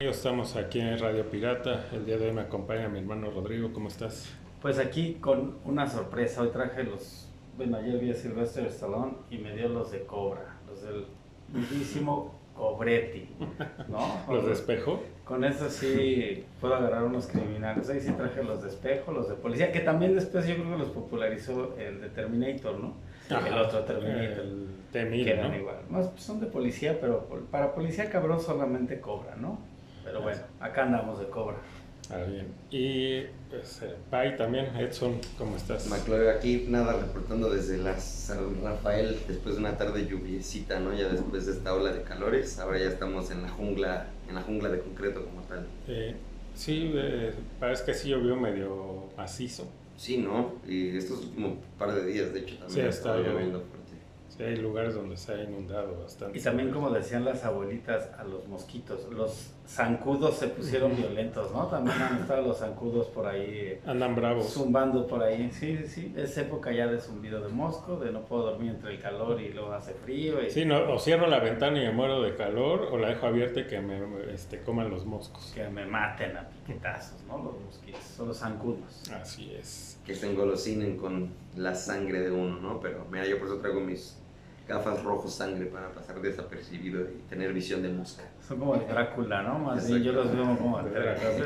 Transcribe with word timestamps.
Estamos 0.00 0.56
aquí 0.56 0.80
en 0.80 0.98
Radio 0.98 1.30
Pirata. 1.30 1.84
El 1.92 2.06
día 2.06 2.16
de 2.16 2.28
hoy 2.28 2.32
me 2.32 2.40
acompaña 2.40 2.88
mi 2.88 3.00
hermano 3.00 3.30
Rodrigo. 3.30 3.70
¿Cómo 3.74 3.88
estás? 3.88 4.34
Pues 4.62 4.78
aquí 4.78 5.18
con 5.20 5.58
una 5.66 5.86
sorpresa. 5.90 6.40
Hoy 6.40 6.48
traje 6.48 6.84
los. 6.84 7.28
Bueno, 7.58 7.76
ayer 7.76 7.98
vi 7.98 8.10
a 8.10 8.14
Sylvester 8.14 8.64
Stallone 8.68 9.12
y 9.30 9.36
me 9.36 9.54
dio 9.54 9.68
los 9.68 9.92
de 9.92 10.06
Cobra, 10.06 10.56
los 10.66 10.80
del 10.80 11.04
mismísimo 11.52 12.34
Cobretti, 12.56 13.28
¿no? 13.90 14.24
¿Los 14.34 14.46
de 14.46 14.52
espejo? 14.52 15.02
Con 15.26 15.44
eso 15.44 15.68
sí 15.68 16.46
puedo 16.62 16.76
agarrar 16.76 17.04
unos 17.04 17.26
criminales. 17.26 17.90
Ahí 17.90 18.00
sí 18.00 18.10
traje 18.12 18.42
los 18.42 18.62
de 18.62 18.70
espejo, 18.70 19.12
los 19.12 19.28
de 19.28 19.34
policía, 19.34 19.70
que 19.70 19.80
también 19.80 20.14
después 20.14 20.46
yo 20.46 20.54
creo 20.54 20.70
que 20.70 20.78
los 20.78 20.88
popularizó 20.88 21.76
el 21.76 22.00
de 22.00 22.08
Terminator, 22.08 22.80
¿no? 22.80 22.94
Ajá. 23.28 23.46
El 23.46 23.58
otro 23.58 23.80
Terminator. 23.80 24.46
El 24.46 24.66
T-1000, 24.92 25.24
que 25.24 25.30
eran 25.30 25.50
¿no? 25.50 25.56
igual. 25.58 25.76
No, 25.90 26.00
pues 26.00 26.22
son 26.22 26.40
de 26.40 26.46
policía, 26.46 26.98
pero 26.98 27.28
para 27.50 27.74
policía 27.74 28.08
cabrón 28.08 28.40
solamente 28.40 28.98
cobra, 28.98 29.36
¿no? 29.36 29.58
Pero 30.04 30.22
bueno, 30.22 30.40
acá 30.60 30.84
andamos 30.84 31.18
de 31.20 31.28
cobra. 31.28 31.56
Ah, 32.12 32.24
bien. 32.28 32.48
Y 32.70 33.22
pues, 33.48 33.82
eh, 33.82 33.94
Pai 34.10 34.36
también. 34.36 34.66
Edson, 34.76 35.20
¿cómo 35.38 35.56
estás? 35.56 35.86
McCloy 35.86 36.26
aquí, 36.28 36.66
nada, 36.68 36.94
reportando 36.94 37.48
desde 37.50 37.78
la 37.78 37.98
San 38.00 38.62
Rafael 38.64 39.16
después 39.28 39.54
de 39.54 39.60
una 39.60 39.76
tarde 39.76 40.06
lluviecita, 40.06 40.80
¿no? 40.80 40.92
Ya 40.92 41.08
después 41.08 41.46
de 41.46 41.52
esta 41.52 41.72
ola 41.72 41.92
de 41.92 42.02
calores, 42.02 42.58
ahora 42.58 42.78
ya 42.80 42.88
estamos 42.88 43.30
en 43.30 43.42
la 43.42 43.48
jungla, 43.48 44.08
en 44.28 44.34
la 44.34 44.42
jungla 44.42 44.70
de 44.70 44.80
concreto 44.80 45.24
como 45.24 45.42
tal. 45.42 45.66
Eh, 45.86 46.16
sí, 46.54 46.90
eh, 46.94 47.32
parece 47.60 47.84
que 47.84 47.94
sí 47.94 48.08
llovió 48.08 48.34
medio 48.34 49.04
macizo. 49.16 49.68
Sí, 49.96 50.16
¿no? 50.16 50.54
Y 50.66 50.96
estos 50.96 51.20
últimos 51.26 51.58
par 51.78 51.92
de 51.94 52.06
días, 52.06 52.32
de 52.32 52.40
hecho, 52.40 52.56
también 52.56 52.70
Sí, 52.70 52.80
ha 52.80 52.86
ha 52.86 52.88
estado 52.88 53.18
estado 53.18 53.34
lloviendo 53.34 53.60
fuerte. 53.60 53.78
Sí, 54.36 54.42
hay 54.42 54.56
lugares 54.56 54.94
donde 54.94 55.16
se 55.16 55.32
ha 55.32 55.44
inundado 55.44 56.00
bastante. 56.00 56.38
Y 56.38 56.42
también, 56.42 56.70
como 56.70 56.90
decían 56.90 57.24
las 57.24 57.44
abuelitas, 57.44 58.08
a 58.18 58.24
los 58.24 58.48
mosquitos, 58.48 59.06
los 59.12 59.50
zancudos 59.70 60.36
se 60.36 60.48
pusieron 60.48 60.96
violentos, 60.96 61.52
¿no? 61.52 61.66
También 61.66 61.96
han 62.02 62.18
estado 62.18 62.42
los 62.48 62.58
zancudos 62.58 63.06
por 63.06 63.26
ahí, 63.26 63.78
Andan 63.86 64.16
bravos. 64.16 64.52
zumbando 64.52 65.06
por 65.06 65.22
ahí. 65.22 65.48
Sí, 65.52 65.76
sí, 65.78 65.86
sí, 65.86 66.14
es 66.16 66.36
época 66.38 66.72
ya 66.72 66.88
de 66.88 67.00
zumbido 67.00 67.40
de 67.40 67.48
mosco, 67.48 67.96
de 67.96 68.10
no 68.10 68.22
puedo 68.22 68.50
dormir 68.50 68.72
entre 68.72 68.94
el 68.94 69.00
calor 69.00 69.40
y 69.40 69.50
luego 69.52 69.72
hace 69.72 69.94
frío. 69.94 70.42
Y 70.44 70.50
Sí, 70.50 70.64
no, 70.64 70.92
o 70.92 70.98
cierro 70.98 71.28
la 71.28 71.38
ventana 71.38 71.80
y 71.80 71.86
me 71.86 71.92
muero 71.92 72.20
de 72.20 72.34
calor, 72.34 72.88
o 72.90 72.98
la 72.98 73.08
dejo 73.10 73.26
abierta 73.26 73.60
y 73.60 73.66
que 73.66 73.80
me 73.80 74.00
este, 74.34 74.60
coman 74.62 74.90
los 74.90 75.06
moscos. 75.06 75.52
Que 75.54 75.68
me 75.68 75.86
maten 75.86 76.36
a 76.36 76.48
piquetazos, 76.48 77.22
¿no? 77.28 77.38
Los 77.38 77.60
mosquitos, 77.60 78.02
son 78.02 78.28
los 78.28 78.38
zancudos. 78.38 79.08
Así 79.12 79.54
es. 79.54 79.98
Que 80.04 80.14
se 80.16 80.28
engolosinen 80.30 80.96
con 80.96 81.30
la 81.56 81.74
sangre 81.76 82.20
de 82.20 82.32
uno, 82.32 82.58
¿no? 82.60 82.80
Pero 82.80 83.06
mira, 83.10 83.24
yo 83.26 83.38
por 83.38 83.46
eso 83.46 83.58
traigo 83.58 83.80
mis 83.80 84.16
gafas 84.66 85.02
rojos 85.02 85.32
sangre 85.32 85.66
para 85.66 85.90
pasar 85.90 86.20
desapercibido 86.20 87.02
y 87.02 87.22
tener 87.28 87.52
visión 87.52 87.82
de 87.82 87.88
mosca. 87.90 88.24
Son 88.50 88.58
como 88.58 88.76
de 88.76 88.84
Drácula, 88.84 89.42
¿no? 89.44 89.60
Más 89.60 89.86
bien 89.88 90.02
yo 90.02 90.10
los 90.12 90.34
veo 90.34 90.58
como 90.58 90.82
de, 90.82 90.90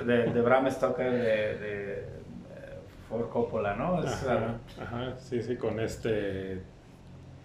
de, 0.07 0.33
de 0.33 0.41
Bram 0.41 0.71
Stoker, 0.71 1.13
de, 1.13 1.19
de, 1.19 1.93
eh, 1.99 2.05
Ford 3.11 3.29
Coppola, 3.29 3.77
¿no? 3.77 4.03
Es, 4.03 4.11
Ajá, 4.27 4.59
ajá, 4.81 5.15
sí, 5.19 5.43
sí, 5.43 5.57
con 5.57 5.79
este... 5.81 6.63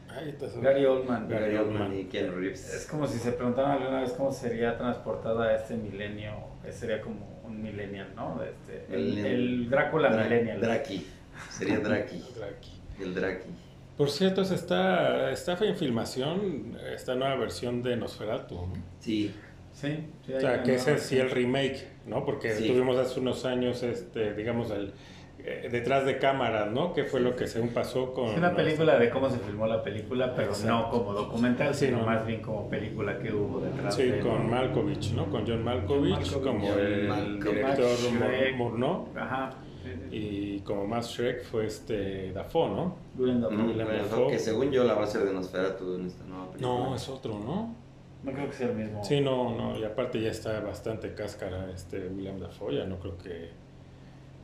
Ay, 0.10 0.34
Gary 0.62 0.86
Oldman. 0.86 1.28
Gary 1.28 1.44
Gary 1.44 1.58
Oldman. 1.58 1.94
Y 1.94 2.06
Keanu 2.06 2.38
Reeves. 2.38 2.74
Es 2.74 2.86
como 2.86 3.06
si 3.06 3.20
se 3.20 3.34
preguntaran 3.34 3.82
alguna 3.82 4.00
vez 4.00 4.14
cómo 4.14 4.32
sería 4.32 4.78
transportada 4.78 5.54
este 5.54 5.76
milenio, 5.76 6.32
que 6.64 6.72
sería 6.72 7.02
como 7.02 7.42
un 7.46 7.62
millennial, 7.62 8.08
¿no? 8.16 8.42
Este, 8.42 8.86
el, 8.96 9.18
El- 9.18 9.26
el 9.26 9.70
Drácula 9.70 10.10
Dra- 10.10 10.24
millennial. 10.24 10.62
Draki. 10.62 11.06
Sería 11.50 11.80
Draki. 11.82 12.24
Draki. 12.34 12.82
El 13.02 13.14
Draki. 13.14 13.50
Por 13.98 14.10
cierto, 14.10 14.42
está, 14.44 15.30
está 15.32 15.58
en 15.66 15.76
filmación 15.76 16.78
esta 16.96 17.16
nueva 17.16 17.36
versión 17.36 17.84
de 17.84 17.98
Nosferatu. 17.98 18.56
¿no? 18.56 18.74
Sí, 19.02 19.36
Sí, 19.72 19.98
sí. 20.26 20.34
O 20.34 20.40
sea, 20.40 20.64
que 20.64 20.76
ese 20.76 20.98
sí 20.98 21.18
el 21.18 21.30
remake, 21.32 21.88
¿no? 22.08 22.26
Porque 22.26 22.52
Sí. 22.54 22.68
tuvimos 22.68 22.98
hace 22.98 23.20
unos 23.20 23.46
años, 23.46 23.84
este, 23.84 24.34
digamos, 24.34 24.72
el 24.72 24.94
eh, 25.42 25.70
detrás 25.72 26.06
de 26.06 26.18
cámaras, 26.18 26.70
¿no? 26.70 26.94
Que 26.94 27.06
fue 27.06 27.22
lo 27.22 27.34
que 27.38 27.48
según 27.48 27.70
pasó 27.70 28.14
con... 28.14 28.26
Es 28.28 28.38
una 28.38 28.54
película 28.54 29.00
de 29.00 29.10
cómo 29.10 29.30
se 29.30 29.40
filmó 29.40 29.68
la 29.68 29.82
película, 29.82 30.36
pero 30.36 30.50
Exacto. 30.50 30.68
no 30.70 30.90
como 30.92 31.14
documental, 31.14 31.74
Sí, 31.74 31.86
sino 31.86 32.00
no. 32.00 32.06
más 32.08 32.28
bien 32.28 32.42
como 32.42 32.70
película 32.70 33.18
que 33.20 33.32
hubo 33.34 33.62
detrás 33.62 33.96
Sí, 33.96 34.04
de 34.04 34.20
con 34.20 34.50
Malkovich, 34.50 35.14
¿no? 35.14 35.28
Con 35.32 35.48
John 35.48 35.64
Malkovich, 35.64 36.12
Malkovich. 36.12 36.44
como 36.44 36.68
John 36.68 36.80
el 36.80 37.08
Malkovich. 37.08 37.56
director. 37.56 38.54
Murnau. 38.58 39.08
Ajá. 39.16 39.52
Y 40.12 40.60
como 40.60 40.86
más 40.86 41.10
Shrek 41.10 41.44
fue 41.46 41.68
este 41.68 42.34
Dafoe, 42.34 42.70
¿no? 42.72 42.96
Willem 43.18 43.40
Dafoe. 43.42 43.58
Mm, 43.58 43.68
Willem 43.70 43.88
bueno, 43.88 44.04
Dafoe. 44.04 44.28
que 44.32 44.40
según 44.40 44.72
yo 44.72 44.84
la 44.84 44.94
va 44.96 45.04
a 45.06 45.08
ser 45.08 45.22
de 45.24 45.34
Nosferatu 45.34 45.96
en 45.96 46.06
esta 46.08 46.26
nueva 46.26 46.52
película. 46.52 46.74
No, 46.90 46.96
es 46.96 47.08
otro, 47.08 47.40
¿no? 47.40 47.76
No 48.24 48.34
creo 48.34 48.48
que 48.48 48.54
sea 48.54 48.68
el 48.68 48.76
mismo. 48.76 49.04
Sí, 49.04 49.22
no, 49.22 49.56
no, 49.56 49.78
y 49.80 49.84
aparte 49.84 50.20
ya 50.22 50.32
está 50.32 50.60
bastante 50.60 51.14
cáscara 51.14 51.72
este 51.74 52.08
William 52.08 52.40
Dafoe, 52.40 52.76
ya 52.76 52.86
no 52.86 53.00
creo 53.00 53.18
que, 53.18 53.50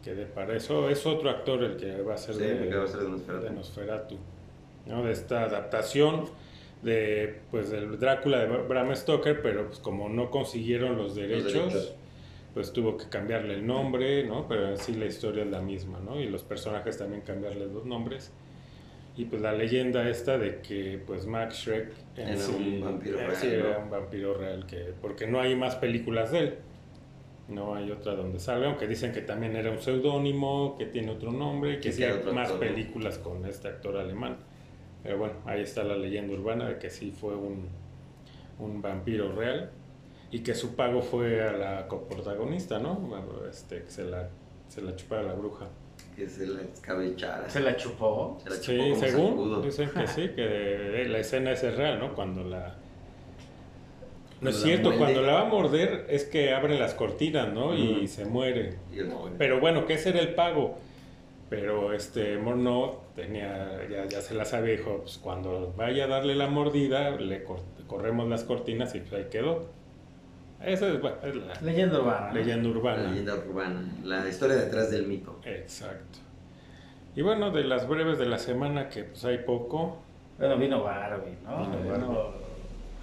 que 0.03 0.15
dé 0.15 0.25
para 0.25 0.55
eso. 0.55 0.89
Es 0.89 1.05
otro 1.05 1.29
actor 1.29 1.61
el 1.63 1.75
que 1.75 2.01
va 2.01 2.13
a 2.13 2.17
ser 2.17 2.35
Sí, 2.35 2.41
de, 2.41 2.63
el 2.63 2.69
que 2.69 2.75
va 2.77 2.85
a 2.85 2.87
ser 2.87 3.01
de 3.01 3.09
Nosferatu. 3.09 3.43
de 3.43 3.49
Nosferatu, 3.51 4.17
¿no? 4.85 5.03
De 5.03 5.11
esta 5.11 5.43
adaptación 5.43 6.25
de, 6.83 7.41
pues, 7.51 7.69
del 7.71 7.99
Drácula 7.99 8.39
de 8.39 8.47
Bram 8.63 8.95
Stoker, 8.95 9.41
pero 9.41 9.67
pues 9.67 9.79
como 9.79 10.07
no 10.07 10.29
consiguieron 10.31 10.95
los 10.97 11.15
derechos, 11.15 11.53
derechos. 11.73 11.95
pues 12.53 12.71
tuvo 12.71 12.95
que 12.95 13.09
cambiarle 13.09 13.55
el 13.55 13.67
nombre, 13.67 14.23
¿no? 14.23 14.47
Pero 14.47 14.69
en 14.69 14.77
sí 14.77 14.93
la 14.93 15.05
historia 15.05 15.43
es 15.43 15.49
la 15.51 15.61
misma, 15.61 15.99
¿no? 15.99 16.19
Y 16.19 16.29
los 16.29 16.43
personajes 16.43 16.97
también 16.97 17.21
cambiarles 17.23 17.71
los 17.71 17.85
nombres. 17.85 18.31
Y 19.17 19.25
pues 19.25 19.41
la 19.41 19.53
leyenda 19.53 20.09
esta 20.09 20.37
de 20.37 20.59
que 20.59 21.01
pues 21.05 21.25
Max 21.25 21.59
Shrek 21.59 21.93
en 22.17 22.27
Era 22.29 22.37
sí, 22.37 22.53
un 22.53 22.81
vampiro 22.81 23.19
eh, 23.19 23.27
real, 23.27 23.35
sí, 23.35 23.47
era 23.47 23.77
un 23.79 23.89
vampiro 23.89 24.33
real 24.33 24.65
que 24.65 24.93
porque 25.01 25.25
no 25.25 25.39
hay 25.39 25.55
más 25.55 25.75
películas 25.75 26.31
de 26.31 26.39
él. 26.39 26.55
No 27.47 27.75
hay 27.75 27.91
otra 27.91 28.15
donde 28.15 28.39
salga, 28.39 28.67
aunque 28.67 28.87
dicen 28.87 29.11
que 29.11 29.21
también 29.21 29.55
era 29.55 29.69
un 29.69 29.79
seudónimo, 29.79 30.75
que 30.77 30.87
tiene 30.87 31.11
otro 31.11 31.31
nombre, 31.31 31.79
que 31.79 31.91
Sí, 31.91 32.03
hay 32.03 32.19
más 32.33 32.51
películas 32.53 33.19
con 33.19 33.45
este 33.45 33.67
actor 33.67 33.97
alemán. 33.97 34.37
Pero 35.03 35.19
bueno, 35.19 35.35
ahí 35.45 35.61
está 35.61 35.83
la 35.83 35.95
leyenda 35.95 36.33
urbana 36.33 36.67
de 36.67 36.79
que 36.79 36.89
sí 36.89 37.11
fue 37.11 37.35
un, 37.35 37.67
un 38.57 38.81
vampiro 38.81 39.31
real 39.31 39.69
y 40.31 40.39
que 40.39 40.55
su 40.55 40.75
pago 40.75 41.01
fue 41.01 41.47
a 41.47 41.53
la 41.53 41.87
coprotagonista, 41.87 42.79
¿no? 42.79 42.99
Este, 43.49 43.83
que 43.83 43.91
se 43.91 44.03
la, 44.03 44.27
se 44.67 44.81
la 44.81 44.95
chupara 44.95 45.23
la 45.23 45.33
bruja. 45.33 45.67
Que 46.15 46.29
se 46.29 46.47
la 46.47 46.61
escabechara. 46.61 47.49
Se 47.49 47.59
la 47.59 47.75
chupó. 47.75 48.37
Se 48.43 48.49
la 48.49 48.55
chupó 48.55 48.63
Sí, 48.63 48.77
como 48.89 48.95
según 49.01 49.61
dicen 49.63 49.89
que 49.89 50.07
sí, 50.07 50.29
que 50.29 51.05
la 51.09 51.19
escena 51.19 51.51
esa 51.51 51.69
es 51.69 51.75
real, 51.75 51.99
¿no? 51.99 52.13
Cuando 52.15 52.43
la... 52.43 52.75
No 54.41 54.49
es 54.49 54.57
cierto, 54.61 54.89
muerde. 54.89 54.99
cuando 54.99 55.21
la 55.21 55.33
va 55.33 55.41
a 55.41 55.45
morder 55.45 56.05
es 56.09 56.25
que 56.25 56.53
abre 56.53 56.77
las 56.77 56.93
cortinas, 56.93 57.51
¿no? 57.53 57.73
Y 57.73 58.07
se 58.07 58.25
muere. 58.25 58.75
Y. 58.93 58.99
Pero 59.37 59.59
bueno, 59.59 59.85
que 59.85 59.93
ese 59.93 60.09
era 60.09 60.19
el 60.19 60.35
pago. 60.35 60.77
Pero 61.49 61.93
este 61.93 62.37
Morneau 62.37 62.99
tenía, 63.15 63.79
ya, 63.89 64.05
ya 64.07 64.21
se 64.21 64.33
la 64.33 64.45
sabía, 64.45 64.73
dijo, 64.77 64.99
pues 65.03 65.17
cuando 65.19 65.73
vaya 65.77 66.05
a 66.05 66.07
darle 66.07 66.35
la 66.35 66.47
mordida, 66.47 67.11
le 67.11 67.43
cor- 67.43 67.61
corremos 67.87 68.27
las 68.27 68.43
cortinas 68.43 68.93
y 68.95 68.99
pues 69.01 69.13
ahí 69.13 69.29
quedó. 69.31 69.67
Esa 70.65 70.87
es, 70.89 71.01
bueno, 71.01 71.17
es 71.23 71.35
la 71.35 71.53
Leyenda 71.61 71.99
urbana. 71.99 72.33
leyenda 72.33 72.63
La 72.69 72.75
urbana. 72.75 73.03
leyenda 73.09 73.35
urbana. 73.35 73.81
La 74.03 74.27
historia 74.27 74.55
detrás 74.55 74.91
del 74.91 75.07
mito. 75.07 75.39
Exacto. 75.45 76.19
Y 77.15 77.21
bueno, 77.21 77.51
de 77.51 77.63
las 77.63 77.87
breves 77.87 78.17
de 78.17 78.25
la 78.25 78.37
semana, 78.39 78.89
que 78.89 79.03
pues 79.05 79.23
hay 79.25 79.37
poco, 79.39 79.97
Bueno, 80.37 80.57
vino 80.57 80.83
Barbie, 80.83 81.37
¿no? 81.45 81.59
Vino 81.81 81.93
Vino 81.95 82.31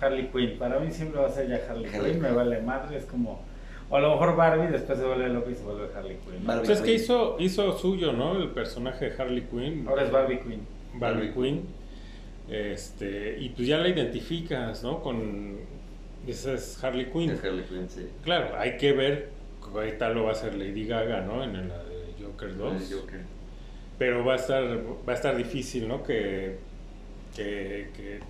Harley 0.01 0.28
Quinn. 0.31 0.59
Para 0.59 0.78
mí 0.81 0.91
siempre 0.91 1.21
va 1.21 1.28
a 1.28 1.31
ser 1.31 1.49
ya 1.49 1.61
Harley, 1.69 1.87
Harley 1.95 2.12
Quinn. 2.12 2.22
Me 2.22 2.33
vale 2.33 2.61
madre. 2.61 2.97
Es 2.99 3.05
como. 3.06 3.41
O 3.89 3.97
a 3.97 4.01
lo 4.01 4.11
mejor 4.12 4.37
Barbie 4.37 4.69
después 4.69 4.99
se 4.99 5.05
vuelve 5.05 5.28
loco 5.28 5.51
y 5.51 5.55
se 5.55 5.62
vuelve 5.65 5.89
Harley 5.97 6.17
Quinn. 6.17 6.45
¿no? 6.47 6.56
Pues 6.59 6.69
es 6.71 6.81
que 6.81 6.93
hizo, 6.95 7.37
hizo 7.39 7.77
suyo, 7.78 8.12
¿no? 8.12 8.37
El 8.37 8.49
personaje 8.51 9.11
de 9.11 9.22
Harley 9.22 9.43
Quinn. 9.51 9.87
Ahora 9.89 10.03
es 10.05 10.11
Barbie 10.11 10.41
Quinn. 10.41 10.67
Barbie 10.95 11.28
Barbie 11.28 11.33
Quinn. 11.34 11.67
Este, 12.51 13.39
y 13.39 13.49
pues 13.51 13.67
ya 13.69 13.78
la 13.78 13.89
identificas, 13.89 14.83
¿no? 14.83 15.01
Con. 15.03 15.56
Esa 16.27 16.53
es 16.55 16.83
Harley 16.83 17.06
Quinn. 17.06 17.31
Es 17.31 17.43
Harley 17.44 17.65
Quinn, 17.65 17.88
sí. 17.88 18.06
Claro, 18.25 18.56
hay 18.59 18.77
que 18.77 18.93
ver. 18.93 19.30
Tal 19.98 20.15
lo 20.15 20.24
va 20.24 20.30
a 20.30 20.33
hacer 20.33 20.54
Lady 20.54 20.86
Gaga, 20.86 21.22
¿no? 21.22 21.42
En 21.42 21.54
la 21.69 21.78
de 21.84 22.15
Joker 22.22 22.57
2. 22.57 22.91
El 22.92 22.98
Joker. 23.01 23.21
Pero 23.98 24.24
va 24.24 24.34
a 24.34 24.36
estar, 24.36 24.63
va 24.65 25.13
a 25.13 25.15
estar 25.15 25.34
difícil, 25.36 25.89
¿no? 25.89 26.03
Que, 26.03 26.57
que, 27.34 27.89
que 27.97 28.21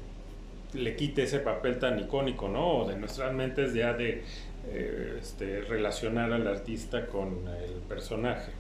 le 0.79 0.95
quite 0.97 1.25
ese 1.25 1.41
papel 1.41 1.79
tan 1.79 1.99
icónico, 1.99 2.49
¿no? 2.49 2.87
De 2.87 2.97
nuestras 2.97 3.33
mentes 3.35 3.75
ya 3.75 3.93
de 3.95 4.23
eh, 4.69 5.19
este, 5.21 5.63
relacionar 5.63 6.33
al 6.33 6.47
artista 6.47 7.07
con 7.07 7.49
el 7.49 7.73
personaje. 7.89 8.53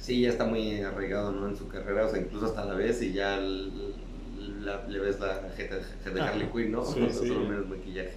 Sí, 0.00 0.22
ya 0.22 0.30
está 0.30 0.44
muy 0.44 0.80
arraigado 0.82 1.30
¿no? 1.32 1.48
en 1.48 1.56
su 1.56 1.68
carrera, 1.68 2.06
o 2.06 2.08
sea, 2.08 2.20
incluso 2.20 2.46
hasta 2.46 2.64
la 2.64 2.74
ves 2.74 3.00
y 3.02 3.12
ya 3.12 3.38
la- 3.38 4.86
le 4.88 4.98
ves 4.98 5.20
la 5.20 5.50
jeta 5.56 5.76
de. 5.76 6.20
Harley 6.20 6.48
Quinn, 6.48 6.72
¿no? 6.72 6.84
Sí, 6.84 7.00
O 7.08 7.10
sea, 7.10 7.22
sí. 7.22 7.28
Solo 7.28 7.40
menos 7.48 7.66
maquillaje. 7.68 8.12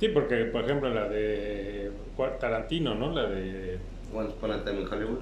Sí, 0.00 0.08
porque 0.08 0.44
por 0.46 0.64
ejemplo 0.64 0.92
la 0.92 1.08
de 1.08 1.90
Tarantino, 2.40 2.94
¿no? 2.94 3.12
La 3.12 3.26
de... 3.28 3.78
Once 4.12 4.34
Upon 4.36 4.52
a 4.52 4.64
Time 4.64 4.80
in 4.80 4.88
Hollywood. 4.88 5.20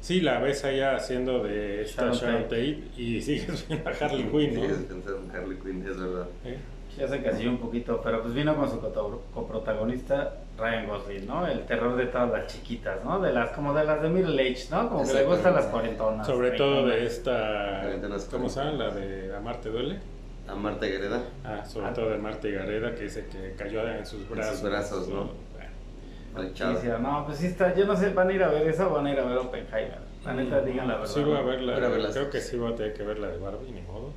Sí, 0.00 0.20
la 0.20 0.38
ves 0.40 0.64
allá 0.64 0.96
haciendo 0.96 1.42
de 1.42 1.82
esta 1.82 2.02
Sharon 2.02 2.16
Sharon 2.16 2.42
Tate 2.44 2.82
y 2.96 3.20
sigues 3.22 3.66
viendo 3.68 3.88
a 3.88 3.92
Harley 3.92 4.24
Quinn, 4.24 4.54
¿no? 4.54 4.60
Sigues 4.62 4.78
pensando 4.88 5.22
en 5.24 5.30
Harley 5.36 5.58
Quinn, 5.58 5.86
es 5.86 5.98
verdad. 5.98 6.26
¿Eh? 6.44 6.58
ya 6.96 7.06
se 7.08 7.16
encasilló 7.16 7.50
un 7.50 7.58
poquito, 7.58 8.00
pero 8.02 8.22
pues 8.22 8.34
vino 8.34 8.56
con 8.56 8.70
su 8.70 8.80
coprotagonista 9.34 10.38
Ryan 10.58 10.88
Gosling, 10.88 11.26
¿no? 11.26 11.46
El 11.46 11.66
terror 11.66 11.94
de 11.96 12.06
todas 12.06 12.30
las 12.30 12.46
chiquitas, 12.46 13.04
¿no? 13.04 13.20
De 13.20 13.32
las, 13.32 13.50
como 13.50 13.74
de 13.74 13.84
las 13.84 14.00
de 14.00 14.08
Middle 14.08 14.40
Age, 14.40 14.68
¿no? 14.70 14.88
Como 14.88 15.06
que 15.06 15.12
le 15.12 15.24
gustan 15.24 15.54
las 15.54 15.66
cuarentonas. 15.66 16.26
Sobre 16.26 16.52
todo 16.52 16.86
de 16.86 17.04
esta. 17.04 17.82
¿Cómo 18.30 18.48
se 18.48 18.60
llama? 18.60 18.72
La 18.72 18.90
de 18.90 19.36
Amarte 19.36 19.68
Duele. 19.68 19.98
A 20.48 20.54
Marta 20.54 20.86
Gareda. 20.86 21.22
Ah, 21.44 21.64
sobre 21.64 21.86
Ah. 21.88 21.92
todo 21.92 22.10
de 22.10 22.18
Marta 22.18 22.48
y 22.48 22.52
Gareda, 22.52 22.94
que 22.94 23.04
dice 23.04 23.26
que 23.30 23.54
cayó 23.56 23.86
en 23.88 24.06
sus 24.06 24.28
brazos. 24.28 24.62
brazos, 24.62 25.08
¿no? 25.08 25.30
Bueno, 26.34 26.98
no, 27.00 27.24
pues 27.26 27.38
sí 27.38 27.46
está, 27.46 27.74
yo 27.74 27.86
no 27.86 27.96
sé, 27.96 28.10
van 28.10 28.28
a 28.28 28.32
ir 28.32 28.42
a 28.42 28.48
ver 28.48 28.68
esa 28.68 28.86
o 28.88 28.92
van 28.94 29.06
a 29.06 29.12
ir 29.12 29.18
a 29.18 29.24
ver 29.24 29.38
Oppenheimer. 29.38 29.98
La 30.24 30.34
neta, 30.34 30.60
digan 30.60 30.86
la 30.88 30.96
verdad. 30.96 31.08
Sí, 31.14 31.20
voy 31.22 31.36
a 31.36 31.40
verla. 31.42 32.10
Creo 32.12 32.30
que 32.30 32.40
sí 32.40 32.56
voy 32.56 32.72
a 32.72 32.76
tener 32.76 32.92
que 32.92 33.02
ver 33.04 33.18
la 33.18 33.28
de 33.28 33.38
Barbie, 33.38 33.70
ni 33.72 33.80
modo. 33.82 34.12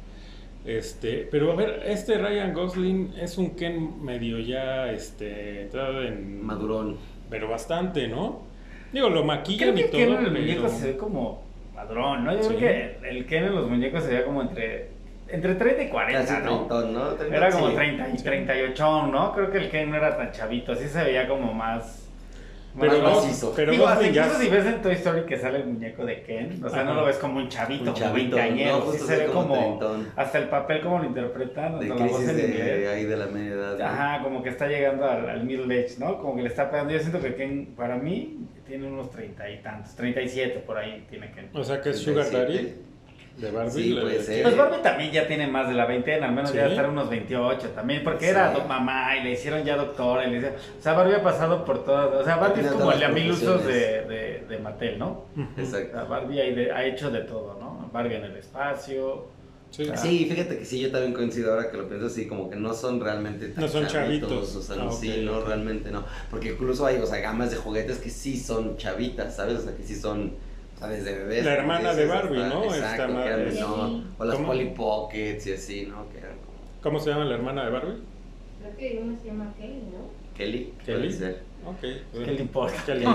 Este, 0.65 1.27
pero 1.31 1.51
a 1.53 1.55
ver, 1.55 1.83
este 1.85 2.17
Ryan 2.17 2.53
Gosling 2.53 3.13
es 3.17 3.37
un 3.37 3.55
Ken 3.55 4.03
medio 4.03 4.37
ya 4.39 4.91
este, 4.91 5.61
entrado 5.63 6.01
en. 6.03 6.43
Madurón. 6.45 6.97
Pero 7.29 7.47
bastante, 7.47 8.07
¿no? 8.07 8.41
Digo, 8.91 9.09
lo 9.09 9.23
maquillan 9.23 9.77
y 9.77 9.83
todo. 9.83 9.91
Ken 9.91 10.09
en 10.09 10.17
el 10.17 10.25
pero- 10.25 10.39
muñeco 10.41 10.67
se 10.69 10.87
ve 10.91 10.97
como 10.97 11.43
padrón, 11.73 12.25
¿no? 12.25 12.33
Yo 12.35 12.43
Sí. 12.43 12.55
creo 12.55 12.59
que 12.59 13.09
el 13.09 13.25
Ken 13.25 13.45
en 13.45 13.55
los 13.55 13.69
muñecos 13.69 14.03
se 14.03 14.09
veía 14.09 14.25
como 14.25 14.41
entre, 14.41 14.89
entre 15.31 15.55
30 15.55 15.83
y 15.83 15.89
40, 15.89 16.25
Casi 16.25 16.43
¿no? 16.43 17.17
Era 17.31 17.49
como 17.51 17.69
sí. 17.69 17.75
30 17.75 18.09
y 18.09 18.17
38, 18.17 19.07
¿no? 19.07 19.33
Creo 19.33 19.51
que 19.51 19.57
el 19.59 19.69
Ken 19.69 19.89
no 19.89 19.97
era 19.97 20.17
tan 20.17 20.31
chavito, 20.31 20.71
así 20.73 20.87
se 20.87 21.03
veía 21.03 21.27
como 21.27 21.53
más... 21.53 22.05
Pero, 22.79 22.99
más 23.01 23.15
macizo. 23.15 23.51
pero 23.55 23.71
Digo, 23.71 23.85
ya. 23.99 24.07
incluso 24.25 24.39
si 24.39 24.47
ves 24.47 24.65
en 24.67 24.81
Toy 24.81 24.93
Story 24.93 25.23
que 25.25 25.37
sale 25.37 25.57
el 25.57 25.65
muñeco 25.65 26.05
de 26.05 26.21
Ken, 26.21 26.63
o 26.63 26.69
sea, 26.69 26.83
no 26.83 26.93
lo 26.93 27.03
ves 27.03 27.17
como 27.17 27.37
un 27.39 27.49
chavito, 27.49 27.91
Un 27.91 27.99
como 27.99 28.13
veinteañero, 28.13 28.77
no, 28.85 28.91
sí 28.91 28.99
se 28.99 29.05
se 29.07 29.17
ve 29.17 29.25
como. 29.25 29.79
Hasta 30.15 30.37
el 30.37 30.49
papel 30.49 30.81
como 30.81 30.99
lo 30.99 31.05
interpretan, 31.05 31.79
De 31.79 31.87
la 31.87 31.95
voz 31.95 32.21
en 32.21 32.37
de 32.37 32.45
inglés. 32.47 32.87
ahí 32.89 33.03
de 33.05 33.17
la 33.17 33.25
media 33.25 33.53
edad. 33.53 33.77
¿no? 33.79 33.85
Ajá, 33.85 34.23
como 34.23 34.43
que 34.43 34.49
está 34.49 34.67
llegando 34.67 35.09
al, 35.09 35.27
al 35.29 35.43
middle 35.43 35.83
age, 35.83 35.95
¿no? 35.97 36.19
Como 36.19 36.35
que 36.35 36.43
le 36.43 36.47
está 36.47 36.69
pegando. 36.69 36.93
Yo 36.93 36.99
siento 36.99 37.19
que 37.19 37.33
Ken, 37.35 37.73
para 37.75 37.97
mí, 37.97 38.37
tiene 38.67 38.87
unos 38.87 39.09
treinta 39.09 39.49
y 39.49 39.57
tantos, 39.63 39.95
37 39.95 40.59
por 40.59 40.77
ahí 40.77 41.05
tiene 41.09 41.31
Ken. 41.31 41.49
O 41.53 41.63
sea 41.63 41.81
que 41.81 41.89
es 41.89 41.99
Sugar 41.99 42.27
37. 42.27 42.63
Daddy 42.63 42.75
de 43.39 43.51
Barbie. 43.51 43.71
Sí, 43.71 43.93
puede 43.99 44.17
de- 44.17 44.23
ser. 44.23 44.43
Pues 44.43 44.57
Barbie 44.57 44.81
también 44.81 45.11
ya 45.11 45.27
tiene 45.27 45.47
más 45.47 45.67
de 45.67 45.73
la 45.75 45.85
veintena, 45.85 46.27
al 46.27 46.33
menos 46.33 46.51
¿Sí? 46.51 46.57
ya 46.57 46.67
estar 46.67 46.89
unos 46.89 47.09
28 47.09 47.69
también, 47.69 48.03
porque 48.03 48.25
Sí. 48.25 48.31
era 48.31 48.53
mamá 48.67 49.15
y 49.17 49.23
le 49.23 49.31
hicieron 49.31 49.63
ya 49.63 49.75
doctora. 49.77 50.27
Y 50.27 50.31
le 50.31 50.37
hicieron, 50.37 50.57
o 50.59 50.81
sea, 50.81 50.93
Barbie 50.93 51.15
ha 51.15 51.23
pasado 51.23 51.63
por 51.65 51.83
todas. 51.85 52.13
O 52.13 52.23
sea, 52.23 52.35
Barbie 52.37 52.61
es 52.61 52.71
como 52.71 52.91
el 52.91 52.99
de 52.99 53.07
mil 53.09 53.31
usos 53.31 53.65
de, 53.65 54.01
de, 54.03 54.45
de 54.49 54.57
Mattel, 54.59 54.99
¿no? 54.99 55.25
Ujú. 55.35 55.43
O 55.61 55.65
sea, 55.65 55.79
Exacto. 55.79 56.07
Barbie 56.09 56.41
ha, 56.41 56.43
de- 56.55 56.71
ha 56.71 56.85
hecho 56.85 57.09
de 57.11 57.21
todo, 57.21 57.57
¿no? 57.59 57.89
Barbie 57.93 58.15
en 58.15 58.25
el 58.25 58.35
espacio. 58.37 59.27
Sí. 59.71 59.87
Ah. 59.93 59.95
Sí, 59.95 60.25
fíjate 60.27 60.57
que 60.57 60.65
sí, 60.65 60.79
yo 60.81 60.91
también 60.91 61.13
coincido 61.13 61.53
ahora 61.53 61.69
que 61.69 61.77
lo 61.77 61.87
pienso 61.87 62.07
así, 62.07 62.27
como 62.27 62.49
que 62.49 62.55
no 62.55 62.73
son 62.73 62.99
realmente 62.99 63.49
tan 63.49 63.61
No 63.63 63.67
son 63.69 63.85
chavitos. 63.85 64.55
O 64.55 64.61
sea, 64.63 64.77
Ah, 64.81 64.91
sí, 64.91 65.21
no, 65.23 65.41
realmente 65.41 65.91
no. 65.91 66.03
Porque 66.31 66.49
incluso 66.53 66.87
hay, 66.87 66.97
o 66.97 67.05
sea, 67.05 67.19
gamas 67.19 67.51
de 67.51 67.57
juguetes 67.57 67.99
que 67.99 68.09
sí 68.09 68.35
son 68.35 68.77
chavitas, 68.77 69.35
¿sabes? 69.35 69.59
O 69.59 69.61
sea, 69.61 69.75
que 69.75 69.83
sí 69.83 69.95
son, 69.95 70.33
desde 70.87 71.13
bebés. 71.17 71.43
La 71.45 71.51
como 71.51 71.61
hermana 71.61 71.89
dices, 71.91 71.97
de 71.97 72.05
Barbie, 72.05 72.37
hasta- 72.41 72.55
¿no? 72.55 72.63
Esta 72.63 72.77
Exacto, 72.93 73.23
eran 73.23 73.45
menor. 73.45 73.89
O 74.17 74.25
las 74.25 74.35
¿Cómo? 74.35 74.47
Polly 74.47 74.65
Pockets 74.75 75.47
y 75.47 75.53
así, 75.53 75.85
¿no? 75.87 76.09
Que 76.09 76.17
eran 76.19 76.37
como 76.37 76.57
¿Cómo 76.81 76.99
se 76.99 77.09
llama 77.09 77.25
la 77.25 77.35
hermana 77.35 77.65
de 77.65 77.69
Barbie? 77.71 77.97
Creo 78.61 78.77
que 78.77 78.99
una 79.03 79.19
se 79.19 79.27
llama 79.27 79.53
Kelly, 79.57 79.83
¿no? 79.91 80.09
Kelly. 80.37 80.73
Kelly. 80.85 81.11
ser. 81.11 81.41
Ok. 81.65 81.81
¿Qué 81.81 82.31
le 82.31 82.41
importa? 82.41 82.77
¿Qué 82.85 82.95
le 82.95 83.05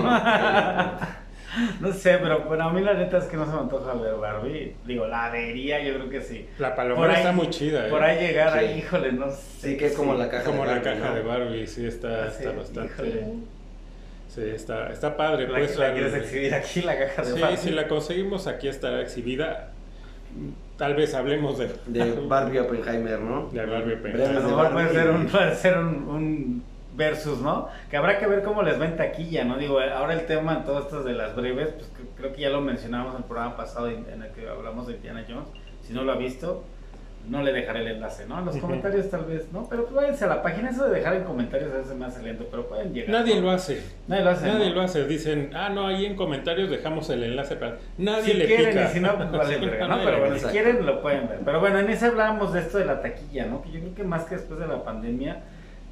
No 1.79 1.93
sé, 1.93 2.17
pero 2.21 2.41
bueno, 2.41 2.65
a 2.65 2.73
mí 2.73 2.81
la 2.81 2.93
neta 2.95 3.17
es 3.17 3.25
que 3.25 3.37
no 3.37 3.45
se 3.45 3.51
me 3.53 3.59
antoja 3.59 3.93
ver 3.93 4.15
Barbie. 4.15 4.75
Digo, 4.85 5.07
la 5.07 5.29
vería, 5.29 5.81
yo 5.81 5.93
creo 5.95 6.09
que 6.09 6.21
sí. 6.21 6.45
La 6.59 6.75
palomera 6.75 7.13
ahí- 7.13 7.19
está 7.19 7.31
muy 7.31 7.49
chida. 7.49 7.87
¿eh? 7.87 7.89
Por 7.89 8.03
ahí 8.03 8.27
llegar 8.27 8.51
Sí. 8.53 8.59
ahí, 8.59 8.79
híjole, 8.79 9.11
no 9.13 9.31
sé. 9.31 9.37
Sí, 9.71 9.77
que 9.77 9.85
es 9.87 9.93
como 9.93 10.15
la 10.15 10.29
caja 10.29 10.43
Como 10.43 10.61
de 10.63 10.67
la 10.67 10.73
Barbie, 10.81 10.83
caja 10.99 11.09
¿no? 11.09 11.15
de 11.15 11.21
Barbie, 11.21 11.67
sí, 11.67 11.85
está, 11.85 12.25
Ah, 12.25 12.29
sí, 12.29 12.43
está 12.43 12.51
bastante. 12.57 12.93
híjole. 12.93 13.25
Sí, 14.35 14.41
está, 14.43 14.91
está 14.91 15.15
padre. 15.15 15.47
La, 15.47 15.57
pues, 15.59 15.77
la 15.77 15.87
al- 15.87 15.93
quieres 15.93 16.13
exhibir 16.13 16.53
aquí, 16.53 16.81
la 16.81 16.97
caja 16.99 17.21
de 17.21 17.33
Sí, 17.35 17.41
Barbie. 17.41 17.57
si 17.57 17.69
la 17.71 17.87
conseguimos, 17.87 18.47
aquí 18.47 18.67
estará 18.67 19.01
exhibida. 19.01 19.71
Tal 20.77 20.93
vez 20.95 21.13
hablemos 21.15 21.57
de, 21.57 21.69
De 21.85 22.11
Barbie 22.27 22.59
Oppenheimer, 22.59 23.19
¿no? 23.21 23.47
De 23.49 23.65
Barbie 23.65 23.93
Oppenheimer. 23.93 24.41
Mejor 24.43 24.71
puede 24.73 24.89
ser 24.89 25.09
un, 25.09 25.27
puede 25.27 25.55
ser 25.55 25.77
un, 25.77 25.87
un 26.09 26.63
versus, 26.97 27.39
¿no? 27.39 27.69
Que 27.89 27.95
habrá 27.97 28.19
que 28.19 28.27
ver 28.27 28.43
cómo 28.43 28.61
les 28.61 28.79
va 28.79 28.85
en 28.85 28.97
taquilla, 28.97 29.45
¿no? 29.45 29.57
Digo, 29.57 29.79
ahora 29.79 30.13
el 30.13 30.25
tema 30.25 30.53
en 30.57 30.63
todo 30.65 30.79
esto 30.79 31.03
de 31.03 31.13
las 31.13 31.33
breves, 31.35 31.69
pues 31.69 31.89
cre- 31.93 32.07
creo 32.17 32.33
que 32.33 32.41
ya 32.41 32.49
lo 32.49 32.59
mencionamos 32.61 33.13
en 33.13 33.19
el 33.19 33.23
programa 33.25 33.55
pasado 33.55 33.87
en 33.89 34.05
en 34.13 34.23
el 34.23 34.31
que 34.31 34.47
hablamos 34.49 34.87
de 34.87 34.95
Indiana 34.95 35.23
Jones. 35.27 35.47
Si 35.81 35.93
no 35.93 36.03
lo 36.03 36.11
ha 36.11 36.17
visto, 36.17 36.63
no 37.29 37.41
le 37.41 37.51
dejaré 37.53 37.79
el 37.81 37.87
enlace, 37.87 38.25
¿no? 38.27 38.39
En 38.39 38.45
los 38.45 38.57
comentarios 38.57 39.09
tal 39.09 39.25
vez, 39.25 39.51
¿no? 39.51 39.67
Pero 39.69 39.83
pues 39.85 39.95
váyanse 39.95 40.25
a 40.25 40.27
la 40.27 40.41
página, 40.43 40.69
eso 40.69 40.85
de 40.85 40.95
dejar 40.99 41.15
en 41.15 41.23
comentarios 41.23 41.71
a 41.73 41.77
veces 41.77 41.95
me 41.95 42.05
hace 42.05 42.21
lento, 42.21 42.47
pero 42.51 42.67
pueden 42.67 42.93
llegar. 42.93 43.09
Nadie 43.09 43.35
¿no? 43.35 43.41
lo 43.41 43.51
hace. 43.51 43.81
Nadie 44.07 44.23
lo 44.23 44.29
hace. 44.29 44.47
Nadie 44.47 44.69
¿no? 44.69 44.75
lo 44.75 44.81
hace. 44.81 45.05
Dicen, 45.07 45.49
ah, 45.55 45.69
no, 45.69 45.87
ahí 45.87 46.05
en 46.05 46.15
comentarios 46.15 46.69
dejamos 46.69 47.09
el 47.09 47.23
enlace 47.23 47.55
para. 47.55 47.77
Nadie 47.97 48.23
si 48.23 48.33
le 48.33 48.45
quieren 48.45 48.69
pica. 48.69 48.85
y 48.89 48.93
si 48.93 48.99
no, 48.99 49.15
pues 49.17 49.31
vale 49.31 49.55
Sí, 49.59 49.65
verga, 49.65 49.87
¿no? 49.87 49.95
nadie 49.95 50.05
Pero 50.05 50.19
bueno, 50.19 50.37
si 50.37 50.45
quieren 50.45 50.85
lo 50.85 51.01
pueden 51.01 51.27
ver. 51.27 51.39
Pero 51.43 51.59
bueno, 51.59 51.79
en 51.79 51.89
ese 51.89 52.05
hablábamos 52.05 52.53
de 52.53 52.59
esto 52.59 52.77
de 52.77 52.85
la 52.85 53.01
taquilla, 53.01 53.45
¿no? 53.45 53.61
Que 53.61 53.71
yo 53.71 53.79
creo 53.79 53.95
que 53.95 54.03
más 54.03 54.23
que 54.25 54.35
después 54.35 54.59
de 54.59 54.67
la 54.67 54.83
pandemia 54.83 55.43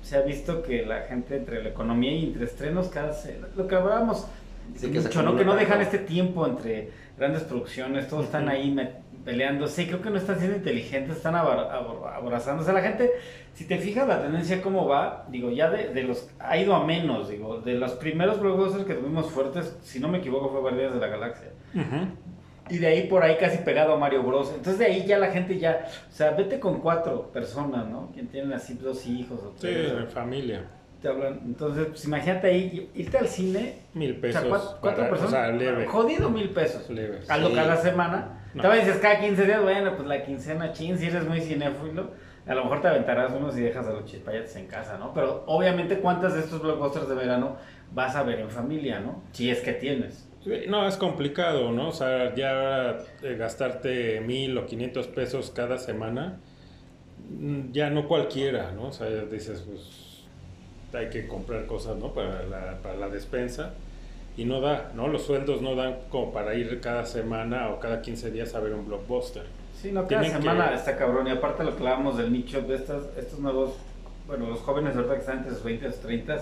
se 0.01 0.17
ha 0.17 0.21
visto 0.21 0.61
que 0.63 0.85
la 0.85 1.01
gente 1.01 1.37
entre 1.37 1.63
la 1.63 1.69
economía 1.69 2.11
y 2.11 2.25
entre 2.25 2.45
estrenos 2.45 2.89
cada 2.89 3.13
se- 3.13 3.39
lo 3.55 3.67
que 3.67 3.75
hablábamos 3.75 4.27
Sí, 4.75 4.91
que 4.91 4.99
mucho, 5.01 5.23
¿no? 5.23 5.35
Que 5.35 5.43
no 5.45 5.55
dejan 5.55 5.81
este 5.81 5.97
tiempo 5.97 6.45
entre 6.47 6.89
grandes 7.17 7.43
producciones, 7.43 8.07
todos 8.07 8.25
están 8.25 8.43
Ujú. 8.45 8.51
ahí 8.53 8.71
me- 8.71 9.02
peleándose 9.23 9.83
y 9.83 9.87
creo 9.87 10.01
que 10.01 10.09
no 10.09 10.17
están 10.17 10.37
siendo 10.39 10.57
inteligentes, 10.57 11.17
están 11.17 11.35
abra- 11.35 11.73
abra- 11.73 12.15
abrazándose. 12.15 12.71
O 12.71 12.73
la 12.73 12.81
gente, 12.81 13.09
si 13.53 13.65
te 13.65 13.77
fijas 13.77 14.07
la 14.07 14.21
tendencia 14.21 14.61
cómo 14.61 14.87
va, 14.87 15.25
digo, 15.29 15.49
ya 15.51 15.69
de, 15.69 15.89
de 15.93 16.03
los, 16.03 16.29
ha 16.39 16.57
ido 16.57 16.75
a 16.75 16.85
menos, 16.85 17.29
digo, 17.29 17.59
de 17.61 17.75
los 17.75 17.93
primeros 17.93 18.39
blockbusters 18.39 18.85
que 18.85 18.95
tuvimos 18.95 19.29
fuertes, 19.31 19.77
si 19.81 19.99
no 19.99 20.07
me 20.09 20.17
equivoco 20.19 20.49
fue 20.49 20.59
Guardianes 20.61 20.93
de 20.95 20.99
la 20.99 21.07
Galaxia. 21.07 21.49
Y 22.69 22.77
de 22.77 22.87
ahí 22.87 23.07
por 23.07 23.23
ahí 23.23 23.35
casi 23.37 23.57
pegado 23.57 23.93
a 23.93 23.97
Mario 23.97 24.23
Bros. 24.23 24.49
Entonces 24.55 24.79
de 24.79 24.85
ahí 24.85 25.05
ya 25.05 25.17
la 25.19 25.31
gente 25.31 25.57
ya, 25.59 25.85
o 26.09 26.13
sea, 26.13 26.31
vete 26.31 26.59
con 26.59 26.79
cuatro 26.79 27.29
personas, 27.31 27.87
¿no? 27.89 28.09
Quien 28.13 28.27
tienen 28.27 28.53
así 28.53 28.75
dos 28.75 29.05
hijos 29.05 29.37
o 29.43 29.49
Sí, 29.51 29.67
tres. 29.67 29.91
en 29.91 30.07
familia. 30.07 30.63
te 31.01 31.09
hablan. 31.09 31.41
Entonces, 31.45 31.87
pues 31.87 32.05
imagínate 32.05 32.47
ahí, 32.47 32.89
irte 32.95 33.17
al 33.17 33.27
cine, 33.27 33.79
Mil 33.93 34.15
o 34.17 34.21
pesos. 34.21 34.39
sea, 34.39 34.49
cuatro, 34.49 34.77
cuatro 34.79 34.97
para- 34.99 35.09
personas, 35.09 35.33
O 35.33 35.35
sea, 35.35 35.51
leve. 35.51 35.85
jodido 35.85 36.29
mil 36.29 36.49
pesos. 36.51 36.89
Leve. 36.89 37.19
Hazlo 37.27 37.49
Sí. 37.49 37.55
cada 37.55 37.75
semana. 37.75 38.42
No. 38.53 38.71
Dices 38.71 38.97
cada 38.97 39.19
15 39.19 39.45
días, 39.45 39.61
bueno, 39.61 39.95
pues 39.95 40.07
la 40.07 40.23
quincena, 40.23 40.73
chin, 40.73 40.97
si 40.97 41.07
eres 41.07 41.27
muy 41.27 41.41
cinéfilo, 41.41 42.11
a 42.45 42.53
lo 42.53 42.63
mejor 42.63 42.81
te 42.81 42.87
aventarás 42.87 43.31
unos 43.31 43.57
y 43.57 43.61
dejas 43.61 43.87
a 43.87 43.93
los 43.93 44.05
chispayates 44.05 44.55
en 44.57 44.67
casa, 44.67 44.97
¿no? 44.97 45.13
Pero 45.13 45.43
obviamente, 45.47 45.99
¿cuántas 45.99 46.33
de 46.33 46.41
estos 46.41 46.61
blockbusters 46.61 47.07
de 47.07 47.15
verano 47.15 47.57
vas 47.93 48.15
a 48.15 48.23
ver 48.23 48.39
en 48.39 48.49
familia, 48.49 48.99
no? 48.99 49.23
Si 49.31 49.49
es 49.49 49.61
que 49.61 49.73
tienes. 49.73 50.27
No, 50.67 50.87
es 50.87 50.97
complicado, 50.97 51.71
¿no? 51.71 51.87
O 51.87 51.91
sea, 51.93 52.35
ya 52.35 52.97
eh, 53.21 53.35
gastarte 53.37 54.19
mil 54.19 54.57
o 54.57 54.65
quinientos 54.65 55.07
pesos 55.07 55.51
cada 55.51 55.77
semana, 55.77 56.39
mm, 57.29 57.71
ya 57.71 57.89
no 57.89 58.07
cualquiera, 58.07 58.71
¿no? 58.71 58.87
O 58.87 58.91
sea, 58.91 59.07
dices, 59.07 59.61
pues 59.61 60.25
hay 60.93 61.09
que 61.09 61.27
comprar 61.27 61.65
cosas, 61.65 61.95
¿no? 61.95 62.13
Para 62.13 62.43
la, 62.43 62.77
para 62.83 62.97
la 62.97 63.09
despensa 63.09 63.73
y 64.37 64.45
no 64.45 64.61
da, 64.61 64.91
¿no? 64.95 65.07
Los 65.07 65.23
sueldos 65.25 65.61
no 65.61 65.75
dan 65.75 65.97
como 66.09 66.31
para 66.33 66.55
ir 66.55 66.79
cada 66.81 67.05
semana 67.05 67.69
o 67.69 67.79
cada 67.79 68.01
15 68.01 68.31
días 68.31 68.55
a 68.55 68.59
ver 68.59 68.73
un 68.73 68.87
blockbuster. 68.87 69.43
Sí, 69.79 69.91
no, 69.91 70.07
cada 70.07 70.21
Tienen 70.21 70.41
semana 70.41 70.69
que- 70.69 70.75
está 70.75 70.97
cabrón. 70.97 71.27
Y 71.27 71.31
aparte 71.31 71.63
lo 71.63 71.71
que 71.71 71.77
hablábamos 71.77 72.17
del 72.17 72.31
nicho 72.31 72.61
de 72.61 72.75
estas, 72.75 73.03
estos 73.17 73.39
nuevos, 73.39 73.73
bueno, 74.27 74.47
los 74.47 74.59
jóvenes 74.61 74.95
ahorita 74.95 75.13
que 75.15 75.19
están 75.19 75.37
entre 75.39 75.51
sus 75.53 75.63
20 75.63 75.87
y 75.87 75.91
sus 75.91 75.99
30, 76.01 76.37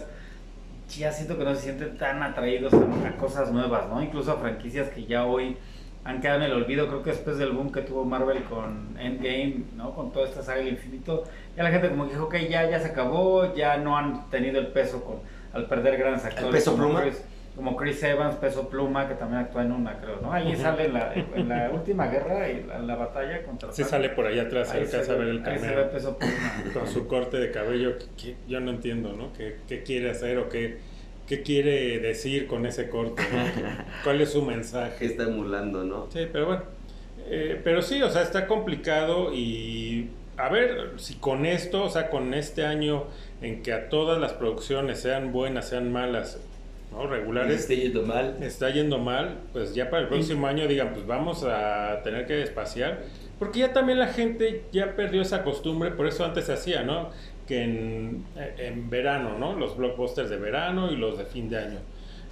ya 0.97 1.11
siento 1.11 1.37
que 1.37 1.43
no 1.43 1.55
se 1.55 1.61
sienten 1.63 1.97
tan 1.97 2.21
atraídos 2.21 2.73
a, 2.73 3.07
a 3.07 3.15
cosas 3.17 3.51
nuevas, 3.51 3.87
¿no? 3.89 4.01
Incluso 4.01 4.31
a 4.31 4.35
franquicias 4.37 4.89
que 4.89 5.05
ya 5.05 5.25
hoy 5.25 5.57
han 6.03 6.19
quedado 6.21 6.39
en 6.39 6.45
el 6.45 6.53
olvido. 6.53 6.87
Creo 6.87 7.03
que 7.03 7.11
después 7.11 7.37
del 7.37 7.51
boom 7.51 7.71
que 7.71 7.81
tuvo 7.81 8.03
Marvel 8.05 8.43
con 8.43 8.95
Endgame, 8.99 9.63
¿no? 9.77 9.93
Con 9.95 10.11
toda 10.11 10.27
esta 10.27 10.43
saga 10.43 10.59
del 10.59 10.69
infinito, 10.69 11.23
ya 11.55 11.63
la 11.63 11.71
gente 11.71 11.89
como 11.89 12.05
que 12.07 12.13
dijo, 12.13 12.25
ok, 12.25 12.35
ya, 12.49 12.69
ya 12.69 12.79
se 12.79 12.87
acabó, 12.87 13.53
ya 13.55 13.77
no 13.77 13.97
han 13.97 14.29
tenido 14.29 14.59
el 14.59 14.67
peso 14.67 15.03
con, 15.03 15.17
al 15.53 15.65
perder 15.67 15.97
grandes 15.97 16.25
actores. 16.25 16.51
peso 16.51 16.71
como 16.71 16.83
pluma? 16.85 17.01
Chris- 17.01 17.23
como 17.55 17.75
Chris 17.75 18.01
Evans, 18.03 18.35
Peso 18.35 18.69
Pluma, 18.69 19.07
que 19.07 19.15
también 19.15 19.41
actúa 19.41 19.63
en 19.63 19.71
una, 19.73 19.97
creo, 19.99 20.19
¿no? 20.21 20.31
Ahí 20.31 20.55
sale 20.55 20.85
en 20.85 20.93
la, 20.93 21.13
en 21.13 21.49
la 21.49 21.69
última 21.69 22.07
guerra 22.07 22.49
y 22.49 22.63
la, 22.63 22.79
la 22.79 22.95
batalla 22.95 23.43
contra 23.43 23.71
Sí 23.71 23.83
sale 23.83 24.09
por 24.09 24.25
ahí 24.25 24.39
atrás, 24.39 24.71
Ahí 24.71 24.85
se, 24.85 24.97
alcanza 24.97 25.13
a 25.13 25.15
ver 25.17 25.27
el 25.27 25.45
ahí 25.45 25.59
se 25.59 25.67
ve 25.67 25.73
cameo. 25.73 25.91
Peso 25.91 26.17
Pluma. 26.17 26.33
Con 26.73 26.87
su 26.87 27.07
corte 27.07 27.37
de 27.37 27.51
cabello, 27.51 27.97
que, 27.97 28.05
que 28.17 28.35
yo 28.47 28.59
no 28.59 28.71
entiendo, 28.71 29.13
¿no? 29.13 29.33
¿Qué, 29.33 29.57
qué 29.67 29.83
quiere 29.83 30.09
hacer 30.09 30.37
o 30.37 30.49
qué, 30.49 30.77
qué 31.27 31.41
quiere 31.41 31.99
decir 31.99 32.47
con 32.47 32.65
ese 32.65 32.89
corte? 32.89 33.21
¿no? 33.31 33.63
¿Cuál 34.03 34.21
es 34.21 34.31
su 34.31 34.41
que 34.41 34.47
mensaje? 34.47 35.05
está 35.05 35.23
emulando, 35.23 35.83
¿no? 35.83 36.07
Sí, 36.11 36.27
pero 36.31 36.45
bueno. 36.45 36.63
Eh, 37.27 37.59
pero 37.63 37.81
sí, 37.81 38.01
o 38.01 38.09
sea, 38.09 38.23
está 38.23 38.47
complicado 38.47 39.33
y 39.33 40.09
a 40.37 40.49
ver 40.49 40.93
si 40.97 41.15
con 41.15 41.45
esto, 41.45 41.83
o 41.83 41.89
sea, 41.89 42.09
con 42.09 42.33
este 42.33 42.65
año 42.65 43.05
en 43.41 43.61
que 43.61 43.73
a 43.73 43.89
todas 43.89 44.19
las 44.19 44.33
producciones, 44.33 44.99
sean 44.99 45.31
buenas, 45.31 45.69
sean 45.69 45.91
malas, 45.91 46.39
¿no? 46.91 47.07
regulares, 47.07 47.61
Esté 47.61 47.77
yendo 47.77 48.03
mal. 48.03 48.37
está 48.41 48.69
yendo 48.69 48.97
mal, 48.99 49.39
pues 49.53 49.73
ya 49.73 49.89
para 49.89 50.03
el 50.03 50.07
próximo 50.09 50.47
año 50.47 50.67
digan, 50.67 50.93
pues 50.93 51.05
vamos 51.07 51.43
a 51.43 52.01
tener 52.03 52.25
que 52.27 52.41
espaciar, 52.43 53.03
Porque 53.39 53.59
ya 53.59 53.73
también 53.73 53.97
la 53.99 54.07
gente 54.07 54.65
ya 54.71 54.95
perdió 54.95 55.21
esa 55.21 55.43
costumbre, 55.43 55.91
por 55.91 56.05
eso 56.07 56.23
antes 56.25 56.45
se 56.45 56.53
hacía, 56.53 56.83
¿no? 56.83 57.09
Que 57.47 57.63
en, 57.63 58.23
en 58.57 58.89
verano, 58.89 59.37
¿no? 59.39 59.53
Los 59.55 59.75
blockbusters 59.77 60.29
de 60.29 60.37
verano 60.37 60.91
y 60.91 60.95
los 60.95 61.17
de 61.17 61.25
fin 61.25 61.49
de 61.49 61.57
año. 61.57 61.79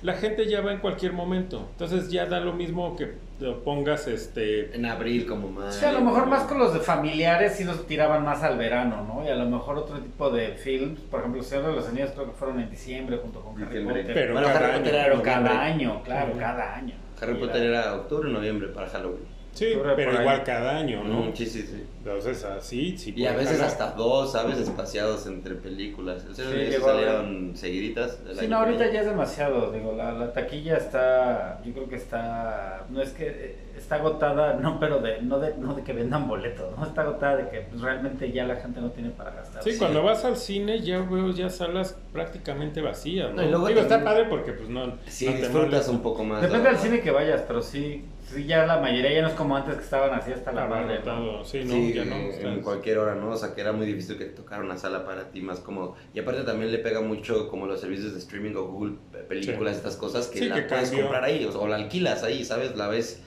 La 0.04 0.14
gente 0.14 0.48
ya 0.48 0.62
va 0.62 0.72
en 0.72 0.80
cualquier 0.80 1.14
momento. 1.14 1.68
Entonces 1.72 2.10
ya 2.12 2.26
da 2.28 2.40
lo 2.40 2.54
mismo 2.54 2.96
que 2.96 3.14
lo 3.40 3.64
pongas 3.64 4.08
este 4.08 4.76
En 4.76 4.86
abril 4.86 5.26
como 5.26 5.48
más. 5.50 5.76
Sí, 5.76 5.86
a 5.86 5.92
lo 5.92 6.02
mejor 6.02 6.28
más 6.28 6.44
con 6.44 6.60
los 6.60 6.74
de 6.74 6.80
familiares 6.80 7.56
sí 7.56 7.64
los 7.64 7.88
tiraban 7.88 8.24
más 8.24 8.44
al 8.44 8.58
verano, 8.58 9.06
¿no? 9.08 9.26
Y 9.26 9.30
a 9.30 9.36
lo 9.36 9.46
mejor 9.46 9.78
otro 9.78 9.98
tipo 10.00 10.30
de 10.30 10.50
films, 10.50 11.00
por 11.02 11.22
ejemplo, 11.22 11.42
Señor 11.44 11.68
de 11.68 11.74
los 11.74 11.88
Anillos 11.88 12.12
creo 12.14 12.26
que 12.26 12.34
fueron 12.34 12.60
en 12.60 12.70
diciembre 12.70 13.18
junto 13.18 13.42
con 13.42 13.62
Harry. 13.64 13.84
Potter. 13.84 14.12
Pero 14.14 14.34
Bueno, 14.34 14.48
cada 14.48 14.60
Harry 14.60 14.76
año. 14.76 14.90
Era 14.90 15.04
Pero 15.06 15.22
cada 15.24 15.62
año, 15.64 16.04
claro, 16.04 16.34
cada 16.38 16.76
año. 16.76 16.94
Harry 17.22 17.36
Potter 17.36 17.64
era 17.64 17.96
octubre 17.96 18.30
o 18.30 18.32
noviembre 18.32 18.70
para 18.70 18.88
Halloween. 18.88 19.39
Sí, 19.60 19.78
pero 19.96 20.22
igual 20.22 20.44
cada 20.44 20.78
año, 20.78 21.04
¿no? 21.04 21.24
Mm, 21.24 21.34
Sí, 21.36 21.46
sí, 21.46 21.62
sí. 21.64 21.84
Entonces 22.00 22.44
así, 22.46 22.98
sí. 22.98 23.14
Y 23.16 23.26
a 23.26 23.34
veces 23.34 23.60
hasta 23.62 23.92
dos, 23.92 24.32
¿sabes? 24.32 24.58
Espaciados 24.58 25.28
entre 25.28 25.56
películas. 25.56 26.26
El 26.26 26.36
Señor 26.36 26.54
Sí, 26.54 26.82
salieron 26.82 27.52
seguiditas. 27.56 28.20
Sí, 28.40 28.48
no, 28.48 28.58
ahorita 28.60 28.90
ya 28.92 29.02
es 29.02 29.06
demasiado, 29.08 29.72
digo, 29.72 29.94
la, 29.96 30.14
la 30.14 30.32
taquilla 30.34 30.78
está, 30.78 31.62
yo 31.66 31.74
creo 31.74 31.90
que 31.90 31.96
está, 31.98 32.86
no 32.90 33.02
es 33.02 33.12
que 33.12 33.28
eh, 33.28 33.56
está 33.78 33.96
agotada, 33.96 34.54
no, 34.54 34.80
pero 34.80 35.00
de, 35.00 35.22
no 35.22 35.40
de, 35.40 35.56
no 35.58 35.74
de 35.74 35.84
que 35.84 35.94
vendan 35.94 36.28
boletos, 36.28 36.78
no 36.78 36.86
está 36.86 37.02
agotada 37.02 37.38
de 37.38 37.50
que 37.50 37.62
pues, 37.62 37.82
realmente 37.82 38.32
ya 38.32 38.46
la 38.46 38.56
gente 38.56 38.80
no 38.82 38.92
tiene 38.92 39.10
para 39.10 39.32
gastar. 39.32 39.62
Sí, 39.62 39.78
cuando 39.78 40.02
vas 40.02 40.24
al 40.26 40.38
cine 40.38 40.82
ya 40.82 41.00
veo 41.02 41.32
ya 41.32 41.50
salas 41.50 41.98
prácticamente 42.14 42.82
vacías, 42.82 43.30
¿no? 43.32 43.38
No, 43.42 43.44
y 43.44 43.50
luego 43.52 43.68
Digo, 43.68 43.82
está 43.82 44.04
padre 44.04 44.26
porque 44.30 44.54
pues 44.54 44.70
no... 44.70 44.94
Sí, 45.08 45.26
no 45.26 45.32
te 45.34 45.38
disfrutas 45.40 45.70
molesta. 45.70 45.92
un 45.92 46.02
poco 46.02 46.24
más. 46.24 46.42
Depende 46.42 46.70
del 46.70 46.78
cine 46.78 47.02
que 47.02 47.12
vayas, 47.12 47.42
pero 47.48 47.62
sí, 47.62 48.06
sí 48.34 48.46
ya 48.46 48.66
la 48.66 48.80
mayoría 48.80 49.14
ya 49.14 49.22
no 49.24 49.28
es 49.30 49.34
como 49.34 49.56
antes 49.56 49.76
que 49.76 49.84
estaban 49.84 50.14
así 50.14 50.32
hasta 50.32 50.52
la 50.52 50.68
madre. 50.68 51.00
¿no? 51.06 51.44
Sí, 51.44 51.62
no, 51.64 51.72
Sí, 51.74 51.94
ya 51.94 52.06
no. 52.06 52.16
en 52.16 52.22
estás- 52.32 52.64
cualquier 52.64 52.98
hora, 53.00 53.16
¿no? 53.16 53.30
O 53.32 53.36
sea, 53.38 53.54
que 53.56 53.62
era 53.62 53.72
muy 53.72 53.86
difícil 53.86 54.18
que 54.18 54.26
te 54.26 54.32
tocara 54.32 54.62
una 54.64 54.78
sala 54.78 55.06
para 55.06 55.32
ti 55.32 55.42
más 55.42 55.60
como... 55.60 55.96
Y 56.14 56.20
aparte 56.20 56.44
también 56.44 56.72
le 56.72 56.78
pega 56.80 57.02
mucho 57.02 57.50
como 57.50 57.66
los 57.68 57.80
servicios 57.82 58.14
de 58.14 58.20
streaming 58.20 58.56
o 58.56 58.66
Google, 58.68 58.96
eh, 59.14 59.24
películas, 59.28 59.74
Sí. 59.74 59.78
estas 59.78 59.96
cosas 59.98 60.28
que 60.28 60.40
Sí, 60.40 60.46
la 60.50 60.56
que 60.56 60.62
puedes 60.64 60.90
cambió. 60.90 61.06
comprar 61.06 61.24
ahí 61.24 61.46
o, 61.46 61.60
o 61.60 61.68
la 61.68 61.76
alquilas 61.78 62.24
ahí, 62.24 62.44
¿sabes? 62.46 62.76
La 62.76 62.88
ves 62.88 63.22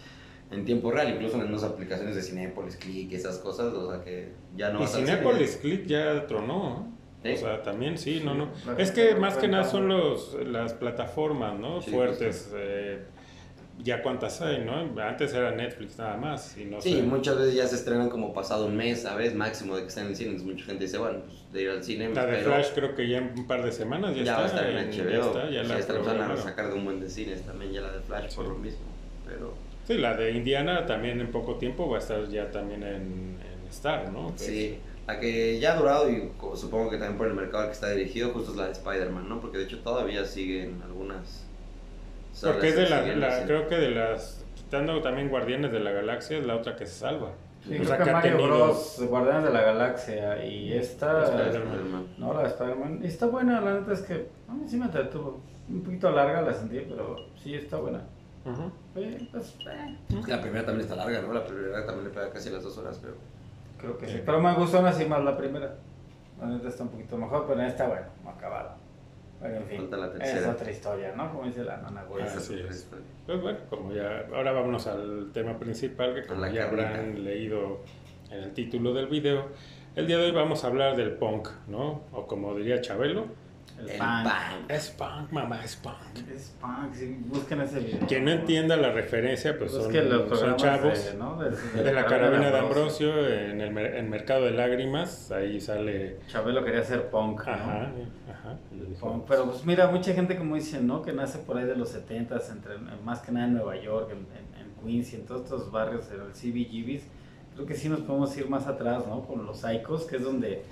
en 0.51 0.65
tiempo 0.65 0.91
real, 0.91 1.09
incluso 1.11 1.37
en 1.41 1.49
unas 1.49 1.65
aplicaciones 1.65 2.15
de 2.15 2.23
Cinepolis, 2.23 2.77
Click, 2.77 3.13
esas 3.13 3.39
cosas, 3.39 3.73
o 3.73 3.91
sea 3.91 4.05
que 4.05 4.33
ya 4.55 4.71
no 4.71 4.81
y 4.81 4.83
vas 4.83 4.95
al 4.95 5.01
cine. 5.05 5.17
Cinépolis 5.19 5.57
Click 5.57 5.87
ya 5.87 6.27
tronó. 6.27 6.93
¿Sí? 7.25 7.33
O 7.35 7.37
sea, 7.37 7.63
también 7.63 7.97
sí, 7.99 8.21
no, 8.25 8.35
no. 8.35 8.49
Es 8.79 8.91
que 8.91 9.15
más 9.15 9.37
que 9.37 9.47
nada 9.47 9.63
son 9.63 9.87
los, 9.87 10.37
las 10.45 10.73
plataformas, 10.75 11.57
¿no? 11.57 11.81
Sí, 11.81 11.93
Fuertes. 11.93 12.51
eh, 12.53 13.05
ya 13.83 14.03
cuántas 14.03 14.41
hay, 14.43 14.65
¿no? 14.65 15.01
Antes 15.03 15.33
era 15.35 15.51
Netflix 15.53 15.99
nada 15.99 16.17
más. 16.17 16.57
Y 16.57 16.65
no 16.67 16.81
Sí, 16.81 16.95
sé. 16.95 17.03
muchas 17.03 17.37
veces 17.39 17.55
ya 17.55 17.67
se 17.67 17.77
estrenan 17.77 18.09
como 18.11 18.33
pasado 18.33 18.67
un 18.67 18.77
mes, 18.77 19.03
¿sabes? 19.03 19.35
Máximo 19.35 19.77
de 19.77 19.83
que 19.83 19.89
están 19.89 20.05
en 20.05 20.11
el 20.11 20.17
cine. 20.17 20.31
Entonces 20.31 20.55
mucha 20.55 20.65
gente 20.67 20.85
dice, 20.85 20.99
bueno, 20.99 21.21
pues 21.27 21.53
de 21.53 21.63
ir 21.63 21.71
al 21.71 21.83
cine. 21.83 22.09
La 22.15 22.27
de 22.27 22.33
pero 22.39 22.45
Flash 22.55 22.69
creo 22.75 22.95
que 22.95 23.09
ya 23.09 23.19
en 23.19 23.33
un 23.37 23.47
par 23.47 23.65
de 23.65 23.73
semanas 23.73 24.15
ya, 24.17 24.23
ya, 24.25 24.37
va 24.37 24.43
a 24.43 24.47
está. 24.47 24.69
estar 24.69 24.83
en 24.83 24.91
HBO. 24.91 25.11
Ya 25.11 25.19
está, 25.19 25.51
ya 25.51 25.63
Sí, 25.63 25.69
la 25.69 25.79
esta 25.79 25.93
van 25.99 26.31
a 26.31 26.37
sacar 26.37 26.69
de 26.69 26.75
un 26.75 26.85
buen 26.85 27.01
de 27.01 27.09
cines 27.09 27.43
también, 27.43 27.73
ya 27.73 27.81
la 27.81 27.93
de 27.93 28.01
Flash 28.01 28.35
por 28.35 28.45
Sí. 28.45 28.51
lo 28.51 28.59
mismo. 28.59 28.81
Pero 29.27 29.55
Sí, 29.87 29.95
la 29.99 30.17
de 30.17 30.31
Indiana 30.33 30.87
también 30.87 31.21
en 31.21 31.31
poco 31.33 31.57
tiempo 31.57 31.89
va 31.89 31.97
a 31.97 32.01
estar 32.01 32.29
ya 32.29 32.51
también 32.53 32.83
en, 32.85 33.39
en 33.41 33.69
Star, 33.69 34.13
¿no? 34.13 34.29
Pues, 34.29 34.43
sí, 34.43 34.79
la 35.09 35.19
que 35.19 35.59
ya 35.59 35.73
ha 35.73 35.77
durado 35.77 36.09
y 36.09 36.31
supongo 36.55 36.89
que 36.91 36.99
también 36.99 37.19
por 37.19 37.27
el 37.27 37.35
mercado 37.35 37.65
al 37.65 37.67
que 37.69 37.73
está 37.75 37.91
dirigido, 37.91 38.31
justo 38.31 38.53
es 38.53 38.57
la 38.57 38.67
de 38.67 38.73
Spider-Man, 38.73 39.29
¿no? 39.29 39.41
Porque 39.41 39.59
de 39.59 39.65
hecho 39.65 39.81
todavía 39.81 40.25
siguen 40.25 40.81
algunas. 40.85 41.49
Porque 42.41 42.69
es 42.69 42.77
de 42.77 42.89
la, 42.89 43.45
creo 43.45 43.69
que 43.69 43.77
de 43.77 43.91
las, 43.91 44.45
quitando 44.55 45.01
también 45.03 45.29
Guardianes 45.29 45.71
de 45.73 45.81
la 45.81 45.91
Galaxia, 45.93 46.39
es 46.39 46.47
la 46.47 46.57
otra 46.57 46.77
que 46.77 46.87
se 46.87 46.95
salva. 47.01 47.31
Sí, 47.67 47.79
O 47.79 47.85
creo 47.85 47.99
que 47.99 48.05
que 48.05 48.11
Mario 48.13 48.37
tenido- 48.37 48.49
Bros, 48.49 49.03
Guardianes 49.09 49.45
de 49.45 49.51
la 49.53 49.61
Galaxia 49.63 50.45
y 50.45 50.73
esta... 50.73 51.23
Spider-Man. 51.25 52.07
No, 52.19 52.35
la 52.35 52.43
de 52.43 52.49
Spider-Man. 52.49 53.01
Y 53.03 53.07
Está 53.07 53.27
buena, 53.27 53.61
la 53.61 53.75
neta 53.75 53.93
es 53.93 54.03
que 54.03 54.29
a 54.49 54.53
mí 54.53 54.65
sí 54.67 54.77
me 54.79 54.87
entretuvo. 54.87 55.41
Un 55.69 55.83
poquito 55.83 56.11
larga 56.11 56.43
la 56.43 56.53
sentí, 56.53 56.81
pero 56.81 57.17
sí 57.41 57.55
está 57.55 57.77
buena. 57.79 58.01
Eh, 58.97 59.29
pues, 59.31 59.55
eh, 59.71 59.97
Es 60.19 60.25
que 60.27 60.33
la 60.33 60.41
primera 60.41 60.67
también 60.67 60.81
está 60.89 60.97
larga, 60.97 61.23
¿no? 61.23 61.33
La 61.33 61.45
primera 61.47 61.87
también 61.87 62.09
le 62.09 62.11
pega 62.11 62.31
casi 62.31 62.51
las 62.51 62.65
dos 62.65 62.77
horas, 62.79 62.99
pero. 63.01 63.15
creo 63.79 63.97
que 63.97 64.07
sí. 64.09 64.15
Sí. 64.15 64.23
Pero 64.27 64.41
me 64.41 64.53
gustó 64.55 64.79
aún 64.79 64.87
así 64.87 65.05
más 65.05 65.23
la 65.23 65.37
primera. 65.37 65.77
La 66.41 66.49
neta 66.49 66.67
está 66.69 66.83
un 66.83 66.89
poquito 66.89 67.17
mejor, 67.17 67.47
pero 67.47 67.63
esta, 67.63 67.87
bueno, 67.87 68.07
no 68.25 68.31
acabada. 68.31 68.77
Pero 69.43 69.57
en 69.57 69.65
fin, 69.67 69.77
Falta 69.79 69.97
la 69.97 70.07
es 70.07 70.13
tercera. 70.13 70.51
otra 70.53 70.71
historia, 70.71 71.15
¿no? 71.17 71.31
Como 71.33 71.45
dice 71.47 71.65
la 71.65 71.77
nana 71.79 72.05
güey. 72.05 72.23
Ah, 72.23 72.27
esa 72.27 72.41
sí 72.41 72.55
otra 72.55 72.71
es. 72.71 72.77
historia. 72.77 73.05
Pues 73.27 73.41
bueno, 73.43 73.59
como 73.69 73.93
ya, 73.93 74.27
ahora 74.35 74.53
vámonos 74.53 74.87
al 74.87 75.31
tema 75.33 75.59
principal, 75.59 76.15
que 76.15 76.23
como 76.27 76.41
la 76.41 76.51
ya 76.51 76.67
carnita. 76.67 76.89
habrán 76.91 77.25
leído 77.25 77.81
en 78.31 78.39
el 78.45 78.53
título 78.53 78.95
del 78.95 79.07
video, 79.09 79.49
el 79.97 80.07
día 80.07 80.17
de 80.19 80.27
hoy 80.27 80.31
vamos 80.33 80.65
a 80.65 80.69
hablar 80.69 80.97
del 80.97 81.13
punk, 81.13 81.49
¿no? 81.69 82.03
O 82.13 82.27
como 82.27 82.55
diría 82.55 82.81
Chabelo, 82.81 83.27
El, 83.83 83.91
El 83.91 83.99
punk. 83.99 84.25
punk. 84.25 84.71
es 84.71 84.91
punk, 84.91 85.33
mamá, 85.33 85.65
es 85.65 85.77
punk. 85.77 85.95
Es 86.35 86.55
punk, 86.61 86.95
sí, 86.95 87.19
busquen 87.27 87.61
ese 87.63 87.81
video. 87.81 88.07
Quien 88.07 88.25
no 88.25 88.31
entienda 88.31 88.77
la 88.77 88.93
referencia, 88.93 89.59
pues 89.59 89.73
son, 89.73 89.93
son 89.93 90.57
chavos 90.57 91.05
de, 91.05 91.15
¿no? 91.15 91.39
de, 91.39 91.93
la 91.93 92.07
carabina 92.07 92.51
de 92.51 92.59
Ambrosio 92.59 93.29
en 93.29 93.61
el 93.61 93.77
en 93.77 94.09
Mercado 94.09 94.45
de 94.45 94.53
Lágrimas, 94.53 95.33
ahí 95.33 95.61
sale... 95.61 96.21
Chabelo 96.29 96.65
quería 96.65 96.85
ser 96.85 97.11
punk, 97.11 97.45
¿no? 97.47 97.53
Ajá, 97.53 97.91
Punk, 99.01 99.25
Pero 99.29 99.47
pues 99.47 99.65
mira, 99.65 99.89
mucha 99.89 100.13
gente 100.13 100.37
como 100.37 100.55
dice, 100.55 100.81
¿no? 100.81 101.03
Que 101.03 101.13
nace 101.13 101.39
por 101.39 101.57
ahí 101.57 101.65
de 101.65 101.77
los 101.77 101.89
70 101.89 102.41
entre 102.51 102.79
más 103.05 103.21
que 103.21 103.33
nada 103.33 103.47
en 103.47 103.55
Nueva 103.55 103.77
York, 103.81 104.11
en, 104.13 104.19
en, 104.19 104.67
en 104.67 104.75
Queens 104.85 105.13
y 105.13 105.17
en 105.17 105.27
todos 105.27 105.43
estos 105.43 105.73
barrios, 105.73 106.09
en 106.11 106.21
el 106.21 106.33
CBGBs. 106.33 107.05
Creo 107.55 107.67
que 107.67 107.75
sí 107.75 107.89
nos 107.89 108.01
podemos 108.01 108.37
ir 108.37 108.49
más 108.49 108.67
atrás, 108.67 109.07
¿no? 109.07 109.27
Con 109.27 109.45
los 109.45 109.59
Psychos, 109.59 110.05
que 110.05 110.17
es 110.17 110.25
donde 110.25 110.63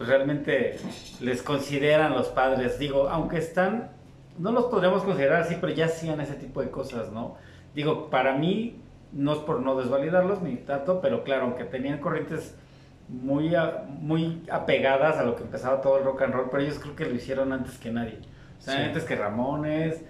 pues, 0.00 0.08
realmente 0.08 0.78
les 1.20 1.42
consideran 1.42 2.14
los 2.14 2.28
padres. 2.28 2.78
Digo, 2.78 3.10
aunque 3.10 3.36
están, 3.36 3.90
no 4.38 4.50
los 4.50 4.64
podríamos 4.64 5.02
considerar 5.02 5.42
así, 5.42 5.58
pero 5.60 5.74
ya 5.74 5.84
hacían 5.84 6.22
ese 6.22 6.32
tipo 6.36 6.62
de 6.62 6.70
cosas, 6.70 7.12
¿no? 7.12 7.36
Digo, 7.74 8.08
para 8.08 8.34
mí, 8.34 8.80
no 9.12 9.34
es 9.34 9.40
por 9.40 9.60
no 9.60 9.76
desvalidarlos 9.76 10.40
ni 10.40 10.56
tanto, 10.56 11.02
pero 11.02 11.22
claro, 11.22 11.42
aunque 11.44 11.64
tenían 11.64 11.98
corrientes 11.98 12.54
muy, 13.10 13.54
a- 13.54 13.84
muy 13.88 14.42
apegadas 14.50 15.18
a 15.18 15.22
lo 15.22 15.36
que 15.36 15.42
empezaba 15.42 15.82
todo 15.82 15.98
el 15.98 16.04
rock 16.04 16.22
and 16.22 16.32
roll, 16.32 16.48
pero 16.50 16.62
ellos 16.62 16.78
creo 16.78 16.96
que 16.96 17.04
lo 17.04 17.14
hicieron 17.14 17.52
antes 17.52 17.76
que 17.76 17.90
nadie. 17.90 18.20
O 18.58 18.62
sea, 18.62 18.76
Sí. 18.76 18.82
antes 18.84 19.04
que 19.04 19.16
Ramones, 19.16 20.00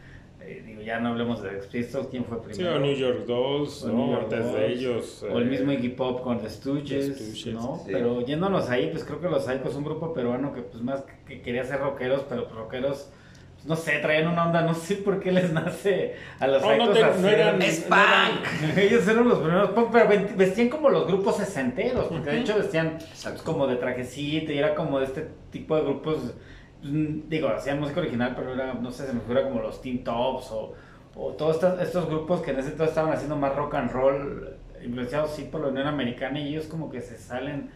eh, 0.43 0.63
digo, 0.67 0.83
ya 0.83 0.99
no 1.01 1.11
hablemos 1.11 1.43
de 1.43 1.51
Expistos, 1.57 2.09
quién 2.09 2.25
fue 2.25 2.39
Sí, 2.39 2.45
primero. 2.57 2.77
o 2.77 2.79
New 2.81 2.95
York 2.95 3.27
Dolls, 3.27 3.85
O 3.85 3.89
¿no? 3.89 3.95
New 3.95 4.11
York 4.13 4.23
Antes 4.25 4.45
Dolls, 4.45 4.57
de 4.59 4.67
ellos... 4.73 5.23
O 5.31 5.39
el 5.39 5.47
eh, 5.47 5.51
mismo 5.51 5.73
Iggy 5.73 5.89
Pop 5.91 6.23
con 6.23 6.41
The 6.41 6.51
Stooges, 6.51 7.17
The 7.19 7.25
Stooges, 7.25 7.55
¿no? 7.55 7.81
sí. 7.85 7.91
Pero 7.93 8.21
yéndonos 8.25 8.69
ahí, 8.71 8.89
pues 8.91 9.05
creo 9.05 9.21
que 9.21 9.29
los 9.29 9.45
Psychos 9.45 9.71
es 9.71 9.77
un 9.77 9.85
grupo 9.85 10.13
peruano 10.13 10.53
que 10.53 10.63
pues 10.63 10.83
más 10.83 11.05
que 11.27 11.43
quería 11.43 11.65
ser 11.65 11.81
rockeros, 11.81 12.25
pero 12.29 12.45
pues, 12.45 12.55
rockeros, 12.57 13.11
pues, 13.55 13.67
no 13.67 13.77
sé, 13.77 13.99
traían 13.99 14.29
una 14.29 14.47
onda, 14.47 14.63
no 14.63 14.73
sé 14.75 14.97
por 14.97 15.21
qué 15.21 15.33
les 15.33 15.53
nace 15.53 16.15
a 16.39 16.47
los 16.47 16.63
Oh, 16.63 16.75
no 16.77 16.89
te- 16.91 17.01
no 17.03 17.29
eran- 17.29 17.61
¡Es 17.63 17.87
no 17.91 17.97
eran- 17.97 18.31
punk! 18.39 18.77
Ellos 18.79 19.07
eran 19.07 19.29
los 19.29 19.39
primeros 19.39 19.71
punk, 19.71 19.89
pero 19.93 20.09
vestían 20.37 20.69
como 20.71 20.89
los 20.89 21.07
grupos 21.07 21.37
sesenteros, 21.37 22.07
porque 22.07 22.31
de 22.31 22.41
hecho 22.41 22.57
vestían 22.57 22.97
pues, 23.23 23.43
como 23.43 23.67
de 23.67 23.77
trajecito 23.77 24.51
y 24.53 24.59
era 24.59 24.75
como 24.75 24.99
de 24.99 25.05
este 25.05 25.29
tipo 25.51 25.77
de 25.77 25.83
grupos, 25.83 26.35
digo, 26.83 27.49
hacían 27.49 27.81
música 27.81 28.01
original, 28.01 28.35
pero 28.37 28.55
era, 28.55 28.75
no 28.75 28.91
sé, 28.91 29.07
se 29.07 29.13
me 29.13 29.21
figura 29.21 29.43
como 29.43 29.61
los 29.61 29.81
Teen 29.81 30.03
Tops 30.03 30.51
o, 30.51 30.75
o 31.15 31.33
todos 31.33 31.57
estos, 31.57 31.81
estos 31.81 32.07
grupos 32.07 32.41
que 32.41 32.53
en 32.53 32.59
ese 32.59 32.71
entonces 32.71 32.91
estaban 32.91 33.13
haciendo 33.13 33.37
más 33.37 33.55
rock 33.55 33.75
and 33.75 33.91
roll, 33.91 34.57
influenciados 34.83 35.33
sí 35.33 35.49
por 35.51 35.61
la 35.61 35.69
Unión 35.69 35.87
Americana 35.87 36.41
y 36.41 36.49
ellos 36.49 36.67
como 36.67 36.91
que 36.91 37.01
se 37.01 37.19
salen 37.19 37.71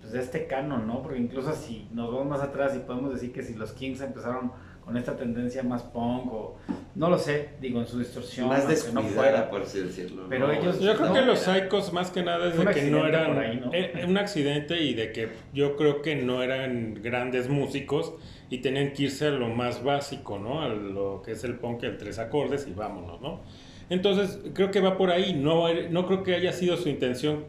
pues, 0.00 0.12
de 0.12 0.20
este 0.20 0.46
canon, 0.46 0.86
¿no? 0.86 1.02
Porque 1.02 1.18
incluso 1.18 1.54
si 1.54 1.88
nos 1.92 2.12
vamos 2.12 2.26
más 2.26 2.40
atrás 2.40 2.74
y 2.76 2.80
podemos 2.80 3.12
decir 3.12 3.32
que 3.32 3.42
si 3.42 3.54
los 3.54 3.72
Kings 3.72 4.00
empezaron 4.00 4.52
con 4.88 4.96
esta 4.96 5.14
tendencia 5.18 5.62
más 5.62 5.82
punk 5.82 6.32
o 6.32 6.56
no 6.94 7.10
lo 7.10 7.18
sé, 7.18 7.50
digo, 7.60 7.78
en 7.78 7.86
su 7.86 7.98
distorsión, 7.98 8.48
Más 8.48 8.60
aunque 8.64 8.74
no 8.94 9.02
descuidada, 9.02 9.12
fuera. 9.12 9.50
por 9.50 9.60
así 9.62 9.80
decirlo. 9.80 10.24
Pero 10.30 10.46
¿no? 10.46 10.52
ellos- 10.54 10.80
Yo 10.80 10.94
creo 10.96 11.08
No, 11.08 11.12
que 11.14 11.20
los 11.20 11.40
Psychos 11.40 11.92
más 11.92 12.10
que 12.10 12.22
nada 12.22 12.48
es 12.48 12.58
de 12.58 12.64
que 12.72 12.84
no 12.90 13.06
eran 13.06 13.38
ahí, 13.38 13.60
¿no? 13.62 13.70
eh, 13.74 14.02
un 14.08 14.16
accidente 14.16 14.80
y 14.82 14.94
de 14.94 15.12
que 15.12 15.28
yo 15.52 15.76
creo 15.76 16.00
que 16.00 16.16
no 16.16 16.42
eran 16.42 16.94
grandes 17.02 17.50
músicos 17.50 18.14
y 18.48 18.58
tenían 18.62 18.94
que 18.94 19.02
irse 19.04 19.26
a 19.26 19.30
lo 19.30 19.48
más 19.48 19.84
básico, 19.84 20.38
¿no? 20.38 20.62
A 20.62 20.68
lo 20.70 21.20
que 21.22 21.32
es 21.32 21.44
el 21.44 21.56
punk, 21.58 21.82
el 21.82 21.98
tres 21.98 22.18
acordes 22.18 22.66
y 22.66 22.72
vámonos, 22.72 23.20
¿no? 23.20 23.40
Entonces 23.90 24.40
creo 24.54 24.70
que 24.70 24.80
va 24.80 24.96
por 24.96 25.10
ahí, 25.10 25.34
no, 25.34 25.66
no 25.90 26.06
creo 26.06 26.22
que 26.22 26.34
haya 26.34 26.54
sido 26.54 26.78
su 26.78 26.88
intención 26.88 27.44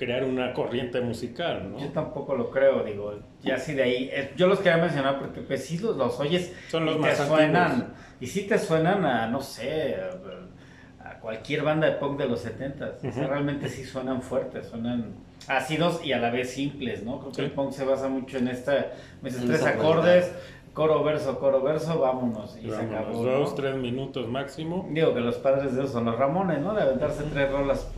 crear 0.00 0.24
una 0.24 0.52
corriente 0.54 1.00
musical, 1.02 1.74
Yo 1.78 1.86
¿no? 1.86 1.92
tampoco 1.92 2.34
lo 2.34 2.50
creo, 2.50 2.82
digo, 2.82 3.14
ya 3.42 3.56
así 3.56 3.74
de 3.74 3.82
ahí, 3.82 4.10
eh, 4.12 4.32
yo 4.36 4.46
los 4.46 4.60
quería 4.60 4.78
mencionar 4.78 5.18
porque 5.18 5.42
pues 5.42 5.64
sí 5.64 5.78
los, 5.78 5.96
los 5.96 6.18
oyes 6.18 6.52
Son 6.70 6.86
los 6.86 6.96
y 6.96 6.98
más 6.98 7.16
te 7.16 7.22
antiguos. 7.22 7.38
suenan, 7.38 7.94
y 8.18 8.26
sí 8.26 8.42
te 8.48 8.58
suenan 8.58 9.04
a, 9.04 9.26
no 9.26 9.40
sé, 9.42 9.96
a, 9.96 11.08
a 11.10 11.18
cualquier 11.20 11.62
banda 11.62 11.86
de 11.86 11.92
punk 11.96 12.18
de 12.18 12.26
los 12.28 12.40
70 12.40 12.94
o 13.06 13.12
sea, 13.12 13.26
realmente 13.26 13.68
sí 13.68 13.84
suenan 13.84 14.22
fuertes, 14.22 14.66
suenan 14.66 15.14
ácidos 15.48 16.04
y 16.04 16.12
a 16.12 16.18
la 16.18 16.30
vez 16.30 16.50
simples, 16.50 17.02
¿no? 17.02 17.18
Creo 17.20 17.32
que 17.32 17.42
el 17.42 17.50
punk 17.50 17.72
se 17.72 17.84
basa 17.84 18.08
mucho 18.08 18.38
en 18.38 18.48
esta, 18.48 18.92
esos 19.24 19.42
En 19.42 19.48
tres 19.48 19.60
esa 19.60 19.70
acordes, 19.70 20.32
coro, 20.74 21.02
verso, 21.04 21.38
coro, 21.38 21.62
verso, 21.62 21.98
vámonos. 21.98 22.56
Y 22.62 22.68
se 22.70 22.76
acabó. 22.76 23.24
dos, 23.24 23.50
¿no? 23.50 23.54
tres 23.56 23.74
minutos 23.76 24.28
máximo. 24.28 24.88
Digo 24.90 25.12
que 25.14 25.20
los 25.20 25.36
padres 25.36 25.74
de 25.74 25.80
esos 25.80 25.92
son 25.92 26.04
los 26.06 26.16
Ramones, 26.16 26.60
¿no? 26.60 26.74
De 26.74 26.82
aventarse 26.82 27.24
tres 27.32 27.50
rolas, 27.50 27.90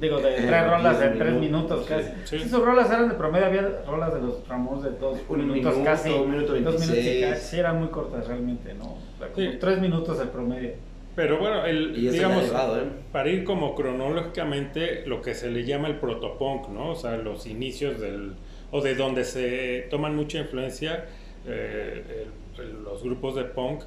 digo, 0.00 0.18
de 0.20 0.30
Eh, 0.36 0.42
tres 0.46 0.70
rolas 0.70 0.98
diez 1.00 1.12
en 1.12 1.18
tres 1.18 1.34
minutos, 1.34 1.86
casi. 1.86 2.08
sí. 2.24 2.38
Sí, 2.38 2.48
sus 2.48 2.64
rolas 2.64 2.88
eran 2.90 3.08
de 3.08 3.14
promedio, 3.14 3.46
había 3.46 3.82
rolas 3.86 4.14
de 4.14 4.20
los 4.22 4.46
Ramones 4.48 4.84
de 4.84 4.90
dos 4.92 5.18
Un 5.28 5.38
minutos 5.48 5.72
minuto, 5.74 5.84
casi. 5.84 6.10
un 6.10 6.30
minuto 6.30 6.52
dos 6.52 6.60
minutos 6.60 6.82
y 6.86 6.92
veintiséis. 6.92 7.26
casi, 7.34 7.46
sí, 7.48 7.58
eran 7.58 7.78
muy 7.80 7.88
cortas 7.88 8.26
realmente, 8.26 8.74
¿no? 8.74 8.84
Como 8.84 9.34
Sí. 9.36 9.56
Tres 9.60 9.80
minutos 9.80 10.20
el 10.20 10.28
promedio. 10.28 10.72
Pero 11.16 11.38
bueno, 11.38 11.64
el, 11.64 11.94
digamos, 11.94 12.42
elevado, 12.44 12.80
¿eh? 12.80 12.84
para 13.12 13.28
ir 13.28 13.44
como 13.44 13.74
cronológicamente, 13.76 15.06
lo 15.06 15.22
que 15.22 15.34
se 15.34 15.48
le 15.50 15.64
llama 15.64 15.88
el 15.88 15.96
protopunk, 15.96 16.68
¿no? 16.68 16.90
O 16.90 16.94
sea, 16.96 17.16
los 17.16 17.46
inicios 17.46 18.00
del, 18.00 18.32
o 18.72 18.80
de 18.80 18.94
donde 18.96 19.24
se 19.24 19.86
toman 19.90 20.16
mucha 20.16 20.38
influencia 20.38 21.04
eh, 21.46 22.26
el- 22.58 22.82
los 22.84 23.02
grupos 23.02 23.34
de 23.36 23.44
punk. 23.44 23.82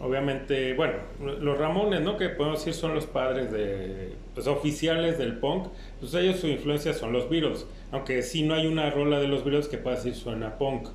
Obviamente, 0.00 0.74
bueno, 0.74 0.94
los 1.40 1.58
Ramones, 1.58 2.02
¿no? 2.02 2.16
Que 2.16 2.28
podemos 2.28 2.60
decir 2.60 2.72
son 2.74 2.94
los 2.94 3.06
padres 3.06 3.50
de, 3.50 4.12
pues, 4.34 4.46
oficiales 4.46 5.18
del 5.18 5.38
punk. 5.38 5.66
Pues 5.98 6.14
ellos 6.14 6.36
su 6.36 6.46
influencia 6.46 6.94
son 6.94 7.12
los 7.12 7.28
Beatles. 7.28 7.66
Aunque 7.90 8.22
sí 8.22 8.44
no 8.44 8.54
hay 8.54 8.66
una 8.68 8.90
rola 8.90 9.18
de 9.18 9.26
los 9.26 9.44
Beatles 9.44 9.66
que 9.66 9.76
pueda 9.78 9.96
decir 9.96 10.14
suena 10.14 10.56
punk, 10.56 10.88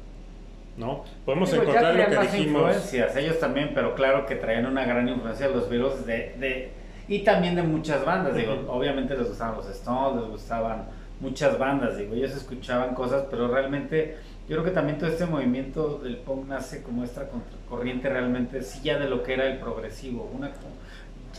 ¿no? 0.77 1.03
Podemos 1.25 1.51
Digo, 1.51 1.63
encontrar 1.63 1.95
lo 1.95 2.05
que 2.09 2.15
más 2.15 2.31
dijimos. 2.31 2.61
influencias, 2.61 3.15
ellos 3.17 3.39
también, 3.39 3.71
pero 3.75 3.93
claro 3.93 4.25
que 4.25 4.35
traían 4.35 4.65
una 4.67 4.85
gran 4.85 5.09
influencia 5.09 5.49
de 5.49 5.53
los 5.55 5.69
Beatles 5.69 6.05
de, 6.05 6.35
de, 6.39 6.69
y 7.09 7.19
también 7.19 7.55
de 7.55 7.63
muchas 7.63 8.05
bandas, 8.05 8.35
digo, 8.35 8.53
obviamente 8.69 9.17
les 9.17 9.27
gustaban 9.27 9.55
los 9.57 9.67
Stones, 9.69 10.21
les 10.21 10.31
gustaban 10.31 10.85
muchas 11.19 11.59
bandas, 11.59 11.97
digo, 11.97 12.15
ellos 12.15 12.31
escuchaban 12.31 12.95
cosas, 12.95 13.25
pero 13.29 13.47
realmente 13.49 14.17
yo 14.47 14.55
creo 14.55 14.63
que 14.63 14.71
también 14.71 14.97
todo 14.97 15.09
este 15.09 15.25
movimiento 15.25 15.99
del 16.03 16.17
punk 16.17 16.47
nace 16.47 16.83
como 16.83 17.03
esta 17.03 17.29
corriente 17.69 18.09
realmente, 18.09 18.61
sí 18.61 18.81
ya 18.83 18.99
de 18.99 19.07
lo 19.07 19.23
que 19.23 19.33
era 19.33 19.47
el 19.47 19.59
progresivo, 19.59 20.29
una 20.33 20.51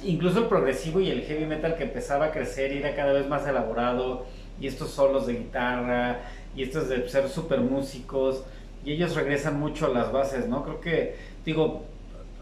incluso 0.02 0.40
el 0.40 0.46
progresivo 0.46 1.00
y 1.00 1.10
el 1.10 1.22
heavy 1.22 1.46
metal 1.46 1.76
que 1.76 1.84
empezaba 1.84 2.26
a 2.26 2.30
crecer 2.30 2.72
y 2.72 2.78
era 2.78 2.94
cada 2.94 3.12
vez 3.12 3.28
más 3.28 3.46
elaborado, 3.46 4.26
y 4.60 4.66
estos 4.66 4.90
solos 4.90 5.26
de 5.26 5.34
guitarra, 5.34 6.20
y 6.56 6.62
estos 6.62 6.88
de 6.88 7.08
ser 7.08 7.28
super 7.28 7.60
músicos, 7.60 8.44
y 8.84 8.92
ellos 8.92 9.14
regresan 9.14 9.58
mucho 9.58 9.86
a 9.86 9.88
las 9.90 10.12
bases, 10.12 10.48
¿no? 10.48 10.62
Creo 10.64 10.80
que, 10.80 11.16
digo, 11.44 11.84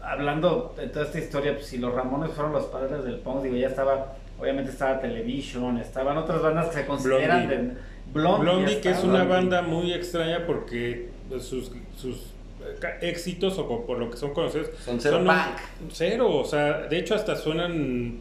hablando 0.01 0.73
de 0.77 0.87
toda 0.87 1.05
esta 1.05 1.19
historia, 1.19 1.53
pues 1.53 1.67
si 1.67 1.77
los 1.77 1.93
Ramones 1.93 2.31
fueron 2.31 2.53
los 2.53 2.65
padres 2.65 3.03
del 3.03 3.19
punk, 3.19 3.43
digo, 3.43 3.55
ya 3.55 3.67
estaba, 3.67 4.15
obviamente 4.39 4.71
estaba 4.71 4.99
Television, 4.99 5.77
estaban 5.77 6.17
otras 6.17 6.41
bandas 6.41 6.67
que 6.69 6.75
se 6.75 6.85
consideran 6.85 7.47
de... 7.47 7.92
Blondie, 8.13 8.41
Blondie, 8.43 8.79
que 8.81 8.89
es 8.91 9.03
una 9.03 9.23
banda 9.23 9.61
muy 9.61 9.91
extraña 9.93 10.45
porque 10.45 11.09
pues, 11.29 11.43
sus, 11.43 11.71
sus 11.97 12.33
éxitos 13.01 13.57
o 13.59 13.85
por 13.85 13.97
lo 13.99 14.09
que 14.09 14.17
son 14.17 14.33
conocidos 14.33 14.69
Son 14.85 14.99
cero 15.01 15.19
un- 15.19 15.89
cero, 15.91 16.29
o 16.37 16.45
sea, 16.45 16.81
de 16.83 16.97
hecho 16.99 17.15
hasta 17.15 17.35
suenan 17.35 18.19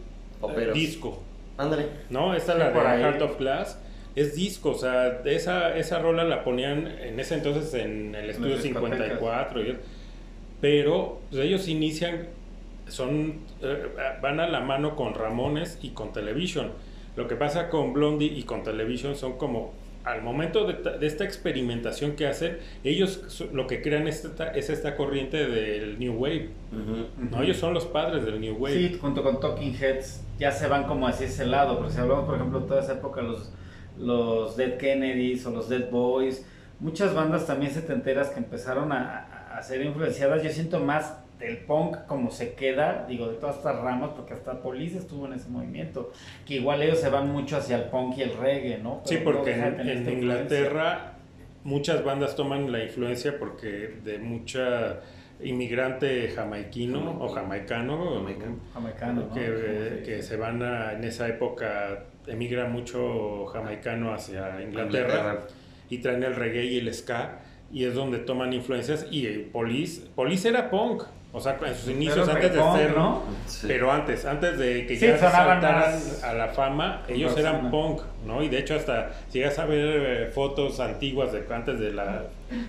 eh, 0.56 0.70
disco, 0.74 1.22
Ándale. 1.58 1.86
¿no? 2.10 2.34
Esta 2.34 2.54
Sí, 2.54 2.58
la 2.58 2.70
de 2.70 2.80
ahí. 2.80 3.00
Heart 3.02 3.22
of 3.22 3.38
Glass 3.38 3.78
es 4.16 4.34
disco, 4.34 4.70
o 4.70 4.74
sea, 4.74 5.20
esa 5.24 5.76
esa 5.76 5.98
rola 6.00 6.24
la 6.24 6.42
ponían 6.44 6.86
en 6.86 7.18
ese 7.20 7.34
entonces 7.34 7.72
en 7.74 8.14
el 8.14 8.30
estudio 8.30 8.54
las 8.56 8.62
discotecas. 8.62 8.98
54 8.98 9.62
y- 9.62 9.76
pero 10.60 11.20
pues, 11.30 11.42
ellos 11.44 11.68
inician 11.68 12.26
son 12.88 13.40
eh, 13.62 13.86
van 14.20 14.40
a 14.40 14.48
la 14.48 14.60
mano 14.60 14.96
con 14.96 15.14
Ramones 15.14 15.78
y 15.82 15.90
con 15.90 16.12
Television. 16.12 16.72
Lo 17.16 17.28
que 17.28 17.36
pasa 17.36 17.68
con 17.68 17.92
Blondie 17.92 18.26
y 18.26 18.42
con 18.44 18.62
Television 18.64 19.14
son 19.16 19.34
como 19.38 19.72
al 20.04 20.22
momento 20.22 20.66
de, 20.66 20.74
ta- 20.74 20.96
de 20.98 21.06
esta 21.06 21.24
experimentación 21.24 22.16
que 22.16 22.26
hacen, 22.26 22.58
ellos 22.82 23.44
lo 23.52 23.66
que 23.66 23.82
crean 23.82 24.08
es 24.08 24.24
esta, 24.24 24.48
es 24.50 24.68
esta 24.70 24.96
corriente 24.96 25.46
del 25.46 25.98
New 25.98 26.14
Wave. 26.14 26.48
¿no? 27.30 27.42
Ellos 27.42 27.56
son 27.58 27.72
los 27.74 27.86
padres 27.86 28.24
del 28.24 28.40
New 28.40 28.56
Wave. 28.56 28.74
Sí, 28.88 28.98
junto 29.00 29.22
con 29.22 29.38
Talking 29.40 29.74
Heads 29.74 30.24
ya 30.38 30.50
se 30.50 30.66
van 30.66 30.84
como 30.84 31.06
hacia 31.06 31.26
ese 31.26 31.46
lado, 31.46 31.76
porque 31.78 31.92
si 31.92 32.00
hablamos, 32.00 32.24
por 32.24 32.34
ejemplo, 32.34 32.60
toda 32.64 32.80
esa 32.82 32.94
época, 32.94 33.22
los, 33.22 33.52
los 33.98 34.56
Dead 34.56 34.76
Kennedys 34.78 35.46
o 35.46 35.50
los 35.50 35.68
Dead 35.68 35.88
Boys, 35.90 36.44
muchas 36.80 37.14
bandas 37.14 37.46
también 37.46 37.70
setenteras 37.72 38.30
que 38.30 38.38
empezaron 38.40 38.90
a, 38.92 39.18
a- 39.52 39.58
a 39.58 39.62
ser 39.62 39.84
influenciadas, 39.84 40.42
yo 40.42 40.50
siento 40.50 40.80
más 40.80 41.14
del 41.42 41.58
punk 41.58 42.06
como 42.06 42.30
se 42.30 42.54
queda, 42.54 43.06
digo, 43.08 43.28
de 43.28 43.34
todas 43.34 43.56
estas 43.56 43.76
ramas, 43.80 44.10
porque 44.16 44.34
hasta 44.34 44.62
Police 44.62 44.98
estuvo 44.98 45.26
en 45.26 45.34
ese 45.34 45.48
movimiento, 45.48 46.12
que 46.46 46.54
igual 46.54 46.82
ellos 46.82 47.00
se 47.00 47.10
van 47.10 47.30
mucho 47.30 47.56
hacia 47.56 47.76
el 47.76 47.84
punk 47.84 48.18
y 48.18 48.22
el 48.22 48.36
reggae, 48.36 48.78
¿no? 48.78 49.02
Sí, 49.04 49.16
Pero 49.18 49.32
porque 49.32 49.52
en, 49.52 49.66
influencia. 49.66 50.12
Inglaterra 50.12 51.12
muchas 51.64 52.04
bandas 52.04 52.34
toman 52.34 52.70
la 52.72 52.82
influencia 52.82 53.38
porque 53.38 53.94
de 54.04 54.18
mucha 54.18 55.00
inmigrante 55.42 56.28
jamaiquino 56.28 57.18
o 57.20 57.28
jamaicano, 57.28 58.14
Jamaicano. 58.14 58.56
Jamaicano, 58.72 59.20
¿no? 59.22 59.34
que, 59.34 59.98
sí, 59.98 60.04
que 60.04 60.22
se 60.22 60.36
van 60.36 60.62
a, 60.62 60.92
en 60.92 61.04
esa 61.04 61.28
época 61.28 62.04
emigra 62.26 62.68
mucho 62.68 63.46
jamaicano 63.46 64.14
hacia 64.14 64.62
Inglaterra, 64.62 65.08
Inglaterra. 65.08 65.46
y 65.90 65.98
traen 65.98 66.22
el 66.22 66.36
reggae 66.36 66.64
y 66.64 66.78
el 66.78 66.94
ska 66.94 67.40
y 67.72 67.84
es 67.84 67.94
donde 67.94 68.18
toman 68.18 68.52
influencias 68.52 69.06
y 69.10 69.26
el 69.26 69.42
Police, 69.46 70.02
Police 70.14 70.48
era 70.48 70.70
punk, 70.70 71.04
o 71.34 71.40
sea, 71.40 71.58
en 71.66 71.74
sus 71.74 71.88
inicios 71.88 72.28
Pero 72.28 72.32
antes 72.36 72.52
de 72.52 72.72
ser 72.72 72.96
¿no? 72.96 73.22
Sí. 73.46 73.66
pero 73.66 73.90
antes, 73.90 74.26
antes 74.26 74.58
de 74.58 74.86
que 74.86 74.96
Sí, 74.96 75.06
ya 75.06 75.16
saltaran 75.16 75.60
más 75.94 76.22
a 76.22 76.34
la 76.34 76.48
fama, 76.48 77.02
ellos 77.08 77.36
eran 77.38 77.70
punk, 77.70 78.02
¿no? 78.26 78.42
Y 78.42 78.48
de 78.50 78.58
hecho 78.58 78.74
hasta 78.74 79.10
si 79.28 79.38
llegas 79.38 79.58
a 79.58 79.64
ver 79.64 80.02
eh, 80.06 80.26
fotos 80.26 80.78
antiguas 80.80 81.32
de 81.32 81.44
antes 81.50 81.78
de 81.80 81.92
la... 81.92 82.24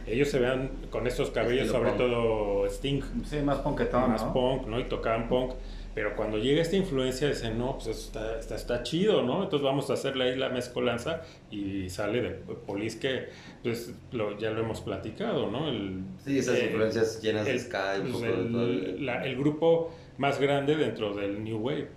Ellos 0.08 0.30
se 0.30 0.40
vean 0.40 0.70
con 0.90 1.08
estos 1.08 1.30
cabellos, 1.32 1.68
sobre 1.68 1.90
punk. 1.90 1.98
todo 1.98 2.66
Sting, 2.68 3.02
Sí, 3.26 3.38
más 3.40 3.58
punketón, 3.58 4.12
más 4.12 4.24
¿no? 4.24 4.34
punk, 4.34 4.68
¿no? 4.68 4.80
Y 4.80 4.86
tocaban 4.86 5.28
punk. 5.28 5.54
Pero 5.96 6.16
cuando 6.16 6.38
llega 6.40 6.62
esta 6.62 6.76
influencia 6.76 7.28
dicen, 7.28 7.58
no, 7.60 7.74
pues 7.76 7.88
eso 7.88 8.08
está, 8.08 8.40
está, 8.40 8.56
está 8.56 8.82
chido, 8.84 9.22
¿no? 9.22 9.44
Entonces 9.44 9.64
vamos 9.64 9.90
a 9.90 9.94
hacerle 9.94 10.32
ahí 10.32 10.36
la 10.38 10.50
mezcolanza 10.50 11.22
y 11.52 11.90
sale 11.90 12.22
de 12.22 12.30
Police 12.32 12.98
que, 13.00 13.26
pues 13.62 13.94
lo, 14.12 14.38
ya 14.40 14.50
lo 14.52 14.62
hemos 14.62 14.82
platicado, 14.82 15.52
¿no? 15.52 15.70
El, 15.70 16.02
Sí, 16.26 16.40
esas 16.40 16.58
eh, 16.58 16.66
influencias 16.66 17.22
llenas 17.22 17.46
de 17.46 17.52
el, 17.52 17.60
ska 17.60 17.98
y 17.98 18.02
un 18.02 18.12
pues, 18.12 18.24
el, 18.24 19.06
la- 19.06 19.24
el 19.26 19.36
grupo 19.38 19.94
más 20.18 20.40
grande 20.40 20.76
dentro 20.76 21.14
del 21.14 21.44
New 21.44 21.58
Wave, 21.60 21.90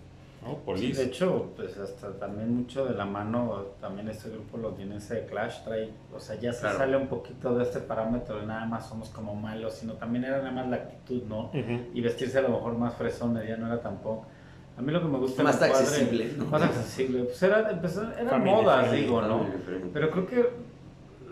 ¿no? 0.46 0.54
Sí, 0.54 0.60
Police. 0.64 1.00
de 1.02 1.08
hecho, 1.08 1.52
pues 1.56 1.76
hasta 1.78 2.12
también 2.18 2.54
mucho 2.56 2.84
de 2.86 2.94
la 2.94 3.04
mano, 3.04 3.64
también 3.80 4.08
este 4.08 4.30
grupo 4.30 4.56
lo 4.58 4.70
tiene 4.72 4.96
ese 4.96 5.26
Clash, 5.26 5.62
trae, 5.64 5.90
o 6.14 6.20
sea, 6.20 6.36
ya 6.36 6.52
se 6.52 6.60
Claro. 6.60 6.78
sale 6.78 6.96
un 6.96 7.08
poquito 7.08 7.56
de 7.56 7.64
este 7.64 7.80
parámetro 7.80 8.38
de 8.40 8.46
nada 8.46 8.64
más 8.66 8.88
somos 8.88 9.08
como 9.10 9.34
malos, 9.34 9.74
sino 9.74 9.94
también 9.94 10.24
era 10.24 10.38
nada 10.38 10.52
más 10.52 10.68
la 10.68 10.76
actitud, 10.76 11.22
¿no? 11.24 11.50
Y 11.94 12.00
vestirse 12.00 12.38
a 12.38 12.42
lo 12.42 12.50
mejor 12.50 12.78
más 12.78 12.94
fresones, 12.94 13.48
ya 13.48 13.56
no 13.56 13.66
era 13.66 13.80
tampoco. 13.80 14.26
A 14.78 14.82
mí 14.82 14.92
lo 14.92 15.00
que 15.00 15.08
me 15.08 15.18
gusta 15.18 15.42
Más 15.42 15.56
cuadre- 15.58 15.70
accesible, 15.70 16.32
¿no? 16.36 16.44
Más 16.46 16.62
accesible, 16.62 17.24
pues 17.24 17.42
era, 17.42 17.70
empezó, 17.70 18.02
eran 18.12 18.28
Family 18.28 18.50
modas, 18.50 18.92
digo, 18.92 19.22
¿no? 19.22 19.46
Pero 19.92 20.10
creo 20.10 20.26
que 20.26 20.50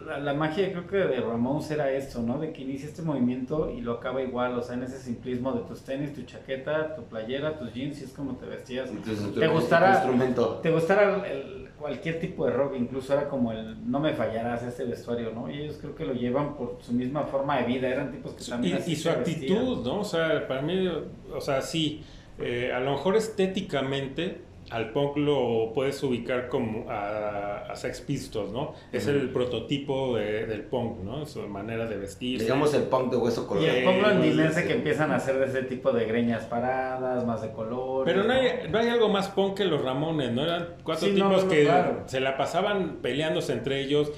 la, 0.07 0.19
la 0.19 0.35
magia 0.35 0.71
creo 0.71 0.87
que 0.87 0.97
de 0.97 1.21
Ramones 1.21 1.71
era 1.71 1.91
esto, 1.93 2.21
¿no? 2.23 2.39
De 2.39 2.53
que 2.53 2.63
inicia 2.63 2.89
este 2.89 3.03
movimiento 3.03 3.71
y 3.71 3.81
lo 3.81 3.93
acaba 3.93 4.23
igual, 4.23 4.59
o 4.59 4.63
sea, 4.63 4.75
en 4.75 4.83
ese 4.85 4.99
simplismo 4.99 5.53
de 5.53 5.61
tus 5.63 5.83
tenis, 5.83 6.13
tu 6.13 6.23
chaqueta, 6.23 6.95
tu 6.97 7.05
playera, 7.05 7.59
tus 7.59 7.73
jeans, 7.73 8.01
y 8.01 8.05
es 8.05 8.13
como 8.13 8.37
te 8.37 8.47
vestías. 8.47 8.91
Entonces, 8.91 9.35
¿Te 9.35 9.47
tu 9.47 9.53
gustará- 9.53 9.95
instrumento. 9.97 10.61
Te 10.63 10.71
gustara 10.71 11.17
el- 11.17 11.25
el- 11.31 11.65
cualquier 11.79 12.19
tipo 12.19 12.47
de 12.47 12.53
rock, 12.53 12.75
incluso 12.79 13.13
era 13.13 13.29
como 13.29 13.53
el 13.53 13.91
no 13.91 14.01
me 14.01 14.15
fallarás 14.15 14.63
este 14.63 14.85
vestuario, 14.85 15.33
¿no? 15.33 15.51
Y 15.51 15.59
ellos 15.63 15.77
creo 15.79 15.95
que 15.95 16.07
lo 16.07 16.15
llevan 16.15 16.55
por 16.57 16.79
su 16.81 16.93
misma 16.95 17.25
forma 17.25 17.59
de 17.59 17.67
vida, 17.67 17.89
eran 17.89 18.11
tipos 18.11 18.33
que 18.33 18.43
también 18.45 18.77
Y, 18.77 18.79
así 18.79 18.93
y 18.93 18.97
su 18.97 19.03
se 19.11 19.17
vestían. 19.17 19.37
actitud, 19.59 19.85
¿no? 19.87 20.01
O 20.01 20.05
sea, 20.05 20.49
para 20.49 20.63
mí, 20.63 20.89
o 21.35 21.41
sea, 21.43 21.61
sí, 21.61 22.03
eh, 22.39 22.73
a 22.73 22.81
lo 22.81 22.93
mejor 22.93 23.17
estéticamente 23.17 24.41
al 24.71 24.91
punk 24.93 25.19
lo 25.19 25.73
puedes 25.75 26.03
ubicar 26.03 26.49
como 26.49 26.91
a, 26.91 27.67
a 27.71 27.77
Sex 27.77 28.01
Pistols, 28.01 28.51
¿no? 28.51 28.75
Es 28.93 29.07
el 29.07 29.29
prototipo 29.31 30.17
de- 30.17 30.47
del 30.47 30.63
punk, 30.63 31.01
¿no? 31.01 31.27
Su 31.27 31.41
manera 31.49 31.87
de 31.87 31.97
vestir. 31.97 32.41
Digamos 32.41 32.73
el 32.75 32.85
punk 32.85 33.11
de 33.13 33.19
hueso 33.19 33.43
Y 33.45 33.47
colorado. 33.47 33.79
el 33.79 33.85
punk 33.85 34.03
londinense 34.03 34.63
Sí. 34.63 34.67
que 34.69 34.73
empiezan 34.75 35.11
a 35.13 35.17
hacer 35.17 35.39
de 35.39 35.47
ese 35.47 35.63
tipo 35.65 35.93
de 35.93 36.07
greñas 36.07 36.45
paradas, 36.45 37.25
más 37.27 37.43
de 37.43 37.53
color. 37.53 38.05
Pero 38.07 38.25
no 38.25 38.33
hay, 38.33 38.69
no 38.71 38.79
hay 38.79 38.89
algo 38.89 39.09
más 39.11 39.29
punk 39.29 39.55
que 39.59 39.65
los 39.67 39.83
Ramones, 39.83 40.33
¿no? 40.33 40.43
Eran 40.43 40.69
cuatro 40.83 41.09
Sí, 41.09 41.15
tipos 41.15 41.45
no, 41.45 41.49
que 41.51 41.65
claro. 41.65 42.03
se 42.07 42.21
la 42.21 42.37
pasaban 42.39 42.97
peleándose 43.03 43.53
entre 43.53 43.81
ellos. 43.81 44.11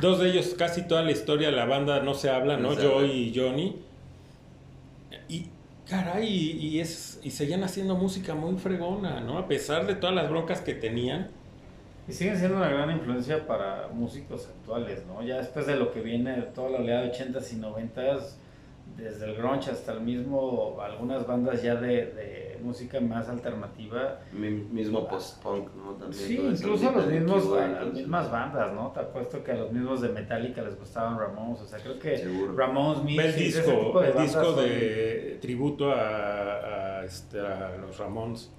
Dos 0.00 0.20
de 0.20 0.28
ellos, 0.30 0.54
casi 0.58 0.86
toda 0.86 1.02
la 1.02 1.10
historia, 1.10 1.50
la 1.50 1.64
banda 1.64 2.00
no 2.00 2.14
se 2.14 2.30
habla, 2.30 2.56
No 2.58 2.70
¿no? 2.70 2.74
se 2.76 2.86
Joe 2.86 2.94
habla. 2.96 3.06
y 3.12 3.32
Johnny. 3.34 3.76
Y, 5.28 5.46
caray, 5.90 6.26
y, 6.26 6.66
y 6.68 6.80
es, 6.80 7.18
y 7.22 7.30
seguían 7.30 7.64
haciendo 7.64 7.96
música 7.96 8.34
muy 8.34 8.56
fregona, 8.56 9.20
¿no? 9.20 9.38
A 9.38 9.48
pesar 9.48 9.86
de 9.86 9.96
todas 9.96 10.14
las 10.14 10.30
broncas 10.30 10.60
que 10.60 10.74
tenían. 10.74 11.28
Y 12.08 12.12
siguen 12.12 12.38
siendo 12.38 12.56
una 12.56 12.68
gran 12.68 12.90
influencia 12.90 13.46
para 13.46 13.88
músicos 13.92 14.46
actuales, 14.46 15.04
¿no? 15.06 15.22
Ya 15.22 15.38
después 15.38 15.66
de 15.66 15.76
lo 15.76 15.92
que 15.92 16.00
viene, 16.00 16.36
de 16.36 16.42
toda 16.42 16.70
la 16.70 16.78
oleada 16.78 17.02
de 17.02 17.12
80s 17.12 17.52
y 17.52 17.56
90s, 17.56 18.22
desde 18.96 19.26
el 19.26 19.36
grunge 19.36 19.70
hasta 19.70 19.92
el 19.92 20.00
mismo, 20.00 20.78
algunas 20.82 21.26
bandas 21.26 21.62
ya 21.62 21.74
de, 21.76 22.06
de 22.06 22.58
música 22.62 23.00
más 23.00 23.28
alternativa. 23.28 24.20
Mi- 24.32 24.50
mismo 24.50 25.06
post-punk, 25.08 25.68
¿no? 25.74 25.92
También 25.92 26.12
Sí, 26.12 26.36
incluso 26.38 26.90
los 26.92 27.06
mismos, 27.06 27.52
a 27.58 27.66
las 27.68 27.92
mismas 27.94 28.30
bandas, 28.30 28.72
¿no? 28.74 28.90
Te 28.92 29.00
apuesto 29.00 29.42
que 29.42 29.52
a 29.52 29.56
los 29.56 29.72
mismos 29.72 30.00
de 30.02 30.10
Metallica 30.10 30.60
les 30.62 30.78
gustaban 30.78 31.18
Ramones, 31.18 31.60
o 31.62 31.66
sea, 31.66 31.78
creo 31.78 31.98
que 31.98 32.18
Seguro. 32.18 32.54
Ramones, 32.56 33.04
Ve 33.16 33.26
el 33.26 33.34
disco, 33.36 34.00
de 34.00 34.08
el 34.10 34.18
disco 34.18 34.44
son- 34.44 34.56
de 34.64 35.38
tributo 35.40 35.90
a, 35.92 36.98
a, 37.00 37.04
este, 37.04 37.40
a 37.40 37.76
los 37.80 37.96
Ramones, 37.98 38.52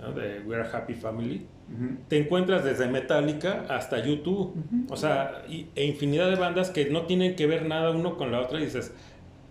¿no? 0.00 0.12
de 0.12 0.40
We're 0.40 0.62
a 0.66 0.76
Happy 0.76 0.94
Family. 0.94 1.46
Ujú. 1.72 1.96
Te 2.08 2.18
encuentras 2.18 2.64
desde 2.64 2.86
Metallica 2.88 3.64
hasta 3.68 3.98
YouTube, 4.04 4.54
Ujú. 4.56 4.86
o 4.92 4.96
sea, 4.96 5.42
y- 5.48 5.68
e 5.74 5.84
infinidad 5.84 6.28
de 6.30 6.36
bandas 6.36 6.70
que 6.70 6.86
no 6.90 7.02
tienen 7.06 7.34
que 7.36 7.46
ver 7.46 7.66
nada 7.66 7.90
uno 7.90 8.16
con 8.16 8.30
la 8.32 8.40
otra 8.40 8.58
y 8.60 8.64
dices, 8.64 8.92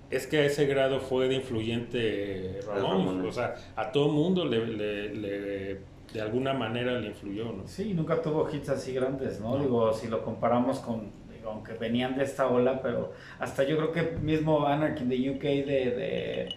es 0.10 0.28
que 0.28 0.38
a 0.39 0.46
ese 0.46 0.65
grado 0.68 1.00
fue 1.00 1.28
de 1.28 1.36
influyente 1.36 2.60
Ramones. 2.68 3.26
o 3.26 3.32
sea, 3.32 3.56
a 3.76 3.91
todo 3.91 4.10
mundo 4.10 4.46
le, 4.46 4.65
le- 4.65 5.15
le- 5.15 5.80
de 6.13 6.22
alguna 6.22 6.54
manera 6.54 7.00
le 7.00 7.08
influyó, 7.08 7.46
¿no? 7.52 7.68
Sí, 7.68 7.94
nunca 7.94 8.22
tuvo 8.22 8.48
hits 8.50 8.70
así 8.70 8.94
grandes, 8.94 9.39
¿no? 9.41 9.58
No. 9.58 9.63
Digo, 9.63 9.94
si 9.94 10.08
lo 10.08 10.24
comparamos 10.24 10.80
con, 10.80 11.12
digo, 11.36 11.50
aunque 11.50 11.74
venían 11.74 12.15
de 12.15 12.24
esta 12.24 12.48
ola, 12.48 12.82
pero 12.82 13.12
hasta 13.39 13.63
yo 13.63 13.76
creo 13.78 13.91
que 13.91 14.04
mismo 14.22 14.65
Anarchy 14.65 15.04
in 15.04 15.10
the 15.10 15.30
UK 15.32 15.41
de, 15.65 16.50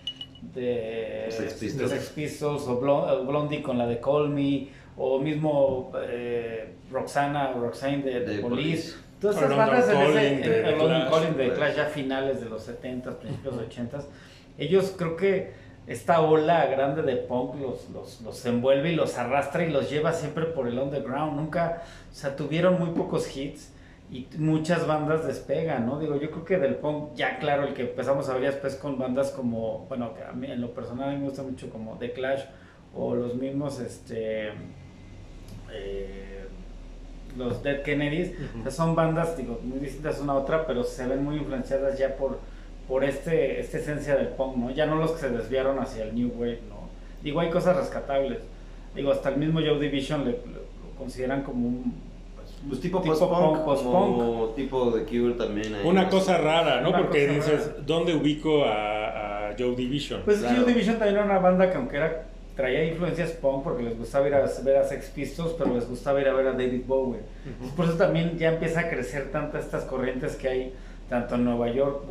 de, 0.55 0.61
de 0.61 1.27
Sex 1.31 1.55
de 1.61 1.67
Pistols. 1.67 1.91
Sex 1.91 2.09
Pistols 2.11 2.63
o 2.69 2.81
Blon- 2.81 3.27
Blondie 3.27 3.63
con 3.63 3.79
la 3.79 3.87
de 3.87 4.01
Call 4.01 4.29
Me, 4.31 4.69
o 4.97 5.19
mismo 5.19 5.93
eh, 6.09 6.75
Roxana, 6.91 7.53
Roxane 7.53 8.03
de, 8.03 8.21
de 8.21 8.37
De 8.37 8.39
Police. 8.43 8.93
Police. 8.93 9.08
Todas 9.21 9.41
London 9.41 9.59
bandas 9.59 9.89
en 9.89 10.01
ese, 10.01 10.13
Calling 10.13 10.43
de 10.43 10.77
London 10.77 11.09
Clash. 11.09 11.71
De 11.71 11.77
ya 11.77 11.85
finales 11.87 12.41
de 12.41 12.49
los 12.49 12.69
70s, 12.69 13.15
principios 13.17 13.59
de 13.59 13.69
80s, 13.69 14.05
ellos 14.59 14.95
creo 14.97 15.17
que 15.17 15.53
esta 15.87 16.21
ola 16.21 16.67
grande 16.67 17.03
de 17.03 17.17
punk 17.17 17.57
los, 17.61 17.89
los, 17.91 18.21
los 18.21 18.47
envuelve 18.47 18.93
y 18.93 18.95
los 18.95 19.17
arrastra 19.17 19.65
y 19.65 19.71
los 19.71 19.91
lleva 19.91 20.13
siempre 20.13 20.45
por 20.45 20.69
el 20.69 20.79
underground. 20.79 21.37
Nunca, 21.37 21.83
o 22.11 22.15
sea, 22.15 22.37
tuvieron 22.37 22.79
muy 22.79 22.91
pocos 22.91 23.35
hits 23.37 23.73
y 24.11 24.27
muchas 24.39 24.87
bandas 24.87 25.27
despegan, 25.27 25.87
¿no? 25.87 25.99
Digo, 25.99 26.17
yo 26.17 26.31
creo 26.31 26.45
que 26.45 26.59
del 26.59 26.77
punk, 26.77 27.15
ya 27.15 27.39
claro, 27.39 27.65
el 27.65 27.75
que 27.75 27.83
empezamos 27.83 28.29
a 28.29 28.35
ver 28.35 28.53
después 28.53 28.75
con 28.77 28.99
bandas 28.99 29.31
como, 29.31 29.87
bueno, 29.89 30.15
que 30.15 30.23
a 30.23 30.33
mí 30.33 30.51
en 30.51 30.61
lo 30.61 30.73
personal 30.73 31.11
a 31.11 31.13
mí 31.13 31.19
me 31.19 31.25
gusta 31.25 31.43
mucho 31.43 31.69
como 31.71 31.99
The 31.99 32.13
Clash 32.13 32.43
o 32.95 33.15
los 33.15 33.35
mismos, 33.35 33.81
este, 33.81 34.49
eh, 35.71 36.48
los 37.37 37.63
Dead 37.63 37.83
Kennedys, 37.83 38.31
Ujú. 38.33 38.61
o 38.61 38.63
sea, 38.63 38.71
son 38.73 38.95
bandas, 38.95 39.37
digo, 39.37 39.61
muy 39.63 39.79
distintas 39.79 40.21
una 40.21 40.33
a 40.33 40.37
otra, 40.37 40.67
pero 40.67 40.83
se 40.85 41.07
ven 41.07 41.23
muy 41.25 41.37
influenciadas 41.37 41.99
ya 41.99 42.17
por, 42.17 42.39
por 42.89 43.05
este, 43.05 43.61
esta 43.61 43.79
esencia 43.79 44.17
del 44.17 44.29
punk, 44.29 44.57
¿no? 44.57 44.71
Ya 44.71 44.87
no 44.87 44.97
los 44.97 45.13
que 45.13 45.21
se 45.21 45.31
desviaron 45.31 45.79
hacia 45.79 46.05
el 46.05 46.15
New 46.15 46.33
Wave, 46.37 46.61
¿no? 46.69 46.89
Digo, 47.23 47.41
hay 47.41 47.51
cosas 47.51 47.77
rescatables. 47.77 48.39
Digo, 48.95 49.13
hasta 49.13 49.29
el 49.29 49.37
mismo 49.37 49.61
Joe 49.61 49.79
Division 49.79 50.25
le, 50.25 50.31
le- 50.33 50.39
lo 50.39 50.97
consideran 50.97 51.43
como 51.43 51.69
un... 51.69 51.95
pues, 52.35 52.49
Pues 52.69 52.81
tipo, 52.81 53.01
Tipo 53.01 53.13
post-punk, 53.15 53.55
punk, 53.57 53.65
post-punk. 53.65 53.93
como 54.17 54.47
tipo 54.57 54.91
de 54.93 55.05
Cure 55.05 55.35
también. 55.35 55.75
ahí, 55.75 55.87
Una 55.87 56.09
cosa 56.09 56.39
rara, 56.39 56.81
¿no? 56.81 56.89
Una 56.91 56.99
Porque 56.99 57.27
dices, 57.29 57.67
rara. 57.69 57.83
¿dónde 57.87 58.15
ubico 58.15 58.65
a, 58.65 59.51
a 59.51 59.55
Joe 59.59 59.77
Division? 59.77 60.23
Pues 60.25 60.39
Claro. 60.39 60.57
Joe 60.63 60.73
Division 60.73 60.97
también 60.99 61.17
era 61.17 61.25
una 61.25 61.39
banda 61.39 61.71
que 61.71 61.77
aunque 61.77 61.97
era 61.97 62.25
traía 62.59 62.85
influencias 62.87 63.31
punk 63.31 63.63
porque 63.63 63.85
les 63.85 63.97
gustaba 63.97 64.27
ir 64.27 64.35
a 64.35 64.45
ver 64.65 64.77
a 64.79 64.83
Sex 64.83 65.11
Pistols, 65.11 65.53
pero 65.57 65.73
les 65.73 65.89
gustaba 65.89 66.21
ir 66.21 66.27
a 66.27 66.33
ver 66.33 66.49
a 66.49 66.53
David 66.55 66.83
Bowie. 66.89 67.21
Ujú. 67.61 67.77
Por 67.77 67.85
eso 67.85 67.95
también 67.95 68.37
ya 68.37 68.49
empieza 68.49 68.81
a 68.81 68.89
crecer 68.89 69.31
tantas 69.31 69.67
estas 69.67 69.85
corrientes 69.85 70.35
que 70.35 70.49
hay 70.49 70.75
tanto 71.09 71.37
en 71.37 71.45
Nueva 71.45 71.69
York 71.71 72.03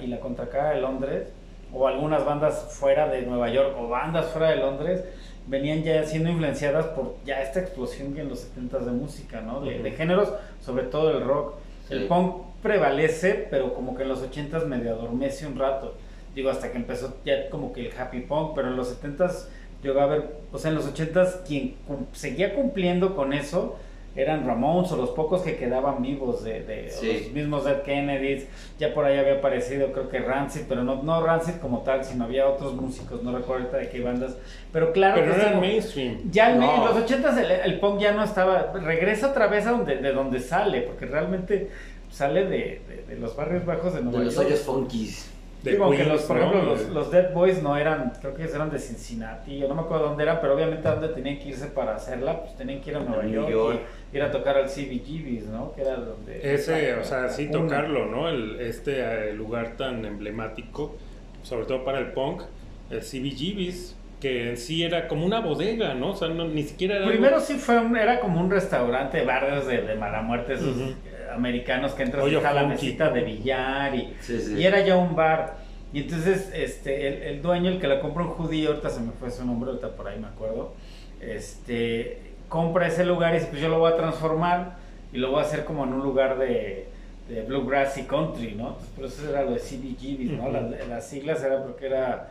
y 0.00 0.06
la 0.06 0.18
contracara 0.18 0.70
de 0.70 0.80
Londres, 0.80 1.28
o 1.74 1.86
algunas 1.86 2.24
bandas 2.24 2.68
fuera 2.70 3.06
de 3.06 3.20
Nueva 3.20 3.50
York 3.50 3.76
o 3.78 3.88
bandas 3.90 4.30
fuera 4.30 4.48
de 4.48 4.56
Londres, 4.56 5.04
venían 5.46 5.82
ya 5.82 6.02
siendo 6.04 6.30
influenciadas 6.30 6.86
por 6.86 7.16
ya 7.26 7.42
esta 7.42 7.60
explosión 7.60 8.14
que 8.14 8.22
en 8.22 8.30
los 8.30 8.40
70 8.40 8.78
de 8.78 8.92
música, 8.92 9.42
¿no? 9.42 9.60
De, 9.60 9.78
de 9.78 9.88
Ujú. 9.90 9.98
géneros, 9.98 10.32
sobre 10.62 10.84
todo 10.84 11.10
el 11.10 11.22
rock. 11.22 11.56
Sí. 11.86 11.92
El 11.94 12.06
punk 12.08 12.36
prevalece, 12.62 13.46
pero 13.50 13.74
como 13.74 13.94
que 13.94 14.04
en 14.04 14.08
los 14.08 14.22
80s 14.22 14.64
medio 14.64 14.92
adormece 14.94 15.46
un 15.46 15.58
rato. 15.58 15.96
Digo, 16.34 16.48
hasta 16.48 16.72
que 16.72 16.78
empezó 16.78 17.18
ya 17.26 17.50
como 17.50 17.74
que 17.74 17.88
el 17.88 17.92
happy 17.98 18.20
punk, 18.20 18.54
pero 18.54 18.68
en 18.68 18.76
los 18.76 19.02
70s 19.02 19.48
llegó 19.82 20.00
a 20.00 20.06
ver, 20.06 20.36
o 20.52 20.58
sea, 20.58 20.70
en 20.70 20.76
los 20.76 20.86
80s 20.92 21.42
quien 21.46 21.74
cum- 21.86 22.06
seguía 22.12 22.54
cumpliendo 22.54 23.14
con 23.16 23.32
eso 23.32 23.76
eran 24.14 24.46
Ramones 24.46 24.92
o 24.92 24.96
los 24.98 25.08
pocos 25.12 25.40
que 25.40 25.56
quedaban 25.56 26.02
vivos 26.02 26.44
de, 26.44 26.62
de 26.64 26.88
o 26.88 27.00
Sí. 27.00 27.20
los 27.24 27.32
mismos 27.32 27.64
Dead 27.64 27.80
Kennedys, 27.80 28.46
ya 28.78 28.92
por 28.92 29.06
ahí 29.06 29.16
había 29.16 29.36
aparecido 29.38 29.90
creo 29.92 30.10
que 30.10 30.18
Rancid, 30.20 30.62
pero 30.68 30.84
no, 30.84 31.02
no 31.02 31.24
Rancid 31.24 31.54
como 31.62 31.80
tal, 31.80 32.04
sino 32.04 32.24
había 32.24 32.46
otros 32.46 32.74
músicos, 32.74 33.22
no 33.22 33.32
recuerdo 33.32 33.62
ahorita 33.68 33.78
de 33.78 33.88
qué 33.88 34.00
bandas, 34.02 34.36
pero 34.70 34.92
claro 34.92 35.14
Pero 35.14 35.26
que 35.26 35.30
no 35.30 35.36
es 35.36 35.42
era 35.42 35.52
como- 35.52 35.62
mainstream. 35.66 36.18
ya 36.30 36.50
en, 36.52 36.60
No. 36.60 36.74
en 36.74 36.84
los 36.84 36.96
80s 37.10 37.38
el, 37.38 37.50
el 37.72 37.80
punk 37.80 38.00
ya 38.00 38.12
no 38.12 38.22
estaba, 38.22 38.72
regresa 38.74 39.30
otra 39.30 39.46
vez 39.46 39.66
a 39.66 39.70
donde, 39.70 39.96
de 39.96 40.12
donde 40.12 40.40
sale, 40.40 40.82
porque 40.82 41.06
realmente 41.06 41.70
sale 42.10 42.44
de, 42.44 42.82
de- 42.86 43.04
de 43.08 43.16
los 43.18 43.34
barrios 43.34 43.64
bajos 43.64 43.94
de 43.94 44.02
Nueva 44.02 44.18
De 44.18 44.26
los 44.26 44.34
York. 44.34 44.46
hoyos 44.46 44.60
funkies. 44.60 45.31
Digo, 45.62 45.90
Queens, 45.90 46.08
los, 46.08 46.22
por 46.22 46.36
¿no? 46.36 46.42
ejemplo, 46.46 46.64
los, 46.74 46.88
los 46.88 47.10
Dead 47.12 47.32
Boys 47.32 47.62
no 47.62 47.76
eran, 47.76 48.12
creo 48.20 48.34
que 48.34 48.42
eran 48.44 48.70
de 48.70 48.78
Cincinnati, 48.78 49.58
yo 49.58 49.68
no 49.68 49.74
me 49.76 49.82
acuerdo 49.82 50.08
dónde 50.08 50.24
eran, 50.24 50.38
pero 50.40 50.54
obviamente 50.54 50.88
a 50.88 50.92
dónde 50.96 51.08
tenían 51.14 51.38
que 51.38 51.50
irse 51.50 51.66
para 51.66 51.94
hacerla, 51.94 52.40
pues 52.42 52.56
tenían 52.56 52.80
que 52.80 52.90
ir 52.90 52.96
a 52.96 53.00
Nueva 53.00 53.24
York, 53.26 53.50
York. 53.50 53.80
y 54.12 54.16
ir 54.16 54.22
a 54.22 54.30
tocar 54.32 54.56
al 54.56 54.66
CBGB's, 54.68 55.46
¿no? 55.46 55.72
Que 55.74 55.82
era 55.82 55.96
donde... 55.96 56.54
Ese, 56.54 56.92
la- 56.94 57.00
o 57.00 57.04
sea, 57.04 57.28
sí 57.28 57.50
tocarlo, 57.50 58.06
¿no? 58.06 58.28
El, 58.28 58.60
este 58.60 59.00
eh, 59.28 59.32
lugar 59.34 59.76
tan 59.76 60.04
emblemático, 60.04 60.96
sobre 61.44 61.66
todo 61.66 61.84
para 61.84 61.98
el 61.98 62.06
punk, 62.12 62.42
el 62.90 63.00
CBGB's, 63.00 63.96
que 64.20 64.50
en 64.50 64.56
sí 64.56 64.84
era 64.84 65.08
como 65.08 65.26
una 65.26 65.40
bodega, 65.40 65.94
¿no? 65.94 66.10
O 66.10 66.16
sea, 66.16 66.28
no, 66.28 66.46
ni 66.46 66.62
siquiera 66.62 66.94
era... 66.96 67.04
algo- 67.06 67.12
Primero 67.12 67.40
sí 67.40 67.54
fue 67.54 67.78
un- 67.78 67.96
era 67.96 68.20
como 68.20 68.40
un 68.40 68.50
restaurante, 68.50 69.24
barrios 69.24 69.66
de, 69.66 69.82
de 69.82 69.94
mala 69.96 70.22
muerte, 70.22 70.54
esos 70.54 70.76
Ujú. 70.76 70.90
eh, 70.90 70.94
americanos 71.34 71.92
que 71.92 72.02
entras 72.02 72.24
a 72.24 72.52
la 72.52 72.66
mesita 72.66 73.10
de 73.10 73.22
billar 73.22 73.94
y... 73.94 74.14
Sí, 74.20 74.40
sí. 74.40 74.54
Y 74.58 74.64
era 74.64 74.80
ya 74.80 74.96
un 74.96 75.14
bar. 75.14 75.56
Y 75.92 76.00
entonces 76.00 76.50
este, 76.54 77.08
el, 77.08 77.22
el 77.34 77.42
dueño, 77.42 77.70
el 77.70 77.78
que 77.80 77.86
la 77.86 78.00
compra 78.00 78.24
un 78.24 78.30
judío, 78.30 78.70
ahorita 78.70 78.88
se 78.90 79.00
me 79.00 79.12
fue 79.12 79.30
su 79.30 79.44
nombre, 79.44 79.70
ahorita 79.70 79.94
por 79.96 80.08
ahí 80.08 80.18
me 80.18 80.28
acuerdo, 80.28 80.72
este, 81.20 82.32
compra 82.48 82.86
ese 82.86 83.04
lugar 83.04 83.32
y 83.34 83.38
dice, 83.38 83.48
pues 83.50 83.60
yo 83.60 83.68
lo 83.68 83.78
voy 83.78 83.92
a 83.92 83.96
transformar 83.96 84.76
y 85.12 85.18
lo 85.18 85.30
voy 85.30 85.40
a 85.40 85.42
hacer 85.42 85.64
como 85.64 85.84
en 85.84 85.92
un 85.92 86.00
lugar 86.02 86.38
de, 86.38 86.88
de 87.28 87.42
bluegrass 87.42 87.98
y 87.98 88.04
country, 88.04 88.54
¿no? 88.54 88.68
Entonces, 88.68 88.90
por 88.96 89.04
eso 89.04 89.30
era 89.30 89.42
lo 89.44 89.52
de 89.52 89.60
CBGB, 89.60 90.32
¿no? 90.38 90.44
Ujú. 90.44 90.52
las, 90.52 90.88
las 90.88 91.06
siglas 91.08 91.42
era 91.44 91.62
porque 91.62 91.86
era 91.86 92.30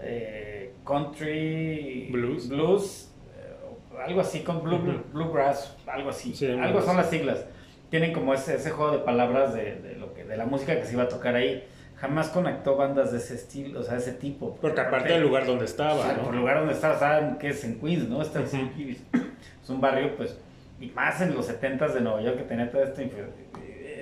eh, 0.00 0.72
country 0.86 2.08
Blues. 2.12 2.48
blues 2.48 3.10
eh, 3.36 4.02
algo 4.06 4.20
así, 4.20 4.40
con 4.40 4.62
blue, 4.62 5.02
bluegrass, 5.12 5.76
algo 5.86 6.10
así, 6.10 6.32
Sí, 6.34 6.46
algo 6.46 6.80
son 6.80 6.96
las 6.96 7.10
siglas 7.10 7.44
tienen 7.90 8.12
como 8.12 8.32
ese, 8.32 8.54
ese 8.54 8.70
juego 8.70 8.92
de 8.92 8.98
palabras 9.00 9.52
de, 9.52 9.74
de 9.76 9.96
lo 9.96 10.14
que 10.14 10.24
de 10.24 10.36
la 10.36 10.46
música 10.46 10.76
que 10.76 10.84
se 10.86 10.92
iba 10.94 11.02
a 11.02 11.08
tocar 11.08 11.34
ahí. 11.34 11.64
Jamás 11.96 12.28
conectó 12.28 12.76
bandas 12.76 13.12
de 13.12 13.18
ese 13.18 13.34
estilo, 13.34 13.80
o 13.80 13.82
sea, 13.82 13.94
de 13.94 14.00
ese 14.00 14.12
tipo. 14.12 14.56
Porque 14.58 14.80
aparte 14.80 15.12
del 15.12 15.22
lugar 15.22 15.44
donde 15.44 15.66
estaba, 15.66 15.94
o 15.94 16.02
sea, 16.02 16.16
por 16.16 16.32
el 16.32 16.40
lugar 16.40 16.60
donde 16.60 16.72
estaba, 16.72 16.98
saben 16.98 17.36
que 17.36 17.50
es 17.50 17.62
en 17.62 17.78
Queens, 17.78 18.08
¿no? 18.08 18.22
Está 18.22 18.40
en. 18.40 18.96
Es 19.62 19.68
un 19.68 19.80
barrio, 19.82 20.16
pues, 20.16 20.38
y 20.80 20.86
más 20.86 21.20
en 21.20 21.34
los 21.34 21.50
70s 21.50 21.92
de 21.92 22.00
Nueva 22.00 22.22
York 22.22 22.38
que 22.38 22.44
tenía 22.44 22.70
todo 22.70 22.82
este, 22.82 23.10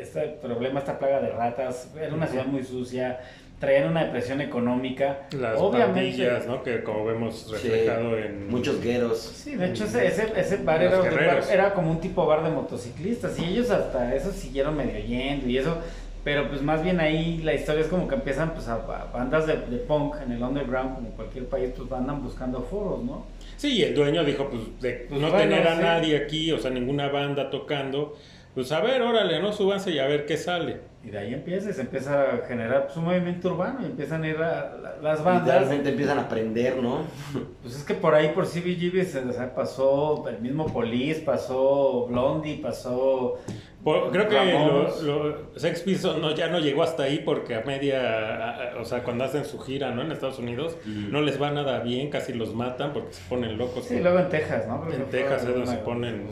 este 0.01 0.29
problema, 0.41 0.79
esta 0.79 0.97
plaga 0.97 1.21
de 1.21 1.31
ratas. 1.31 1.93
Era 2.01 2.15
una 2.15 2.29
ciudad 2.29 2.47
muy 2.47 2.63
sucia, 2.63 3.19
traían 3.59 3.91
una 3.91 4.05
depresión 4.05 4.41
económica. 4.41 5.27
Las 5.39 5.59
Obviamente. 5.61 6.01
pandillas, 6.01 6.47
¿no? 6.47 6.63
Que 6.63 6.83
como 6.83 7.05
vemos 7.05 7.41
Sí, 7.47 7.53
reflejado 7.69 8.17
en... 8.17 8.49
Muchos 8.49 8.81
gueros. 8.81 9.19
Sí, 9.19 9.57
de 9.57 9.71
hecho 9.71 9.85
ese, 9.85 10.07
ese, 10.07 10.33
ese 10.37 10.57
bar, 10.59 10.83
era, 10.83 11.01
un 11.01 11.11
bar- 11.11 11.43
era 11.51 11.75
como 11.75 11.91
un 11.91 12.01
tipo 12.01 12.25
bar 12.27 12.45
de 12.45 12.51
motociclistas 12.51 13.39
y 13.39 13.45
ellos 13.47 13.71
hasta 13.71 14.15
eso 14.15 14.31
siguieron 14.33 14.77
medio 14.77 14.99
yendo 15.05 15.49
y 15.49 15.59
eso, 15.59 15.77
pero 16.25 16.49
pues 16.49 16.63
más 16.63 16.83
bien 16.83 17.01
ahí 17.01 17.39
la 17.43 17.55
historia 17.55 17.81
es 17.83 17.89
como 17.89 18.07
que 18.07 18.15
empiezan 18.15 18.53
pues 18.55 18.69
a, 18.69 18.75
a 18.75 19.11
bandas 19.13 19.47
de, 19.47 19.57
de 19.57 19.79
punk 19.79 20.17
en 20.25 20.33
el 20.33 20.43
underground 20.43 20.95
como 20.95 21.11
cualquier 21.11 21.47
país 21.47 21.71
pues 21.77 21.91
andan 21.93 22.23
buscando 22.23 22.63
foros, 22.63 23.03
¿no? 23.03 23.27
Sí, 23.57 23.73
y 23.79 23.83
el 23.83 23.95
dueño 23.95 24.23
dijo, 24.25 24.49
pues, 24.49 24.63
de 24.81 25.07
Pues 25.09 25.21
no 25.21 25.31
bueno, 25.31 25.43
tener 25.51 25.67
a 25.67 25.75
sí. 25.77 25.83
nadie 25.83 26.17
aquí, 26.17 26.53
o 26.53 26.59
sea, 26.59 26.71
ninguna 26.71 27.09
banda 27.09 27.51
tocando, 27.51 28.17
pues 28.59 28.73
a 28.73 28.81
ver, 28.81 29.01
órale, 29.03 29.41
¿no? 29.41 29.53
Súbanse 29.53 29.93
y 29.93 30.01
a 30.01 30.07
ver 30.09 30.27
qué 30.27 30.37
sale. 30.37 30.81
Y 31.05 31.11
de 31.11 31.19
ahí 31.19 31.33
empieza 31.33 31.71
y 31.71 31.73
se 31.75 31.83
empieza 31.83 32.23
a 32.23 32.39
generar 32.49 32.87
pues, 32.87 32.97
un 32.97 33.05
movimiento 33.05 33.51
urbano 33.53 33.79
y 33.83 33.85
empiezan 33.87 34.25
a 34.25 34.29
ir 34.29 34.37
a, 34.39 34.77
la- 34.83 34.97
las 35.01 35.23
bandas. 35.23 35.45
Literalmente 35.47 35.91
empiezan 35.91 36.19
a 36.19 36.23
aprender, 36.23 36.77
¿no? 36.83 37.03
Pues 37.63 37.77
es 37.77 37.85
que 37.85 37.95
por 37.95 38.17
ahí 38.17 38.31
por 38.31 38.47
CBGB 38.47 39.05
se 39.05 39.21
o 39.21 39.33
sea, 39.33 39.55
pasó 39.55 40.29
el 40.29 40.41
mismo 40.41 40.67
Police, 40.73 41.21
pasó 41.21 42.07
Blondie, 42.09 42.59
pasó 42.61 43.39
Por- 43.85 44.11
creo 44.11 44.29
que 44.29 44.53
lo, 44.53 45.03
lo- 45.03 45.37
Sex 45.57 45.83
Pistols 45.83 46.21
no, 46.21 46.35
ya 46.35 46.49
no 46.49 46.59
llegó 46.59 46.83
hasta 46.83 47.05
ahí 47.05 47.21
porque 47.25 47.55
a 47.55 47.61
media, 47.61 48.01
a- 48.03 48.73
a- 48.73 48.81
o 48.81 48.85
sea, 48.85 49.05
cuando 49.05 49.23
hacen 49.23 49.45
su 49.45 49.61
gira, 49.61 49.93
¿no? 49.93 50.03
En 50.03 50.11
Estados 50.11 50.41
Unidos, 50.41 50.77
Mm. 50.85 51.13
no 51.13 51.21
les 51.21 51.41
va 51.41 51.53
nada 51.53 51.79
bien, 51.79 52.11
casi 52.11 52.33
los 52.33 52.53
matan 52.57 52.93
porque 52.93 53.13
se 53.13 53.23
ponen 53.29 53.57
locos. 53.57 53.85
Sí, 53.85 54.01
luego 54.01 54.19
en 54.19 54.29
Texas, 54.31 54.67
¿no? 54.67 54.81
Creo 54.83 54.97
En 54.97 55.05
Texas 55.11 55.43
es 55.45 55.49
donde 55.55 55.67
se 55.71 55.79
ponen- 55.85 56.27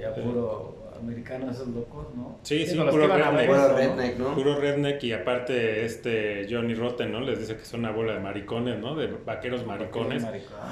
ya 0.00 0.12
puro 0.14 0.71
americanos 1.02 1.54
esos 1.56 1.68
locos, 1.68 2.06
¿no? 2.14 2.38
Sí, 2.42 2.66
sí, 2.66 2.76
puro 2.76 3.06
redneck. 3.06 3.46
Puro 3.46 3.76
redneck, 3.76 4.18
¿no? 4.18 4.34
Puro 4.34 4.56
redneck 4.60 5.02
y 5.04 5.12
aparte 5.12 5.84
este 5.84 6.46
Johnny 6.50 6.74
Rotten, 6.74 7.12
¿no? 7.12 7.20
Les 7.20 7.38
dice 7.38 7.56
que 7.56 7.64
son 7.64 7.80
una 7.80 7.90
bola 7.90 8.14
de 8.14 8.20
maricones, 8.20 8.78
¿no? 8.78 8.94
De 8.94 9.08
vaqueros 9.08 9.66
maricones. 9.66 10.24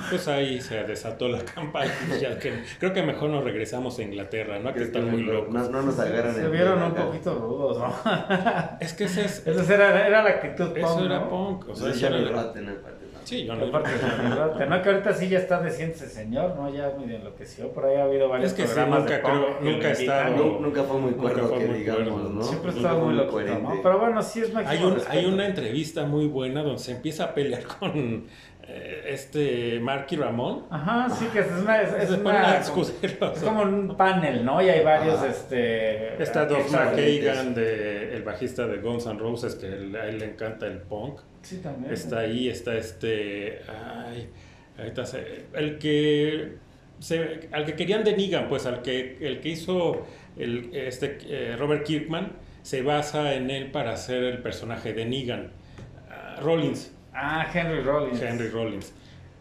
Pues 0.08 0.28
ahí 0.28 0.60
se 0.60 0.82
desató 0.84 1.28
la 1.28 1.38
campaña. 1.54 1.92
Ya 2.20 2.38
que, 2.38 2.62
creo 2.78 2.92
que 2.92 3.02
mejor 3.02 3.30
nos 3.30 3.44
regresamos 3.44 3.98
a 3.98 4.02
Inglaterra, 4.02 4.58
¿no? 4.58 4.72
Que 4.72 4.82
están 4.84 5.10
muy 5.10 5.22
locos. 5.22 5.52
No, 5.52 5.68
no 5.68 5.82
nos 5.82 5.98
agarran 5.98 6.34
Se 6.34 6.44
en 6.44 6.52
vieron 6.52 6.78
un 6.78 6.92
acá. 6.92 7.06
poquito 7.06 7.34
rudos, 7.34 7.78
¿no? 7.78 7.94
Es 8.80 8.92
que 8.94 9.04
ese 9.04 9.24
es, 9.24 9.46
Esa 9.46 9.74
era, 9.74 10.06
era 10.06 10.22
la 10.22 10.30
actitud 10.30 10.66
punk, 10.68 10.76
eso 10.78 11.04
era 11.04 11.18
¿no? 11.20 11.28
punk. 11.30 11.68
O 11.68 11.74
sea, 11.74 11.88
Johnny 11.92 12.24
Rotten, 12.24 12.68
aparte, 12.68 13.06
¿no? 13.30 13.38
Sí, 13.38 13.46
Johnny 13.48 13.68
Aparte 13.68 13.90
de 13.92 13.98
Johnny 13.98 14.34
Rotten, 14.34 14.68
¿no? 14.68 14.82
Que 14.82 14.88
ahorita 14.90 15.12
sí 15.14 15.28
ya 15.28 15.38
está 15.38 15.60
de 15.60 15.68
ese 15.70 16.08
señor, 16.08 16.56
¿no? 16.56 16.68
Ya 16.72 16.92
medio 16.98 17.16
enloqueció. 17.16 17.68
Por 17.72 17.84
ahí 17.86 17.96
ha 17.96 18.04
habido 18.04 18.28
varios 18.28 18.50
Es 18.52 18.56
que 18.56 18.66
sí, 18.66 18.80
nunca 18.88 19.00
de 19.16 19.22
creo- 19.22 19.60
nunca 19.60 20.30
Nu- 20.30 20.60
Nunca 20.60 20.82
fue 20.84 20.98
muy 20.98 21.12
cuerdo, 21.12 21.48
fue 21.48 21.58
que 21.58 21.66
muy 21.66 21.78
digamos, 21.78 22.10
cuerdo. 22.12 22.28
¿no? 22.30 22.42
Siempre 22.42 22.70
estaba 22.72 22.98
muy 23.04 23.14
loquito. 23.14 23.58
¿no? 23.58 23.80
Pero 23.82 23.98
bueno, 23.98 24.22
sí 24.22 24.40
es 24.40 24.52
máximo 24.52 24.70
Hay, 24.88 24.92
un, 24.92 25.00
hay 25.08 25.24
una 25.26 25.46
entrevista 25.46 26.04
muy 26.04 26.26
buena 26.26 26.62
donde 26.62 26.78
se 26.80 26.92
empieza 26.92 27.24
a 27.24 27.34
pelear 27.34 27.62
con 27.80 28.24
este 28.68 29.80
Marky 29.80 30.16
Ramón. 30.16 30.66
Ajá, 30.70 31.08
sí, 31.10 31.26
que 31.32 31.40
es 31.40 31.46
una... 31.50 31.82
Es, 31.82 31.92
es 32.04 32.10
una 32.18 32.58
discutir. 32.58 33.18
o 33.22 33.26
es 33.32 33.42
como 33.42 33.62
un 33.62 33.96
panel, 33.96 34.44
¿no? 34.44 34.62
Y 34.62 34.68
hay 34.68 34.84
varios, 34.84 35.16
Ajá. 35.16 35.28
este... 35.28 36.22
Está 36.22 36.42
artistas. 36.42 36.92
McKagan, 36.96 37.54
de, 37.54 38.14
el 38.16 38.22
bajista 38.22 38.66
de 38.66 38.78
Guns 38.78 39.06
N' 39.06 39.18
Roses, 39.18 39.54
que 39.56 39.66
a 39.66 40.06
él 40.06 40.18
le 40.18 40.24
encanta 40.24 40.66
el 40.66 40.78
punk. 40.78 41.20
Sí, 41.42 41.58
también. 41.58 41.92
Está 41.92 42.18
ahí, 42.20 42.48
está 42.48 42.76
este. 42.76 43.60
Ay, 43.68 44.28
ahorita 44.78 45.06
se- 45.06 45.46
el 45.54 45.78
que. 45.78 46.56
Se, 46.98 47.48
al 47.52 47.64
que 47.64 47.76
querían 47.76 48.04
de 48.04 48.14
Negan, 48.14 48.48
pues 48.50 48.66
al 48.66 48.82
que 48.82 49.16
el 49.22 49.40
que 49.40 49.48
hizo 49.48 50.04
el, 50.36 50.68
este, 50.74 51.16
eh, 51.28 51.56
Robert 51.58 51.84
Kirkman 51.84 52.32
se 52.60 52.82
basa 52.82 53.32
en 53.32 53.48
él 53.50 53.70
para 53.70 53.92
hacer 53.94 54.22
el 54.22 54.42
personaje 54.42 54.92
de 54.92 55.06
Negan. 55.06 55.50
Ah, 56.10 56.36
Rollins, 56.42 56.92
Ah, 57.22 57.46
Henry 57.52 57.80
Rollins. 57.82 58.22
Henry 58.22 58.48
Rollins. 58.48 58.92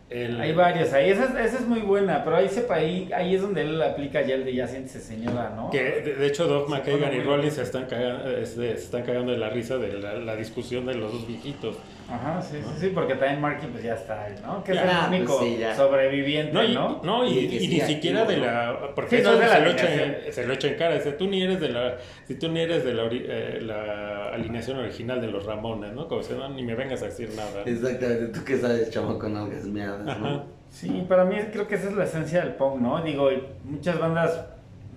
El- 0.09 0.41
Hay 0.41 0.53
varios 0.53 0.91
ahí. 0.91 1.11
Esa, 1.11 1.25
es- 1.25 1.47
esa 1.51 1.59
es 1.59 1.67
muy 1.67 1.81
buena, 1.81 2.23
pero 2.23 2.35
ahí, 2.37 2.49
sepa, 2.49 2.75
ahí, 2.75 3.09
ahí 3.15 3.35
es 3.35 3.41
donde 3.43 3.61
él 3.61 3.79
aplica 3.81 4.21
ya 4.23 4.35
el 4.35 4.43
de 4.43 4.55
ya 4.55 4.67
siéntese 4.67 4.99
señora, 5.01 5.53
¿no? 5.55 5.69
Que 5.69 5.83
de, 6.01 6.15
de 6.15 6.27
hecho 6.27 6.65
Se 6.65 6.71
McKagan 6.71 7.13
y 7.15 7.19
Rollins 7.21 7.53
se 7.53 7.61
están, 7.61 7.85
cagando, 7.85 8.45
se 8.45 8.71
están 8.71 9.03
cagando 9.03 9.31
de 9.31 9.37
la 9.37 9.49
risa 9.49 9.77
de 9.77 9.93
la, 9.99 10.13
la 10.15 10.35
discusión 10.35 10.87
de 10.87 10.95
los 10.95 11.13
dos 11.13 11.27
viejitos. 11.27 11.77
Ajá, 12.11 12.41
sí, 12.41 12.57
sí, 12.57 12.73
sí, 12.79 12.91
porque 12.93 13.13
también 13.15 13.39
Marky 13.39 13.67
pues 13.67 13.83
ya 13.83 13.93
está 13.93 14.23
ahí, 14.23 14.33
¿no? 14.41 14.63
Que 14.63 14.71
es 14.71 14.79
el 14.79 14.89
único 15.09 15.37
pues 15.37 15.49
sí, 15.51 15.57
ya. 15.59 15.75
sobreviviente, 15.75 16.53
No, 16.53 16.63
y, 16.63 16.73
¿no? 16.73 17.01
no, 17.03 17.25
y, 17.25 17.47
ni 17.47 17.55
activo, 17.55 17.85
siquiera 17.85 18.25
de 18.25 18.37
la. 18.37 18.91
Porque 18.95 19.17
Sí, 19.17 19.23
no 19.23 19.33
eso 19.33 19.33
es 19.33 19.39
de 19.39 19.45
la 19.47 19.53
se, 19.55 19.61
lo 19.61 19.69
echa 19.71 20.31
se 20.31 20.47
lo 20.47 20.53
echa 20.53 20.67
en 20.69 20.75
cara. 20.75 20.95
Dice, 20.95 21.11
tú 21.11 21.27
ni 21.27 21.43
eres 21.43 21.59
de 21.59 21.69
la. 21.69 21.97
Si 22.25 22.35
tú 22.35 22.49
ni 22.49 22.61
eres 22.61 22.83
de 22.83 22.93
la, 22.95 23.03
eh, 23.11 23.59
la 23.61 24.29
alineación 24.29 24.79
original 24.79 25.21
de 25.21 25.27
los 25.27 25.45
Ramones, 25.45 25.93
¿no? 25.93 26.07
Como 26.07 26.23
si 26.23 26.33
no, 26.33 26.49
ni 26.49 26.63
me 26.63 26.73
vengas 26.73 27.01
a 27.03 27.05
decir 27.05 27.29
nada. 27.35 27.61
Exactamente, 27.65 28.27
tú 28.27 28.43
que 28.43 28.57
sabes, 28.57 28.89
chamo, 28.89 29.19
con 29.19 29.37
algas 29.37 29.65
meadas, 29.65 30.07
Ajá. 30.07 30.19
¿no? 30.19 30.45
Sí, 30.71 31.05
para 31.07 31.25
mí 31.25 31.35
creo 31.51 31.67
que 31.67 31.75
esa 31.75 31.89
es 31.89 31.95
la 31.95 32.05
esencia 32.05 32.41
del 32.43 32.53
punk, 32.53 32.81
¿no? 32.81 33.01
Digo, 33.03 33.31
y 33.31 33.43
muchas 33.63 33.99
bandas 33.99 34.45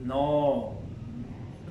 no, 0.01 0.75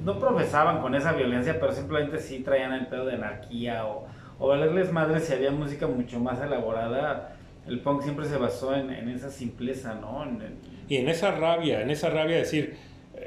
no 0.03 0.19
profesaban 0.19 0.81
con 0.81 0.95
esa 0.95 1.13
violencia, 1.13 1.59
pero 1.59 1.71
simplemente 1.71 2.19
sí 2.19 2.39
traían 2.39 2.73
el 2.73 2.87
pedo 2.87 3.05
de 3.05 3.15
anarquía 3.15 3.85
o, 3.85 4.05
o 4.41 4.47
valerles 4.47 4.91
madre 4.91 5.19
si 5.19 5.33
había 5.33 5.51
música 5.51 5.85
mucho 5.85 6.19
más 6.19 6.41
elaborada. 6.41 7.35
El 7.67 7.79
punk 7.79 8.01
siempre 8.01 8.25
se 8.25 8.37
basó 8.37 8.75
en, 8.75 8.89
en 8.89 9.07
esa 9.09 9.29
simpleza, 9.29 9.93
¿no? 9.93 10.25
Y 10.89 10.97
en 10.97 11.07
esa 11.07 11.31
rabia, 11.31 11.81
en 11.81 11.91
esa 11.91 12.09
rabia 12.09 12.37
de 12.37 12.41
decir. 12.41 12.75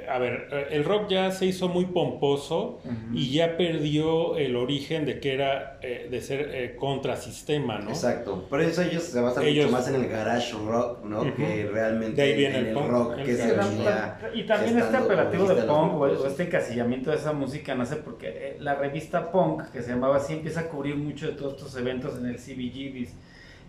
A 0.09 0.19
ver, 0.19 0.49
eh, 0.51 0.67
el 0.71 0.85
rock 0.85 1.09
ya 1.09 1.31
se 1.31 1.47
hizo 1.47 1.69
muy 1.69 1.87
pomposo 1.87 2.81
y 3.13 3.33
ya 3.33 3.57
perdió 3.57 4.37
el 4.37 4.57
origen 4.57 5.05
de 5.05 5.21
que 5.21 5.35
era 5.35 5.79
eh, 5.83 6.09
de 6.11 6.21
ser 6.21 6.51
eh, 6.53 6.77
contrasistema, 6.77 7.79
¿no? 7.79 7.91
Exacto. 7.91 8.47
Por 8.49 8.61
eso 8.61 8.83
ellos 8.83 9.03
se 9.05 9.21
basan 9.21 9.45
Ellos- 9.45 9.67
mucho 9.67 9.77
más 9.77 9.89
en 9.89 9.95
el 9.97 10.09
garage 10.09 10.53
rock, 10.67 11.05
¿no? 11.05 11.23
Que 11.35 11.69
realmente 11.73 12.23
De 12.23 12.29
ahí 12.29 12.37
viene 12.37 12.59
en 12.59 12.61
el 12.63 12.69
el, 12.69 12.75
punk, 12.75 12.89
rock 12.89 13.19
el 13.19 13.25
que 13.27 13.37
se 13.37 13.53
venía. 13.53 14.19
Y 14.35 14.43
también 14.45 14.79
este 14.79 14.97
apelativo 14.97 15.47
de 15.49 15.63
punk 15.63 15.95
o, 15.95 16.27
este 16.27 16.45
encasillamiento 16.45 17.11
de 17.11 17.17
esa 17.17 17.33
música 17.33 17.75
nace 17.75 17.97
porque 17.97 18.29
eh, 18.29 18.57
la 18.61 18.75
revista 18.75 19.31
Punk, 19.31 19.71
que 19.71 19.83
se 19.83 19.91
llamaba 19.91 20.17
así, 20.17 20.35
empieza 20.35 20.61
a 20.61 20.69
cubrir 20.69 20.97
mucho 20.97 21.27
de 21.27 21.33
todos 21.33 21.55
estos 21.55 21.77
eventos 21.77 22.19
en 22.19 22.27
el 22.27 22.37
CBGBs. 22.37 23.15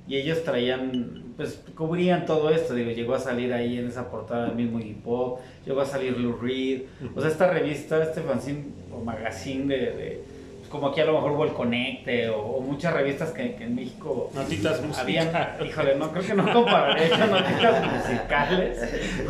Y 0.07 0.17
ellos 0.17 0.43
traían, 0.43 1.33
pues 1.35 1.61
cubrían 1.75 2.25
todo 2.25 2.49
esto. 2.49 2.73
Digo, 2.75 2.91
llegó 2.91 3.15
a 3.15 3.19
salir 3.19 3.53
ahí 3.53 3.77
en 3.77 3.87
esa 3.87 4.09
portada 4.09 4.49
el 4.49 4.55
mismo 4.55 4.79
Pop, 5.03 5.39
llegó 5.65 5.81
a 5.81 5.85
salir 5.85 6.17
Lou 6.17 6.37
Reed. 6.37 6.83
O 7.15 7.21
sea, 7.21 7.29
esta 7.29 7.49
revista, 7.49 8.01
este 8.03 8.21
fanzine 8.21 8.65
o 8.93 9.03
magazine 9.03 9.65
de, 9.65 9.77
de, 9.77 10.23
como 10.75 10.87
aquí 10.89 11.01
a 11.01 11.05
lo 11.05 11.13
mejor 11.13 11.31
hubo 11.31 11.43
el 11.45 11.53
Conecte 11.53 12.29
o, 12.29 12.39
o 12.39 12.61
muchas 12.61 12.93
revistas 12.93 13.31
que, 13.31 13.55
que 13.55 13.63
en 13.65 13.75
México 13.75 14.29
Notitas 14.33 14.81
habían, 14.99 15.25
musicales. 15.27 15.65
híjole, 15.69 15.95
no 15.95 16.11
creo 16.11 16.23
que 16.25 16.33
no 16.33 16.53
compararé 16.53 17.05
esas 17.05 17.29
noticias 17.29 17.83
musicales. 17.93 18.79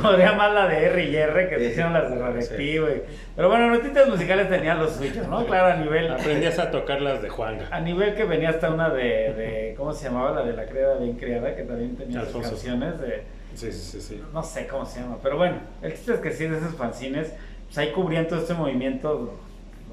Podría 0.02 0.34
más 0.34 0.54
la 0.54 0.68
de 0.68 0.86
R 0.86 1.04
y 1.10 1.16
R 1.16 1.50
que 1.50 1.58
se 1.58 1.66
hicieron 1.66 1.94
las 1.94 2.10
de 2.10 2.18
Radioactivo. 2.18 2.88
y- 2.90 3.02
Pero 3.36 3.50
bueno, 3.50 3.70
notitas 3.70 4.08
musicales 4.08 4.50
tenían 4.50 4.80
los 4.80 4.92
suyos, 4.94 5.28
¿no? 5.28 5.46
Claro, 5.46 5.74
a 5.74 5.78
nivel 5.84 6.12
Aprendías 6.12 6.60
a 6.60 6.72
tocar 6.72 7.02
las 7.02 7.22
de 7.22 7.30
Juanga. 7.30 7.68
a 7.72 7.80
nivel 7.80 8.16
que 8.16 8.24
venía 8.26 8.50
hasta 8.50 8.70
una 8.70 8.90
de, 8.90 9.34
de 9.34 9.74
¿cómo 9.78 9.94
se 9.94 10.06
llamaba? 10.06 10.32
La 10.32 10.46
de 10.46 10.54
la 10.54 10.66
criada 10.66 10.98
bien 10.98 11.14
criada, 11.18 11.56
que 11.56 11.64
también 11.64 11.96
tenía 11.96 12.20
sus 12.20 12.28
Alfonso. 12.28 12.50
canciones 12.52 13.00
de 13.02 13.24
Sí, 13.56 13.72
sí, 13.72 13.80
sí. 13.80 14.02
sí. 14.02 14.22
no 14.34 14.44
sé 14.44 14.68
cómo 14.68 14.86
se 14.86 15.00
llama, 15.00 15.18
pero 15.24 15.38
bueno, 15.38 15.56
el 15.82 15.94
chiste 15.94 16.14
es 16.16 16.20
que 16.20 16.32
sí, 16.32 16.46
de 16.46 16.58
esos 16.58 16.76
fanzines, 16.76 17.32
pues 17.68 17.78
ahí 17.78 17.92
cubrían 17.94 18.28
todo 18.28 18.40
este 18.40 18.54
movimiento, 18.54 19.34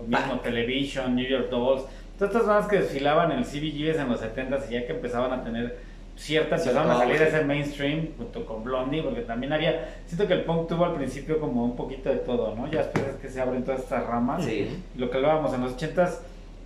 mismo, 0.07 0.41
Television, 0.43 1.15
New 1.17 1.27
York 1.29 1.49
Dolls, 1.51 1.85
todas 2.19 2.35
estas 2.35 2.47
bandas 2.47 2.69
que 2.69 2.79
desfilaban 2.81 3.33
en 3.33 3.39
el 3.39 3.45
CBGBs 3.45 3.99
en 3.99 4.09
los 4.09 4.21
70s 4.23 4.71
y 4.71 4.75
ya 4.75 4.87
que 4.87 4.93
empezaban 4.93 5.33
a 5.33 5.43
tener 5.45 5.79
cierta, 6.15 6.59
Cierto 6.59 6.81
empezaron 6.81 6.91
a 6.91 6.99
salir 6.99 7.17
auge. 7.23 7.29
ese 7.37 7.45
mainstream 7.45 8.09
junto 8.19 8.45
con 8.47 8.63
Blondie, 8.65 9.03
porque 9.03 9.23
también 9.23 9.53
había, 9.53 9.89
siento 10.07 10.27
que 10.29 10.35
el 10.35 10.43
punk 10.43 10.69
tuvo 10.69 10.85
al 10.85 10.95
principio 10.95 11.41
como 11.41 11.65
un 11.65 11.75
poquito 11.75 12.11
de 12.11 12.17
todo, 12.17 12.55
¿no? 12.55 12.71
Ya 12.71 12.81
después 12.81 13.07
es 13.07 13.15
que 13.17 13.29
se 13.29 13.41
abren 13.41 13.65
todas 13.65 13.81
estas 13.81 14.07
ramas, 14.07 14.45
Sí. 14.45 14.69
lo 14.97 15.11
que 15.11 15.17
hablábamos 15.17 15.55
en 15.55 15.63
los 15.63 15.73
80s, 15.77 16.21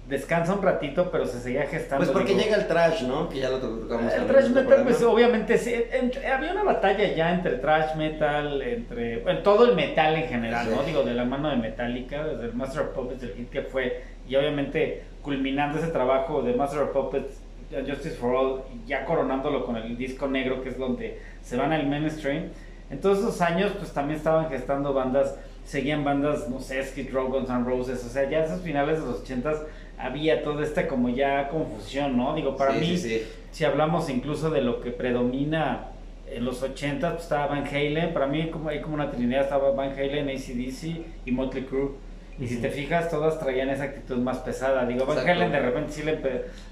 descansa 0.09 0.55
un 0.55 0.63
ratito, 0.63 1.11
pero 1.11 1.27
se 1.27 1.41
seguía 1.41 1.67
gestando. 1.67 2.05
Pues 2.05 2.11
porque 2.11 2.33
digo, 2.35 2.45
llega 2.45 2.57
el 2.57 2.69
trash, 2.69 3.03
¿no? 3.03 3.29
Que 3.29 3.41
ya 3.41 3.51
lo 3.51 3.59
to- 3.59 3.79
tocamos. 3.81 4.13
el 4.13 4.23
este 4.37 4.51
metal, 4.51 4.83
pues 4.85 5.03
obviamente 5.03 5.59
sí, 5.59 5.75
entre- 5.93 6.27
había 6.29 6.53
una 6.53 6.63
batalla 6.63 7.13
ya 7.15 7.33
entre 7.35 7.57
thrash 7.57 7.97
metal, 7.97 8.63
entre 8.63 9.19
bueno, 9.19 9.41
todo 9.41 9.65
el 9.69 9.75
metal 9.75 10.15
en 10.15 10.29
general, 10.29 10.69
¿no? 10.71 10.83
Digo, 10.85 11.03
de 11.03 11.15
la 11.15 11.25
mano 11.25 11.51
de 11.51 11.57
Metallica, 11.57 12.25
desde 12.25 12.45
el 12.45 12.55
Master 12.55 12.83
of 12.83 12.89
Puppets, 12.91 13.23
el 13.25 13.33
hit 13.35 13.51
que 13.51 13.63
fue, 13.63 14.03
y 14.29 14.37
obviamente 14.37 15.03
culminando 15.23 15.79
ese 15.79 15.89
trabajo 15.89 16.41
de 16.43 16.55
Master 16.55 16.83
of 16.83 16.91
Puppets, 16.91 17.41
Justice 17.85 18.15
for 18.15 18.33
All, 18.37 18.63
ya 18.87 19.05
coronándolo 19.05 19.65
con 19.67 19.77
el 19.77 19.97
disco 19.97 20.29
negro, 20.29 20.63
que 20.63 20.69
es 20.69 20.79
donde 20.79 21.19
se 21.43 21.57
van 21.57 21.73
al 21.73 21.85
mainstream. 21.89 22.51
En 22.91 23.01
todos 23.01 23.19
esos 23.19 23.41
años, 23.41 23.73
pues 23.77 23.93
también 23.93 24.19
estaban 24.19 24.49
gestando 24.51 24.95
bandas, 24.95 25.37
seguían 25.65 26.05
bandas, 26.05 26.49
no 26.49 26.61
sé, 26.61 26.81
Skid 26.85 27.13
Row, 27.13 27.27
Guns 27.27 27.51
N' 27.51 27.65
Roses, 27.65 28.05
o 28.05 28.09
sea, 28.09 28.31
ya 28.31 28.45
esos 28.45 28.61
finales 28.61 29.01
de 29.01 29.07
los 29.07 29.21
80s 29.29 29.63
había 29.99 30.43
toda 30.43 30.63
esta 30.65 30.87
como 30.89 31.09
ya 31.09 31.49
confusión, 31.49 32.17
¿no? 32.17 32.35
Digo, 32.35 32.57
para 32.57 32.75
Sí, 32.75 32.81
mí, 32.81 32.87
sí, 32.97 33.09
sí. 33.09 33.23
si 33.51 33.65
hablamos 33.65 34.09
incluso 34.11 34.51
de 34.51 34.61
lo 34.63 34.81
que 34.81 34.91
predomina 34.91 35.89
en 36.31 36.45
los 36.45 36.63
80, 36.63 37.11
pues 37.13 37.23
estaba 37.23 37.47
Van 37.47 37.65
Halen, 37.67 38.13
para 38.13 38.27
mí 38.27 38.49
como, 38.51 38.69
hay 38.69 38.81
como 38.81 38.95
una 38.95 39.11
trinidad, 39.11 39.43
estaba 39.45 39.71
Van 39.73 39.93
Halen, 39.93 40.29
ACDC 40.29 41.05
y 41.25 41.31
Motley 41.33 41.65
Crue. 41.65 41.91
Y 42.39 42.47
si 42.49 42.57
te 42.61 42.69
fijas, 42.69 43.09
todas 43.11 43.39
traían 43.41 43.71
esa 43.71 43.85
actitud 43.85 44.19
más 44.19 44.39
pesada. 44.41 44.85
Digo, 44.85 45.07
Van 45.07 45.17
Exacto. 45.17 45.33
Halen 45.41 45.53
de 45.53 45.61
repente 45.61 45.93
sí 45.93 46.03
le, 46.03 46.19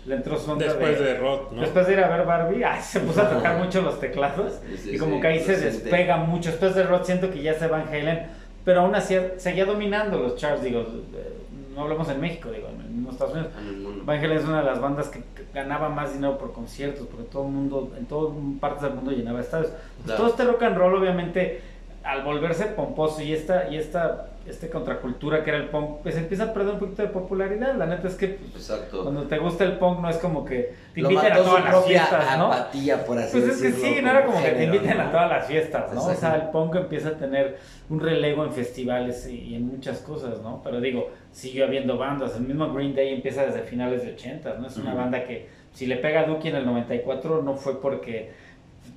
le 0.04 0.14
entró 0.16 0.38
su 0.38 0.50
onda 0.50 0.66
Después 0.66 0.98
de... 0.98 1.04
de 1.06 1.14
Rod, 1.16 1.52
¿no? 1.52 1.62
Después 1.62 1.86
de 1.86 1.92
ir 1.94 2.00
a 2.00 2.08
ver 2.14 2.26
Barbie, 2.26 2.64
ay, 2.64 2.82
se 2.82 3.00
puso 3.00 3.22
a 3.22 3.30
tocar 3.30 3.56
mucho 3.64 3.80
los 3.80 3.98
teclados. 3.98 4.60
Sí, 4.68 4.76
sí, 4.76 4.90
y 4.96 4.98
como 4.98 5.14
sí, 5.16 5.20
que 5.22 5.26
ahí 5.28 5.38
se 5.38 5.56
siente. 5.56 5.64
despega 5.70 6.18
mucho. 6.18 6.50
Después 6.50 6.74
de 6.74 6.82
Rod 6.82 7.04
siento 7.04 7.30
que 7.30 7.40
ya 7.40 7.54
se 7.54 7.66
Van 7.68 7.88
Halen, 7.88 8.26
pero 8.62 8.82
aún 8.82 8.94
así 8.94 9.16
seguía 9.38 9.64
dominando 9.64 10.18
los 10.18 10.36
charts. 10.36 10.62
Digo, 10.62 10.80
eh, 10.80 11.32
no 11.74 11.82
hablamos 11.82 12.08
en 12.08 12.20
México, 12.20 12.50
digo, 12.50 12.68
en 12.68 12.94
en 13.04 13.08
Estados 13.10 13.34
Unidos. 13.34 13.52
Halen 14.06 14.32
es 14.32 14.44
una 14.44 14.60
de 14.60 14.64
las 14.64 14.80
bandas 14.80 15.08
que 15.08 15.20
que 15.34 15.46
ganaba 15.52 15.88
más 15.88 16.12
dinero 16.12 16.38
por 16.38 16.52
conciertos, 16.52 17.06
porque 17.06 17.24
todo 17.24 17.44
el 17.44 17.52
mundo, 17.52 17.92
en 17.96 18.06
todas 18.06 18.34
partes 18.60 18.82
del 18.82 18.94
mundo 18.94 19.10
llenaba 19.12 19.40
estadios. 19.40 19.70
Pues 19.70 20.04
Claro. 20.06 20.20
Todo 20.20 20.30
este 20.30 20.44
rock 20.44 20.62
and 20.62 20.76
roll, 20.76 20.94
obviamente, 20.94 21.62
al 22.02 22.22
volverse 22.22 22.66
pomposo 22.66 23.22
y 23.22 23.32
esta, 23.32 23.68
y 23.68 23.76
esta, 23.76 24.28
este 24.46 24.68
contracultura 24.68 25.42
que 25.42 25.50
era 25.50 25.58
el 25.58 25.68
punk, 25.68 26.02
pues 26.02 26.16
empieza 26.16 26.44
a 26.44 26.52
perder 26.52 26.74
un 26.74 26.80
poquito 26.80 27.02
de 27.02 27.08
popularidad. 27.08 27.74
La 27.76 27.86
neta 27.86 28.08
es 28.08 28.14
que 28.14 28.28
pues, 28.28 28.70
Exacto. 28.70 29.02
cuando 29.02 29.22
te 29.22 29.38
gusta 29.38 29.64
el 29.64 29.78
punk 29.78 30.00
no 30.00 30.08
es 30.08 30.18
como 30.18 30.44
que 30.44 30.74
te 30.94 31.00
Lo 31.00 31.10
inviten 31.10 31.32
a 31.32 31.36
todas 31.36 31.64
las 31.64 31.84
fiestas, 31.84 32.38
¿no? 32.38 32.52
apatía, 32.52 33.04
por 33.04 33.18
así 33.18 33.40
Pues 33.40 33.54
es 33.54 33.62
que 33.62 33.72
sí, 33.72 34.02
no 34.02 34.10
era 34.10 34.24
como 34.26 34.42
que 34.42 34.50
te 34.50 34.64
inviten 34.64 34.98
¿no? 34.98 35.04
a 35.04 35.10
todas 35.10 35.30
las 35.30 35.46
fiestas, 35.46 35.92
¿no? 35.92 36.04
O 36.04 36.14
sea, 36.14 36.34
el 36.36 36.50
punk 36.50 36.76
empieza 36.76 37.10
a 37.10 37.12
tener 37.12 37.58
un 37.88 38.00
relevo 38.00 38.44
en 38.44 38.52
festivales 38.52 39.26
y, 39.28 39.38
y 39.40 39.54
en 39.54 39.66
muchas 39.66 39.98
cosas, 40.00 40.40
¿no? 40.42 40.60
Pero 40.62 40.80
digo, 40.80 41.10
siguió 41.32 41.64
habiendo 41.64 41.98
bandas. 41.98 42.36
El 42.36 42.42
mismo 42.42 42.72
Green 42.72 42.94
Day 42.94 43.14
empieza 43.14 43.44
desde 43.44 43.62
finales 43.62 44.04
de 44.04 44.12
80, 44.12 44.54
¿no? 44.58 44.66
Es 44.66 44.76
una 44.76 44.94
banda 44.94 45.24
que 45.24 45.48
si 45.72 45.86
le 45.86 45.96
pega 45.96 46.20
a 46.20 46.24
Dookie 46.24 46.48
en 46.48 46.56
el 46.56 46.66
94 46.66 47.42
no 47.42 47.54
fue 47.54 47.80
porque 47.80 48.32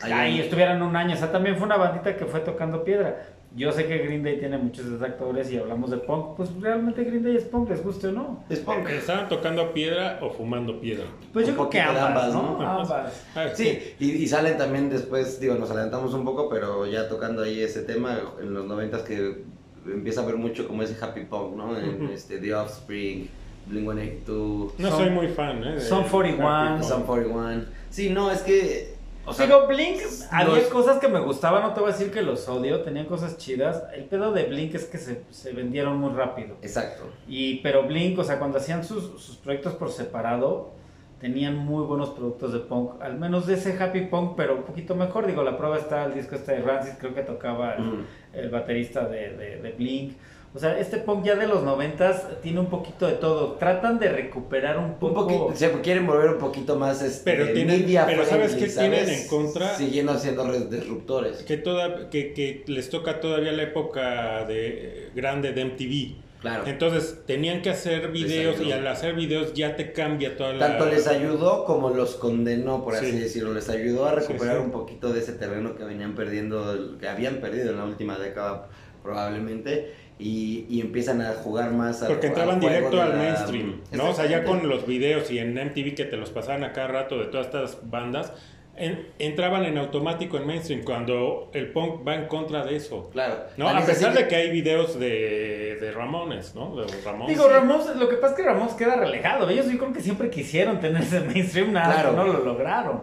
ahí 0.02 0.40
estuvieran 0.40 0.82
un 0.82 0.96
año. 0.96 1.16
O 1.16 1.18
sea, 1.18 1.32
también 1.32 1.56
fue 1.58 1.66
una 1.66 1.78
bandita 1.78 2.16
que 2.16 2.26
fue 2.26 2.40
tocando 2.42 2.84
piedra. 2.84 3.18
Yo 3.58 3.72
sé 3.72 3.88
que 3.88 3.98
Green 3.98 4.22
Day 4.24 4.38
tiene 4.40 4.58
muchos 4.58 4.90
detractores 4.90 5.52
y 5.52 5.58
hablamos 5.58 5.90
de 5.90 5.98
punk, 5.98 6.38
pues 6.38 6.50
realmente 6.62 7.04
Green 7.04 7.24
Day 7.24 7.36
es 7.38 7.44
punk, 7.46 7.70
les 7.70 7.84
guste 7.84 8.08
o 8.08 8.12
no. 8.12 8.44
Es 8.50 8.60
punk. 8.60 8.88
¿Estaban 8.88 9.28
tocando 9.28 9.74
piedra 9.74 10.20
o 10.22 10.30
fumando 10.30 10.80
piedra? 10.80 11.06
Pues 11.34 11.48
yo 11.48 11.54
creo 11.56 11.70
que 11.70 11.82
ambas, 11.82 12.04
ambas, 12.04 12.34
¿no? 12.34 12.42
¿no? 12.60 12.70
Ambas. 12.82 13.26
Sí, 13.56 13.80
y, 14.00 14.12
y 14.12 14.28
salen 14.28 14.58
también 14.60 14.90
después, 14.92 15.40
digo, 15.40 15.56
nos 15.56 15.72
adelantamos 15.72 16.14
un 16.14 16.24
poco, 16.24 16.48
pero 16.50 16.86
ya 16.86 17.10
tocando 17.10 17.42
ahí 17.42 17.60
ese 17.62 17.82
tema, 17.82 18.20
en 18.40 18.54
los 18.54 18.66
noventas 18.66 19.02
que 19.02 19.44
empieza 19.88 20.22
a 20.22 20.26
ver 20.26 20.36
mucho 20.36 20.68
como 20.68 20.84
ese 20.84 21.04
happy 21.04 21.22
punk, 21.26 21.56
¿no? 21.56 21.76
En 21.80 22.10
este, 22.14 22.38
The 22.38 22.54
Offspring, 22.54 23.28
Blink-182, 23.72 24.72
No 24.78 24.90
Son- 24.90 24.98
soy 25.00 25.10
muy 25.10 25.28
fan, 25.30 25.64
¿eh? 25.64 25.74
de- 25.76 25.82
son 25.82 26.04
41. 26.04 26.78
de- 26.78 26.84
Sum 26.84 27.02
41. 27.04 27.64
Sí, 27.90 28.10
no, 28.12 28.30
es 28.32 28.42
que... 28.44 28.97
O 29.30 29.34
sea, 29.34 29.46
Digo, 29.46 29.68
Blink, 29.68 30.00
había 30.32 30.56
los- 30.56 30.64
cosas 30.70 31.00
que 31.00 31.08
me 31.10 31.20
gustaban, 31.20 31.62
no 31.62 31.74
te 31.74 31.82
voy 31.82 31.90
a 31.90 31.92
decir 31.94 32.12
que 32.12 32.22
los 32.22 32.48
odio, 32.48 32.82
tenían 32.82 33.06
cosas 33.08 33.38
chidas. 33.38 33.84
El 33.94 34.06
pedo 34.06 34.32
de 34.32 34.46
Blink 34.46 34.74
es 34.76 34.86
que 34.86 34.98
se, 34.98 35.22
se 35.32 35.52
vendieron 35.52 35.98
muy 35.98 36.14
rápido. 36.14 36.56
Exacto. 36.62 37.04
Y, 37.28 37.58
pero 37.58 37.84
Blink, 37.84 38.18
o 38.20 38.24
sea, 38.24 38.40
cuando 38.40 38.58
hacían 38.58 38.84
sus, 38.86 39.22
sus 39.22 39.36
proyectos 39.36 39.74
por 39.76 39.92
separado, 39.92 40.72
tenían 41.20 41.58
muy 41.58 41.84
buenos 41.86 42.12
productos 42.12 42.54
de 42.54 42.60
punk, 42.60 43.02
al 43.02 43.18
menos 43.20 43.48
de 43.48 43.56
ese 43.56 43.78
happy 43.82 44.02
punk, 44.06 44.36
pero 44.38 44.56
un 44.56 44.64
poquito 44.64 44.96
mejor. 44.96 45.28
Digo, 45.28 45.44
la 45.44 45.58
prueba 45.58 45.78
está 45.78 46.06
el 46.06 46.14
disco 46.14 46.36
este 46.36 46.54
de 46.54 46.62
Rancid, 46.62 46.94
creo 47.00 47.14
que 47.14 47.24
tocaba 47.24 47.74
el, 47.74 47.84
Mm. 47.84 48.06
el 48.34 48.50
baterista 48.50 49.08
de, 49.10 49.32
de- 49.36 49.58
de 49.62 49.72
Blink. 49.74 50.14
O 50.54 50.60
sea, 50.60 50.80
este 50.80 50.98
punk 50.98 51.24
ya 51.26 51.36
de 51.36 51.46
los 51.46 51.64
noventas 51.64 52.26
tiene 52.42 52.60
un 52.60 52.68
poquito 52.68 53.06
de 53.06 53.14
todo. 53.14 53.54
Tratan 53.54 54.00
de 54.00 54.10
recuperar 54.10 54.78
un 54.80 54.86
Un 54.86 54.94
poco. 54.96 55.28
poquito, 55.28 55.52
se 55.56 55.72
quieren 55.82 56.08
volver 56.08 56.32
un 56.32 56.38
poquito 56.40 56.78
más 56.78 57.02
este, 57.04 57.24
Pero 57.32 57.54
tienen- 57.54 57.82
media 57.82 58.06
pero 58.08 58.26
¿sabes 58.26 58.56
qué 58.56 58.68
tienen 58.68 59.08
en 59.08 59.28
contra? 59.28 59.76
Siguiendo 59.76 60.18
siendo 60.18 60.48
res- 60.48 60.70
disruptores. 60.70 61.44
Que, 61.44 61.58
toda, 61.58 62.10
que, 62.10 62.34
que 62.34 62.64
les 62.68 62.90
toca 62.90 63.20
todavía 63.20 63.52
la 63.52 63.64
época 63.64 64.46
de 64.46 65.12
grande 65.16 65.52
de 65.52 65.62
MTV. 65.66 66.16
Claro. 66.42 66.64
Entonces 66.68 67.20
tenían 67.26 67.62
que 67.64 67.72
hacer 67.72 68.10
videos 68.12 68.62
y 68.62 68.72
al 68.72 68.86
hacer 68.88 69.16
videos 69.16 69.54
ya 69.54 69.76
te 69.76 69.92
cambia 69.92 70.38
toda 70.38 70.54
la... 70.54 70.68
Tanto 70.68 70.86
les 70.86 71.08
ayudó 71.08 71.66
como 71.66 71.90
los 71.90 72.14
condenó, 72.16 72.84
por 72.84 72.96
así 72.96 73.12
Sí. 73.12 73.20
decirlo. 73.20 73.54
Les 73.54 73.70
ayudó 73.70 74.06
a 74.06 74.14
recuperar 74.14 74.56
Sí, 74.56 74.60
sí. 74.62 74.66
un 74.66 74.72
poquito 74.72 75.12
de 75.12 75.20
ese 75.20 75.34
terreno 75.34 75.76
que 75.76 75.84
venían 75.84 76.14
perdiendo, 76.16 76.98
que 77.00 77.08
habían 77.08 77.38
perdido 77.38 77.72
en 77.72 77.78
la 77.78 77.86
última 77.86 78.18
década 78.20 78.70
probablemente. 79.04 79.94
Y, 80.20 80.66
y 80.70 80.82
empiezan 80.82 81.22
a 81.22 81.34
jugar 81.34 81.72
más 81.72 82.02
a, 82.02 82.08
Porque 82.08 82.28
entraban 82.28 82.60
directo 82.60 83.00
al 83.02 83.10
la- 83.10 83.16
mainstream, 83.18 83.82
¿no? 83.92 84.10
O 84.10 84.14
sea, 84.16 84.26
ya 84.26 84.44
con 84.44 84.68
los 84.68 84.88
videos 84.88 85.30
y 85.30 85.38
en 85.38 85.54
MTV 85.54 85.94
que 85.96 86.06
te 86.06 86.18
los 86.18 86.32
pasaban 86.32 86.64
a 86.64 86.74
cada 86.74 86.88
rato 86.88 87.20
de 87.20 87.26
todas 87.26 87.46
estas 87.46 87.90
bandas, 87.90 88.34
en- 88.76 89.08
entraban 89.20 89.64
en 89.66 89.78
automático 89.78 90.38
en 90.38 90.48
mainstream 90.48 90.84
cuando 90.84 91.50
el 91.54 91.72
punk 91.72 92.08
va 92.08 92.16
en 92.16 92.26
contra 92.28 92.64
de 92.66 92.76
eso. 92.78 93.10
Claro. 93.12 93.36
No, 93.58 93.70
a 93.70 93.80
es 93.80 93.86
pesar 93.86 94.14
de 94.16 94.28
que 94.28 94.36
hay 94.36 94.50
videos 94.52 95.00
de, 95.00 95.78
de 95.82 95.92
Ramones, 95.92 96.56
¿no? 96.56 96.76
De 96.76 96.86
Ramones. 97.06 97.36
Digo, 97.36 97.48
Ramos, 97.50 97.96
lo 97.96 98.10
que 98.10 98.16
pasa 98.16 98.34
es 98.34 98.40
que 98.40 98.46
Ramos 98.48 98.74
queda 98.74 98.96
relegado. 98.96 99.48
Ellos 99.50 99.68
yo 99.72 99.78
creo 99.78 99.94
que 99.94 100.02
siempre 100.02 100.30
quisieron 100.32 100.80
tener 100.80 101.04
ese 101.04 101.20
mainstream, 101.22 101.74
nada, 101.74 101.94
Claro. 101.94 102.14
no 102.14 102.24
lo 102.26 102.44
lograron. 102.44 103.02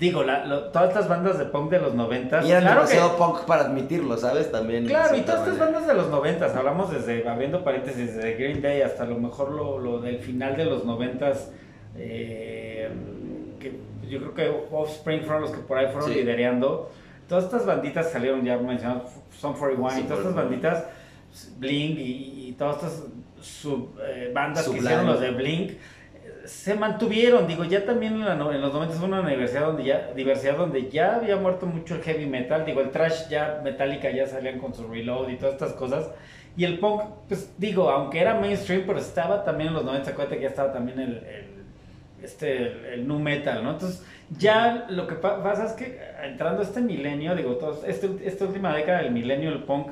Digo, 0.00 0.22
la- 0.24 0.46
lo- 0.46 0.64
todas 0.70 0.88
estas 0.88 1.08
bandas 1.08 1.38
de 1.38 1.44
punk 1.44 1.70
de 1.70 1.78
los 1.78 1.94
noventas. 1.94 2.44
Y 2.46 2.50
eran 2.50 2.62
claro 2.62 2.88
que- 2.88 2.98
punk 3.18 3.44
para 3.44 3.62
admitirlo, 3.64 4.16
¿sabes? 4.16 4.50
También. 4.50 4.86
Claro, 4.86 5.14
y 5.16 5.20
todas 5.20 5.42
estas 5.42 5.58
bandas 5.58 5.86
de 5.86 5.94
los 5.94 6.08
noventas, 6.08 6.56
hablamos 6.56 6.90
desde, 6.90 7.28
abriendo 7.28 7.62
paréntesis, 7.62 8.16
desde 8.16 8.34
Green 8.34 8.62
Day 8.62 8.80
hasta 8.80 9.02
a 9.02 9.06
lo 9.06 9.18
mejor 9.18 9.52
lo, 9.52 9.78
lo 9.78 10.00
del 10.00 10.18
final 10.18 10.56
de 10.56 10.64
los 10.64 10.84
noventas, 10.86 11.50
eh, 11.96 12.88
que 13.58 13.78
yo 14.08 14.18
creo 14.18 14.34
que 14.34 14.66
Offspring 14.74 15.20
fueron 15.22 15.42
los 15.42 15.50
que 15.50 15.58
por 15.58 15.76
ahí 15.78 15.86
fueron 15.92 16.08
Sí. 16.10 16.14
lidereando. 16.16 16.90
Todas 17.28 17.44
estas 17.44 17.66
banditas 17.66 18.10
salieron, 18.10 18.42
ya 18.44 18.56
mencionamos, 18.58 19.04
Son 19.38 19.52
41 19.54 19.88
y 19.94 19.98
Son 20.00 20.08
todas 20.08 20.18
estas 20.20 20.34
41. 20.34 20.50
banditas, 20.72 20.84
Blink 21.58 21.98
y, 21.98 22.48
y 22.48 22.52
todas 22.58 22.76
estas 22.76 23.02
sub, 23.40 23.96
eh, 24.04 24.30
bandas 24.34 24.68
que 24.68 24.78
hicieron 24.78 25.06
los 25.06 25.20
de 25.20 25.30
Blink, 25.30 25.72
se 26.50 26.74
mantuvieron, 26.74 27.46
digo, 27.46 27.64
ya 27.64 27.84
también 27.84 28.14
en, 28.14 28.24
la 28.24 28.32
en 28.34 28.60
los 28.60 28.72
90 28.72 28.94
fue 28.96 29.06
una 29.08 29.20
universidad 29.20 29.66
donde 29.66 29.84
ya, 29.84 30.12
diversidad 30.14 30.56
donde 30.56 30.90
ya 30.90 31.16
había 31.16 31.36
muerto 31.36 31.66
mucho 31.66 31.94
el 31.94 32.02
heavy 32.02 32.26
metal, 32.26 32.64
digo, 32.66 32.80
el 32.80 32.90
trash 32.90 33.28
ya, 33.28 33.60
Metallica 33.62 34.10
ya 34.10 34.26
salían 34.26 34.58
con 34.58 34.74
su 34.74 34.86
reload 34.88 35.28
y 35.28 35.36
todas 35.36 35.54
estas 35.54 35.72
cosas, 35.74 36.10
y 36.56 36.64
el 36.64 36.78
punk, 36.80 37.02
pues 37.28 37.52
digo, 37.58 37.88
aunque 37.90 38.20
era 38.20 38.34
mainstream, 38.34 38.82
pero 38.86 38.98
estaba 38.98 39.44
también 39.44 39.68
en 39.68 39.74
los 39.74 39.84
90, 39.84 40.10
acuérdate 40.10 40.36
que 40.36 40.42
ya 40.42 40.48
estaba 40.48 40.72
también 40.72 40.98
el, 41.00 41.10
el- 41.18 41.60
este, 42.22 42.56
el, 42.56 42.84
el 42.86 43.08
nu 43.08 43.18
metal, 43.18 43.64
¿no? 43.64 43.70
Entonces, 43.70 44.04
ya 44.38 44.86
lo 44.90 45.06
que 45.06 45.14
pa- 45.14 45.42
pasa 45.42 45.64
es 45.64 45.72
que 45.72 45.98
entrando 46.22 46.62
este 46.62 46.80
milenio, 46.82 47.34
digo, 47.34 47.52
todos, 47.56 47.82
este, 47.86 48.10
esta 48.24 48.44
última 48.44 48.74
década 48.74 48.98
del 49.02 49.12
milenio, 49.12 49.50
el 49.50 49.62
punk 49.62 49.88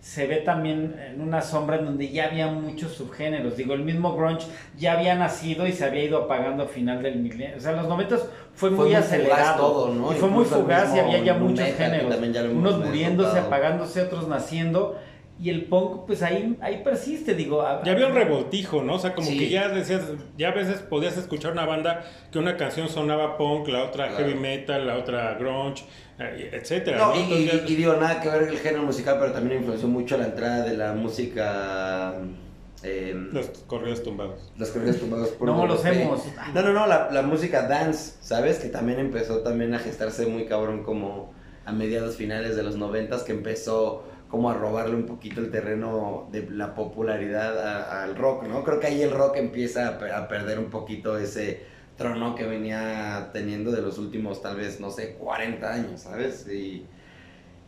se 0.00 0.26
ve 0.26 0.36
también 0.36 0.96
en 1.12 1.20
una 1.20 1.42
sombra 1.42 1.76
en 1.76 1.84
donde 1.84 2.08
ya 2.10 2.24
había 2.26 2.46
muchos 2.46 2.92
subgéneros. 2.92 3.56
Digo, 3.56 3.74
el 3.74 3.82
mismo 3.82 4.16
grunge 4.16 4.46
ya 4.78 4.92
había 4.94 5.14
nacido 5.14 5.66
y 5.66 5.72
se 5.72 5.84
había 5.84 6.04
ido 6.04 6.18
apagando 6.24 6.62
a 6.64 6.66
final 6.68 7.02
del 7.02 7.16
milenio. 7.16 7.56
O 7.58 7.60
sea, 7.60 7.72
en 7.72 7.76
los 7.78 7.86
90 7.88 8.16
fue, 8.16 8.28
Fue 8.54 8.70
muy, 8.70 8.86
muy 8.86 8.94
acelerado. 8.94 9.36
fugaz 9.42 9.56
todo, 9.58 9.94
¿no? 9.94 10.12
Y 10.12 10.16
fue 10.16 10.28
muy 10.30 10.44
Incluso 10.44 10.62
fugaz 10.62 10.94
y 10.96 10.98
había 11.00 11.18
ya 11.22 11.34
muchos 11.34 11.60
metal, 11.66 11.90
géneros. 11.92 12.32
ya 12.32 12.42
Unos 12.44 12.78
muriéndose, 12.78 13.28
notado. 13.28 13.46
apagándose, 13.48 14.02
otros 14.02 14.26
naciendo. 14.26 14.96
Y 15.42 15.48
el 15.48 15.64
punk, 15.64 16.04
pues 16.06 16.22
ahí, 16.22 16.56
ahí 16.60 16.82
persiste, 16.84 17.34
digo. 17.34 17.62
a- 17.62 17.82
Ya 17.82 17.92
había 17.92 18.08
un 18.08 18.14
revoltijo, 18.14 18.82
¿no? 18.82 18.94
O 18.94 18.98
sea, 18.98 19.14
como 19.14 19.26
Sí. 19.26 19.38
que 19.38 19.48
ya 19.48 19.68
decías, 19.68 20.02
ya 20.36 20.48
a 20.48 20.52
veces 20.52 20.80
podías 20.80 21.16
escuchar 21.16 21.52
una 21.52 21.64
banda 21.64 22.04
que 22.30 22.38
una 22.38 22.58
canción 22.58 22.88
sonaba 22.90 23.38
punk, 23.38 23.68
la 23.68 23.84
otra 23.84 24.08
Claro. 24.08 24.24
heavy 24.26 24.38
metal, 24.38 24.86
la 24.86 24.96
otra 24.98 25.34
grunge, 25.38 25.84
etcétera. 26.24 26.98
No, 26.98 27.08
¿no? 27.08 27.16
y, 27.16 27.20
Entonces 27.22 27.40
y- 27.40 27.46
ya- 27.66 27.68
y 27.72 27.76
digo, 27.76 27.94
nada 27.94 28.20
que 28.20 28.28
ver 28.28 28.42
el 28.44 28.58
género 28.58 28.82
musical, 28.84 29.16
pero 29.18 29.32
también 29.32 29.58
influenció 29.60 29.88
mucho 29.88 30.16
la 30.16 30.26
entrada 30.26 30.64
de 30.64 30.76
la 30.76 30.92
música. 30.92 32.14
eh, 32.82 33.12
los 33.32 33.46
corridos 33.66 34.02
tumbados. 34.02 34.50
los 34.56 34.70
corridos 34.70 34.96
tumbados 34.98 35.28
por 35.30 35.46
No, 35.48 35.66
los 35.66 35.84
hemos. 35.84 36.22
No, 36.54 36.62
no, 36.62 36.72
no, 36.72 36.86
la, 36.86 37.10
la 37.10 37.20
música 37.22 37.66
dance, 37.68 38.14
¿sabes? 38.22 38.58
Que 38.58 38.68
también 38.68 38.98
empezó 38.98 39.40
también 39.42 39.74
a 39.74 39.78
gestarse 39.78 40.24
muy 40.26 40.46
cabrón 40.46 40.82
como 40.82 41.30
a 41.66 41.72
mediados 41.72 42.16
finales 42.16 42.56
de 42.56 42.62
los 42.62 42.76
noventas, 42.76 43.22
que 43.22 43.32
empezó 43.32 44.04
como 44.28 44.48
a 44.50 44.54
robarle 44.54 44.94
un 44.94 45.04
poquito 45.04 45.40
el 45.42 45.50
terreno 45.50 46.28
de 46.32 46.48
la 46.50 46.74
popularidad 46.74 47.58
a- 47.58 48.02
al 48.04 48.16
rock, 48.16 48.44
¿no? 48.44 48.64
Creo 48.64 48.80
que 48.80 48.86
ahí 48.86 49.02
el 49.02 49.10
rock 49.10 49.36
empieza 49.36 49.88
a 50.16 50.28
perder 50.28 50.58
un 50.58 50.70
poquito 50.70 51.18
ese 51.18 51.62
trono 52.00 52.34
que 52.34 52.44
venía 52.46 53.28
teniendo 53.34 53.70
de 53.70 53.82
los 53.82 53.98
últimos, 53.98 54.40
tal 54.40 54.56
vez, 54.56 54.80
no 54.80 54.90
sé, 54.90 55.16
40 55.18 55.70
años, 55.72 56.00
¿sabes? 56.00 56.48
Y, 56.48 56.86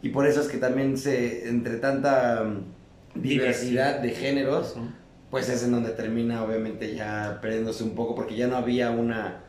y 0.01 0.09
por 0.09 0.27
eso 0.27 0.41
es 0.41 0.49
que 0.49 0.57
también 0.57 0.97
se, 0.97 1.49
entre 1.51 1.77
tanta 1.77 2.43
mm, 2.43 3.21
diversidad 3.21 4.01
de 4.01 4.11
géneros, 4.11 4.75
pues 5.31 5.51
es 5.51 5.63
en 5.65 5.73
donde 5.73 5.91
termina 5.91 6.43
obviamente 6.43 6.95
ya 6.95 7.39
perdiéndose 7.43 7.85
un 7.85 7.95
poco 7.95 8.15
porque 8.15 8.35
ya 8.35 8.47
no 8.47 8.57
había 8.57 8.91
una... 8.91 9.41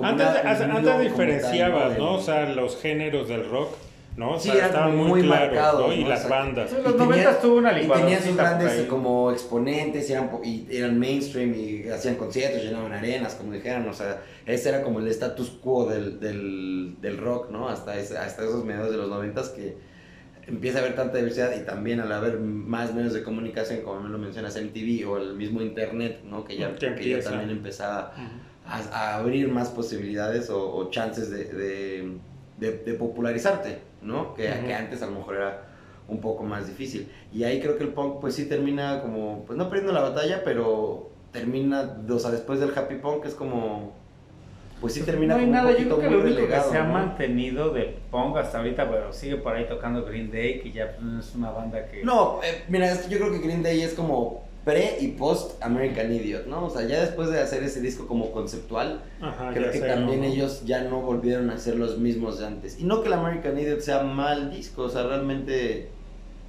Antes, 0.00 0.26
una 0.64 0.76
antes- 0.76 1.10
diferenciabas, 1.10 1.98
¿no? 1.98 2.14
O 2.14 2.20
sea, 2.20 2.48
los 2.50 2.80
géneros 2.80 3.28
del 3.28 3.50
rock, 3.50 3.74
¿no? 4.18 4.32
O 4.32 4.38
Sí, 4.40 4.50
sea, 4.50 4.66
estaban 4.66 4.96
muy, 4.96 5.06
muy 5.08 5.22
claros, 5.22 5.46
marcados, 5.54 5.86
¿no? 5.88 5.92
Y 5.94 6.02
¿no? 6.02 6.08
las 6.08 6.28
bandas. 6.28 6.70
Sí, 6.70 6.76
los 6.84 6.94
Y 6.94 6.98
90 6.98 7.14
tenían- 7.14 7.40
tuvo 7.40 7.56
una 7.56 7.80
Y 7.80 7.88
tenían 7.88 8.22
sus 8.22 8.36
grandes 8.36 8.86
como 8.86 9.30
exponentes 9.30 10.10
y 10.10 10.12
eran, 10.12 10.28
po- 10.30 10.40
y 10.44 10.66
eran 10.70 10.98
mainstream 10.98 11.54
y 11.54 11.88
hacían 11.88 12.16
conciertos, 12.16 12.62
llenaban 12.62 12.92
arenas, 12.92 13.34
como 13.36 13.52
dijeran, 13.52 13.88
o 13.88 13.92
sea, 13.94 14.20
ese 14.44 14.68
era 14.70 14.82
como 14.82 14.98
el 14.98 15.08
status 15.08 15.50
quo 15.62 15.86
del, 15.86 16.18
del, 16.20 16.96
del 17.00 17.16
rock, 17.18 17.50
¿no? 17.50 17.68
Hasta, 17.68 17.96
ese- 17.98 18.18
hasta 18.18 18.42
esos 18.42 18.64
mediados 18.64 18.90
de 18.90 18.96
los 18.96 19.08
noventas 19.08 19.50
que 19.50 19.76
empieza 20.48 20.78
a 20.78 20.80
haber 20.82 20.96
tanta 20.96 21.18
diversidad 21.18 21.52
y 21.54 21.64
también 21.64 22.00
al 22.00 22.10
haber 22.10 22.40
más 22.40 22.94
medios 22.94 23.12
de 23.12 23.22
comunicación, 23.22 23.82
como 23.82 24.00
me 24.00 24.08
lo 24.08 24.18
mencionas, 24.18 24.56
MTV 24.56 25.06
o 25.06 25.18
el 25.18 25.34
mismo 25.34 25.60
internet, 25.62 26.20
¿no? 26.24 26.44
Que 26.44 26.56
ya, 26.56 26.74
Que 26.74 27.08
ya 27.10 27.20
también 27.20 27.50
empezaba 27.50 28.14
a, 28.66 28.78
a 28.92 29.16
abrir 29.16 29.48
más 29.48 29.68
posibilidades 29.68 30.50
o, 30.50 30.74
o 30.74 30.90
chances 30.90 31.30
de, 31.30 31.44
de, 31.44 32.12
de- 32.58 32.78
de 32.78 32.94
popularizarte, 32.94 33.78
¿no? 34.02 34.34
Que, 34.34 34.50
Ujú. 34.50 34.66
que 34.66 34.74
antes 34.74 35.02
a 35.02 35.06
lo 35.06 35.12
mejor 35.12 35.36
era 35.36 35.62
un 36.08 36.20
poco 36.20 36.42
más 36.42 36.66
difícil. 36.66 37.10
Y 37.32 37.44
ahí 37.44 37.60
creo 37.60 37.76
que 37.76 37.84
el 37.84 37.90
punk 37.90 38.20
pues 38.20 38.34
sí 38.34 38.46
termina 38.48 39.02
como, 39.02 39.44
pues 39.46 39.58
no 39.58 39.68
perdiendo 39.68 39.92
la 39.92 40.02
batalla, 40.02 40.42
pero 40.44 41.10
termina, 41.32 41.98
o 42.08 42.18
sea, 42.18 42.30
después 42.30 42.60
del 42.60 42.76
happy 42.76 42.96
punk 42.96 43.26
es 43.26 43.34
como, 43.34 43.92
pues 44.80 44.94
sí 44.94 45.02
termina 45.02 45.34
no 45.34 45.40
hay 45.40 45.46
como 45.46 45.56
nada, 45.56 45.70
un 45.70 45.76
yo 45.76 45.84
creo 45.84 45.98
que 45.98 46.08
muy 46.08 46.16
lo 46.16 46.24
único 46.24 46.48
que 46.48 46.60
se 46.60 46.78
ha 46.78 46.84
¿no? 46.84 46.92
mantenido 46.94 47.70
de 47.70 47.98
punk 48.10 48.36
hasta 48.38 48.58
ahorita, 48.58 48.84
bueno, 48.84 49.12
sigue 49.12 49.36
por 49.36 49.54
ahí 49.54 49.66
tocando 49.68 50.04
Green 50.04 50.30
Day, 50.30 50.60
que 50.60 50.72
ya 50.72 50.96
pues, 50.96 51.26
es 51.26 51.34
una 51.34 51.50
banda 51.50 51.86
que... 51.86 52.02
No, 52.02 52.40
eh, 52.42 52.64
mira, 52.68 52.88
yo 53.08 53.18
creo 53.18 53.30
que 53.30 53.38
Green 53.38 53.62
Day 53.62 53.82
es 53.82 53.92
como 53.92 54.47
pre 54.68 54.98
y 55.00 55.08
post 55.08 55.62
American 55.62 56.12
Idiot, 56.12 56.46
¿no? 56.46 56.66
O 56.66 56.70
sea, 56.70 56.86
ya 56.86 57.00
después 57.00 57.30
de 57.30 57.40
hacer 57.40 57.62
ese 57.62 57.80
disco 57.80 58.06
como 58.06 58.32
conceptual, 58.32 59.00
Ajá, 59.18 59.50
Creo 59.54 59.72
que 59.72 59.78
sé, 59.78 59.88
también 59.88 60.20
¿no? 60.20 60.26
ellos 60.26 60.62
ya 60.66 60.82
no 60.82 61.00
volvieron 61.00 61.48
a 61.48 61.56
ser 61.56 61.76
los 61.76 61.96
mismos 61.96 62.38
de 62.38 62.46
antes. 62.48 62.78
Y 62.78 62.84
no 62.84 63.00
que 63.00 63.08
el 63.08 63.14
American 63.14 63.58
Idiot 63.58 63.80
sea 63.80 64.02
mal 64.02 64.50
disco, 64.50 64.82
o 64.82 64.88
sea, 64.90 65.04
realmente 65.04 65.88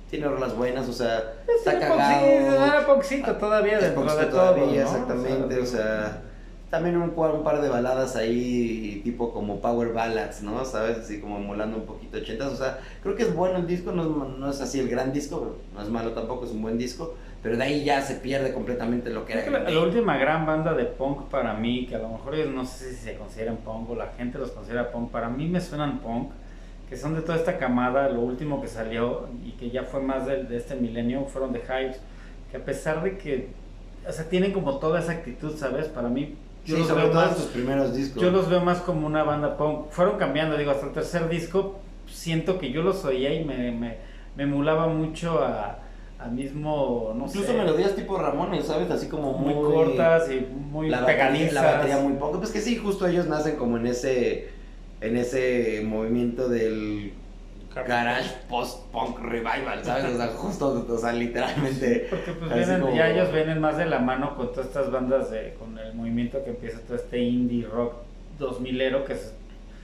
tiene 0.10 0.28
rolas 0.28 0.54
buenas, 0.54 0.90
o 0.90 0.94
sea, 0.94 1.36
está 1.48 1.72
Era 1.78 1.88
cagado. 1.88 2.26
punkcito, 2.26 2.66
era 2.66 2.86
punkcito 2.86 3.36
todavía 3.38 3.78
Es 3.78 3.84
dentro 3.84 4.04
poquito 4.04 4.20
de 4.20 4.26
todo, 4.26 4.54
todavía, 4.54 4.84
¿no? 4.84 4.90
exactamente, 4.90 5.60
o 5.60 5.64
O 5.64 5.66
sea, 5.66 6.22
también 6.70 6.98
un, 6.98 7.14
un 7.16 7.44
par 7.44 7.62
de 7.62 7.70
baladas 7.70 8.16
ahí, 8.18 9.02
tipo 9.04 9.32
como 9.32 9.60
Power 9.62 9.94
Ballads, 9.94 10.44
¿no? 10.44 10.64
¿Sabes? 10.66 10.98
Así 11.00 11.20
como 11.20 11.40
molando 11.40 11.78
un 11.78 11.86
poquito 11.86 12.18
ochentas. 12.18 12.52
O 12.52 12.56
sea, 12.56 12.80
creo 13.02 13.16
que 13.16 13.24
es 13.24 13.34
bueno 13.34 13.58
el 13.60 13.66
disco, 13.66 13.92
no 13.92 14.04
es, 14.04 14.38
no 14.38 14.50
es 14.52 14.62
así 14.62 14.80
el 14.80 14.90
gran 14.90 15.12
disco, 15.12 15.56
no 15.74 15.82
es 15.82 15.90
malo 15.90 16.12
tampoco, 16.12 16.46
es 16.46 16.52
un 16.52 16.62
buen 16.62 16.78
disco. 16.78 17.16
Pero 17.42 17.56
de 17.56 17.64
ahí 17.64 17.84
ya 17.86 18.02
se 18.02 18.16
pierde 18.16 18.54
completamente 18.54 19.10
lo 19.10 19.26
que 19.26 19.32
Creo 19.34 19.46
era. 19.46 19.60
que 19.60 19.64
la, 19.66 19.80
la 19.80 19.86
última 19.86 20.18
gran 20.18 20.46
banda 20.46 20.74
de 20.74 20.84
punk 20.86 21.30
para 21.30 21.54
mí, 21.54 21.86
que 21.88 21.96
a 21.96 22.00
lo 22.00 22.10
mejor 22.10 22.36
ellos 22.36 22.54
no 22.54 22.66
sé 22.66 22.90
si 22.92 22.96
se 22.98 23.16
consideran 23.16 23.58
punk 23.58 23.90
o 23.92 23.96
la 23.96 24.08
gente 24.18 24.38
los 24.38 24.52
considera 24.52 24.92
punk, 24.92 25.10
para 25.12 25.30
mí 25.30 25.48
me 25.48 25.62
suenan 25.62 26.00
punk, 26.00 26.32
que 26.90 26.98
son 26.98 27.16
de 27.16 27.22
toda 27.22 27.38
esta 27.38 27.58
camada, 27.58 28.10
lo 28.10 28.22
último 28.22 28.62
que 28.62 28.68
salió 28.68 29.30
y 29.46 29.52
que 29.52 29.70
ya 29.70 29.84
fue 29.84 30.02
más 30.02 30.26
de, 30.26 30.44
de 30.44 30.58
este 30.58 30.76
milenio, 30.76 31.26
fueron 31.26 31.54
de 31.54 31.60
Hives, 31.60 32.02
que 32.52 32.58
a 32.58 32.66
pesar 32.66 33.04
de 33.04 33.18
que, 33.18 33.48
o 34.08 34.12
sea, 34.12 34.26
tienen 34.28 34.52
como 34.52 34.80
toda 34.80 35.00
esa 35.00 35.14
actitud, 35.14 35.56
¿sabes? 35.56 35.88
Para 35.88 36.10
mí, 36.10 36.36
yo, 36.66 36.76
Sí, 36.76 36.82
los, 36.82 36.88
sobre 36.90 37.04
veo 37.04 37.12
todo 37.12 37.26
más, 37.26 37.38
sus 37.38 37.46
primeros 37.46 37.96
discos. 37.96 38.22
yo 38.22 38.32
los 38.32 38.50
veo 38.50 38.60
más 38.62 38.80
como 38.82 39.08
una 39.08 39.24
banda 39.24 39.56
punk. 39.56 39.92
Fueron 39.92 40.18
cambiando, 40.18 40.58
digo, 40.58 40.72
hasta 40.72 40.88
el 40.88 40.92
tercer 40.94 41.30
disco, 41.30 41.80
siento 42.08 42.58
que 42.60 42.72
yo 42.72 42.82
los 42.82 43.06
oía 43.06 43.34
y 43.34 43.46
me, 43.46 43.72
me, 43.72 43.96
me 44.36 44.44
emulaba 44.44 44.88
mucho 44.88 45.42
a, 45.44 45.80
a 46.20 46.28
mismo, 46.28 47.14
no 47.16 47.26
Incluso 47.28 47.48
sé, 47.52 47.58
melodías 47.58 47.96
tipo 47.96 48.18
Ramones, 48.18 48.66
¿sabes? 48.66 48.92
Así 48.92 49.08
como 49.08 49.34
muy, 49.34 49.54
muy, 49.54 49.74
cortas 49.74 50.30
y 50.30 50.42
muy 50.42 50.90
la 50.90 51.00
batería, 51.02 51.24
pegadizas. 51.26 51.54
la 51.54 51.64
batería 51.64 51.98
muy 52.00 52.14
poco. 52.14 52.40
Pues 52.40 52.52
que 52.52 52.60
sí, 52.62 52.76
justo 52.76 53.08
ellos 53.08 53.28
nacen 53.28 53.56
como 53.56 53.78
en 53.78 53.88
ese 53.88 54.50
en 55.02 55.16
ese 55.16 55.82
movimiento 55.86 56.50
del 56.50 57.14
garage 57.88 58.30
post-punk 58.50 59.20
revival, 59.20 59.84
¿sabes? 59.84 60.14
O 60.14 60.18
sea, 60.18 60.28
justo, 60.36 60.86
o 60.90 60.98
sea, 60.98 61.14
literalmente. 61.14 62.08
Porque 62.10 62.32
pues 62.34 62.54
vienen, 62.54 62.82
como- 62.82 62.96
ya 62.96 63.10
ellos 63.10 63.32
vienen 63.32 63.62
más 63.62 63.78
de 63.78 63.86
la 63.86 64.00
mano 64.00 64.36
con 64.36 64.52
todas 64.52 64.68
estas 64.68 64.92
bandas 64.92 65.32
de, 65.32 65.54
con 65.58 65.78
el 65.78 65.94
movimiento 65.94 66.44
que 66.44 66.50
empieza 66.50 66.80
todo 66.82 66.98
este 66.98 67.20
indie 67.20 67.66
rock 67.66 67.94
2000ero 68.40 69.06
que 69.06 69.14
es, 69.14 69.34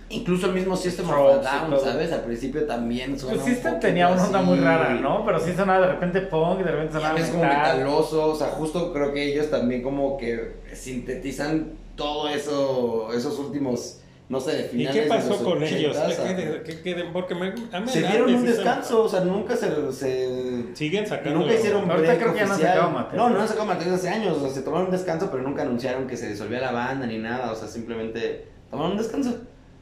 Incluso 0.09 0.45
el 0.47 0.53
mismo 0.53 0.75
System 0.77 1.09
of 1.09 1.43
Down. 1.43 1.79
¿sabes? 1.83 2.11
Al 2.11 2.21
principio 2.21 2.63
también 2.65 3.17
suena 3.19 3.35
pues 3.37 3.47
un 3.47 3.53
System 3.53 3.71
poquito 3.73 3.87
tenía 3.87 4.07
una 4.09 4.23
onda 4.23 4.37
así. 4.39 4.47
muy 4.47 4.59
rara, 4.59 4.89
¿no? 4.95 5.25
Pero 5.25 5.39
sí 5.39 5.53
sonaba 5.57 5.87
de 5.87 5.93
repente 5.93 6.21
punk 6.21 6.59
de 6.59 6.71
repente 6.71 6.93
sonaba 6.93 7.15
ves 7.15 7.29
como 7.29 7.43
metal. 7.43 7.77
metaloso, 7.77 8.27
o 8.31 8.35
sea, 8.35 8.47
justo 8.49 8.93
creo 8.93 9.11
que 9.13 9.23
ellos 9.33 9.49
también 9.49 9.81
como 9.81 10.15
que 10.17 10.57
sintetizan 10.73 11.73
todo 11.95 12.29
eso, 12.29 13.09
esos 13.13 13.39
últimos, 13.39 13.99
no 14.29 14.39
sé, 14.39 14.69
de 14.71 14.83
¿Y 14.83 14.87
qué 14.87 15.01
de 15.01 15.07
pasó 15.07 15.29
los 15.29 15.37
con 15.39 15.63
ellos? 15.63 15.95
80s, 15.97 16.61
¿Qué- 16.63 16.81
qué- 16.83 17.05
porque 17.11 17.33
me, 17.35 17.51
mí 17.51 17.61
Se 17.87 18.01
me 18.01 18.07
dieron 18.07 18.33
un 18.35 18.45
descanso, 18.45 19.03
o 19.03 19.09
sea, 19.09 19.21
nunca 19.21 19.55
se... 19.55 19.91
se... 19.91 20.65
Siguen 20.75 21.07
sacando. 21.07 21.39
Nunca 21.39 21.53
hicieron 21.55 21.89
Ahorita 21.89 22.17
creo 22.17 22.33
que 22.33 22.39
ya 22.39 22.45
no 22.45 22.53
han 22.53 22.59
sacado 22.59 22.91
material. 22.91 23.17
No, 23.17 23.29
no 23.35 23.41
han 23.41 23.47
sacado 23.47 23.65
material 23.65 23.95
hace 23.95 24.09
años, 24.09 24.37
o 24.37 24.41
sea, 24.41 24.49
se 24.49 24.61
tomaron 24.61 24.87
un 24.87 24.91
descanso, 24.91 25.29
pero 25.31 25.41
nunca 25.43 25.63
anunciaron 25.63 26.05
que 26.05 26.15
se 26.17 26.29
disolvía 26.29 26.59
la 26.61 26.71
banda 26.71 27.07
ni 27.07 27.17
nada, 27.17 27.51
o 27.51 27.55
sea, 27.55 27.67
simplemente 27.67 28.45
tomaron 28.69 28.91
un 28.93 28.97
descanso 28.97 29.35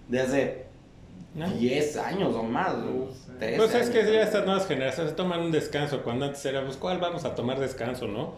de 0.07 0.19
hace 0.19 0.63
¿No? 1.35 1.47
10 1.49 1.97
años 1.97 2.35
o 2.35 2.43
más, 2.43 2.73
o 2.73 3.11
sé. 3.11 3.33
13 3.39 3.57
Pues 3.57 3.73
es 3.75 3.89
que 3.89 4.03
ya 4.13 4.21
estas 4.21 4.45
nuevas 4.45 4.67
generaciones 4.67 5.11
se 5.11 5.15
toman 5.17 5.39
un 5.41 5.51
descanso, 5.51 6.03
cuando 6.03 6.25
antes 6.25 6.45
era, 6.45 6.63
pues, 6.63 6.77
¿cuál 6.77 6.99
vamos 6.99 7.25
a 7.25 7.33
tomar 7.33 7.59
descanso, 7.59 8.07
no? 8.07 8.35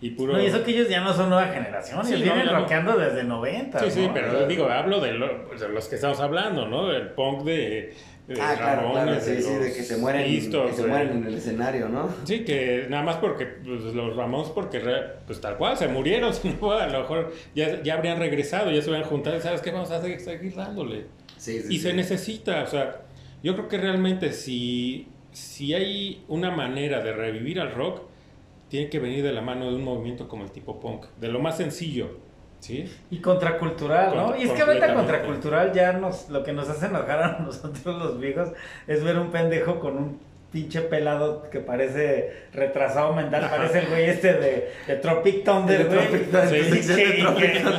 Y 0.00 0.10
puro... 0.10 0.32
No, 0.34 0.42
y 0.42 0.46
eso 0.46 0.62
que 0.64 0.70
ellos 0.70 0.88
ya 0.88 1.00
no 1.00 1.12
son 1.12 1.28
nueva 1.28 1.48
generación, 1.48 2.04
Sí, 2.06 2.14
ellos 2.14 2.26
no, 2.28 2.32
vienen 2.34 2.52
no. 2.52 2.60
rockeando 2.60 2.96
desde 2.96 3.24
90. 3.24 3.78
Sí, 3.80 3.90
sí, 3.90 4.06
¿no? 4.06 4.14
pero 4.14 4.46
digo, 4.46 4.66
hablo 4.68 5.00
de, 5.00 5.12
lo- 5.12 5.46
pues, 5.48 5.60
de 5.60 5.68
los 5.68 5.86
que 5.88 5.96
estamos 5.96 6.20
hablando, 6.20 6.66
¿no? 6.68 6.90
El 6.92 7.08
punk 7.10 7.42
de 7.42 7.94
Ah, 8.30 8.54
claro, 8.56 8.90
claro, 8.90 8.94
Ramones, 8.94 9.24
sí, 9.24 9.40
sí, 9.40 9.54
de 9.54 9.72
que 9.72 9.82
se 9.82 9.96
mueren, 9.96 10.26
Pistols, 10.26 10.70
que 10.72 10.82
se 10.82 10.86
mueren 10.86 11.16
en 11.16 11.26
el 11.26 11.34
escenario, 11.34 11.88
¿no? 11.88 12.10
Sí, 12.24 12.44
que 12.44 12.86
nada 12.90 13.02
más 13.02 13.16
porque 13.16 13.46
pues, 13.46 13.94
los 13.94 14.16
Ramones, 14.16 14.48
porque 14.50 14.80
pues 15.26 15.40
tal 15.40 15.56
cual, 15.56 15.78
se 15.78 15.88
murieron, 15.88 16.34
si 16.34 16.50
no, 16.60 16.72
a 16.72 16.86
lo 16.88 17.00
mejor 17.00 17.32
ya, 17.54 17.82
ya 17.82 17.94
habrían 17.94 18.18
regresado, 18.18 18.70
ya 18.70 18.82
se 18.82 18.90
hubieran 18.90 19.08
juntado, 19.08 19.40
¿sabes 19.40 19.62
qué? 19.62 19.70
Vamos 19.70 19.90
a 19.90 20.02
seguir, 20.02 20.20
seguir 20.20 20.54
dándole. 20.54 21.06
Sí, 21.38 21.60
sí, 21.62 21.68
Y 21.68 21.76
sí. 21.76 21.78
se 21.78 21.94
necesita, 21.94 22.62
o 22.64 22.66
sea, 22.66 23.02
yo 23.42 23.54
creo 23.54 23.68
que 23.68 23.78
realmente 23.78 24.32
si, 24.32 25.08
si 25.32 25.72
hay 25.72 26.22
una 26.28 26.50
manera 26.50 27.00
de 27.02 27.12
revivir 27.12 27.60
al 27.60 27.72
rock, 27.72 28.02
tiene 28.68 28.90
que 28.90 28.98
venir 28.98 29.24
de 29.24 29.32
la 29.32 29.40
mano 29.40 29.70
de 29.70 29.76
un 29.76 29.84
movimiento 29.84 30.28
como 30.28 30.44
el 30.44 30.50
tipo 30.50 30.78
punk, 30.80 31.06
de 31.18 31.28
lo 31.28 31.40
más 31.40 31.56
sencillo, 31.56 32.18
¿sí? 32.60 32.92
Y 33.10 33.20
contracultural, 33.20 34.14
¿no? 34.16 34.22
Contra- 34.26 34.40
y 34.40 34.44
es 34.44 34.50
que 34.52 34.62
ahorita 34.62 34.94
contracultural 34.94 35.72
ya 35.72 35.92
nos, 35.92 36.28
lo 36.28 36.42
que 36.44 36.52
nos 36.52 36.68
hace 36.68 36.86
enojar 36.86 37.22
a 37.22 37.38
nosotros 37.44 37.96
los 37.98 38.18
viejos 38.20 38.48
es 38.86 39.02
ver 39.04 39.18
un 39.18 39.30
pendejo 39.30 39.78
con 39.80 39.96
un 39.96 40.28
pinche 40.50 40.80
pelado 40.80 41.50
que 41.50 41.60
parece 41.60 42.32
retrasado 42.54 43.12
mental, 43.12 43.48
parece 43.50 43.80
el 43.80 43.86
güey 43.88 44.04
este 44.08 44.32
de, 44.32 44.70
de 44.86 44.96
Tropic 44.96 45.44
Thunder, 45.44 45.86
güey. 45.88 46.24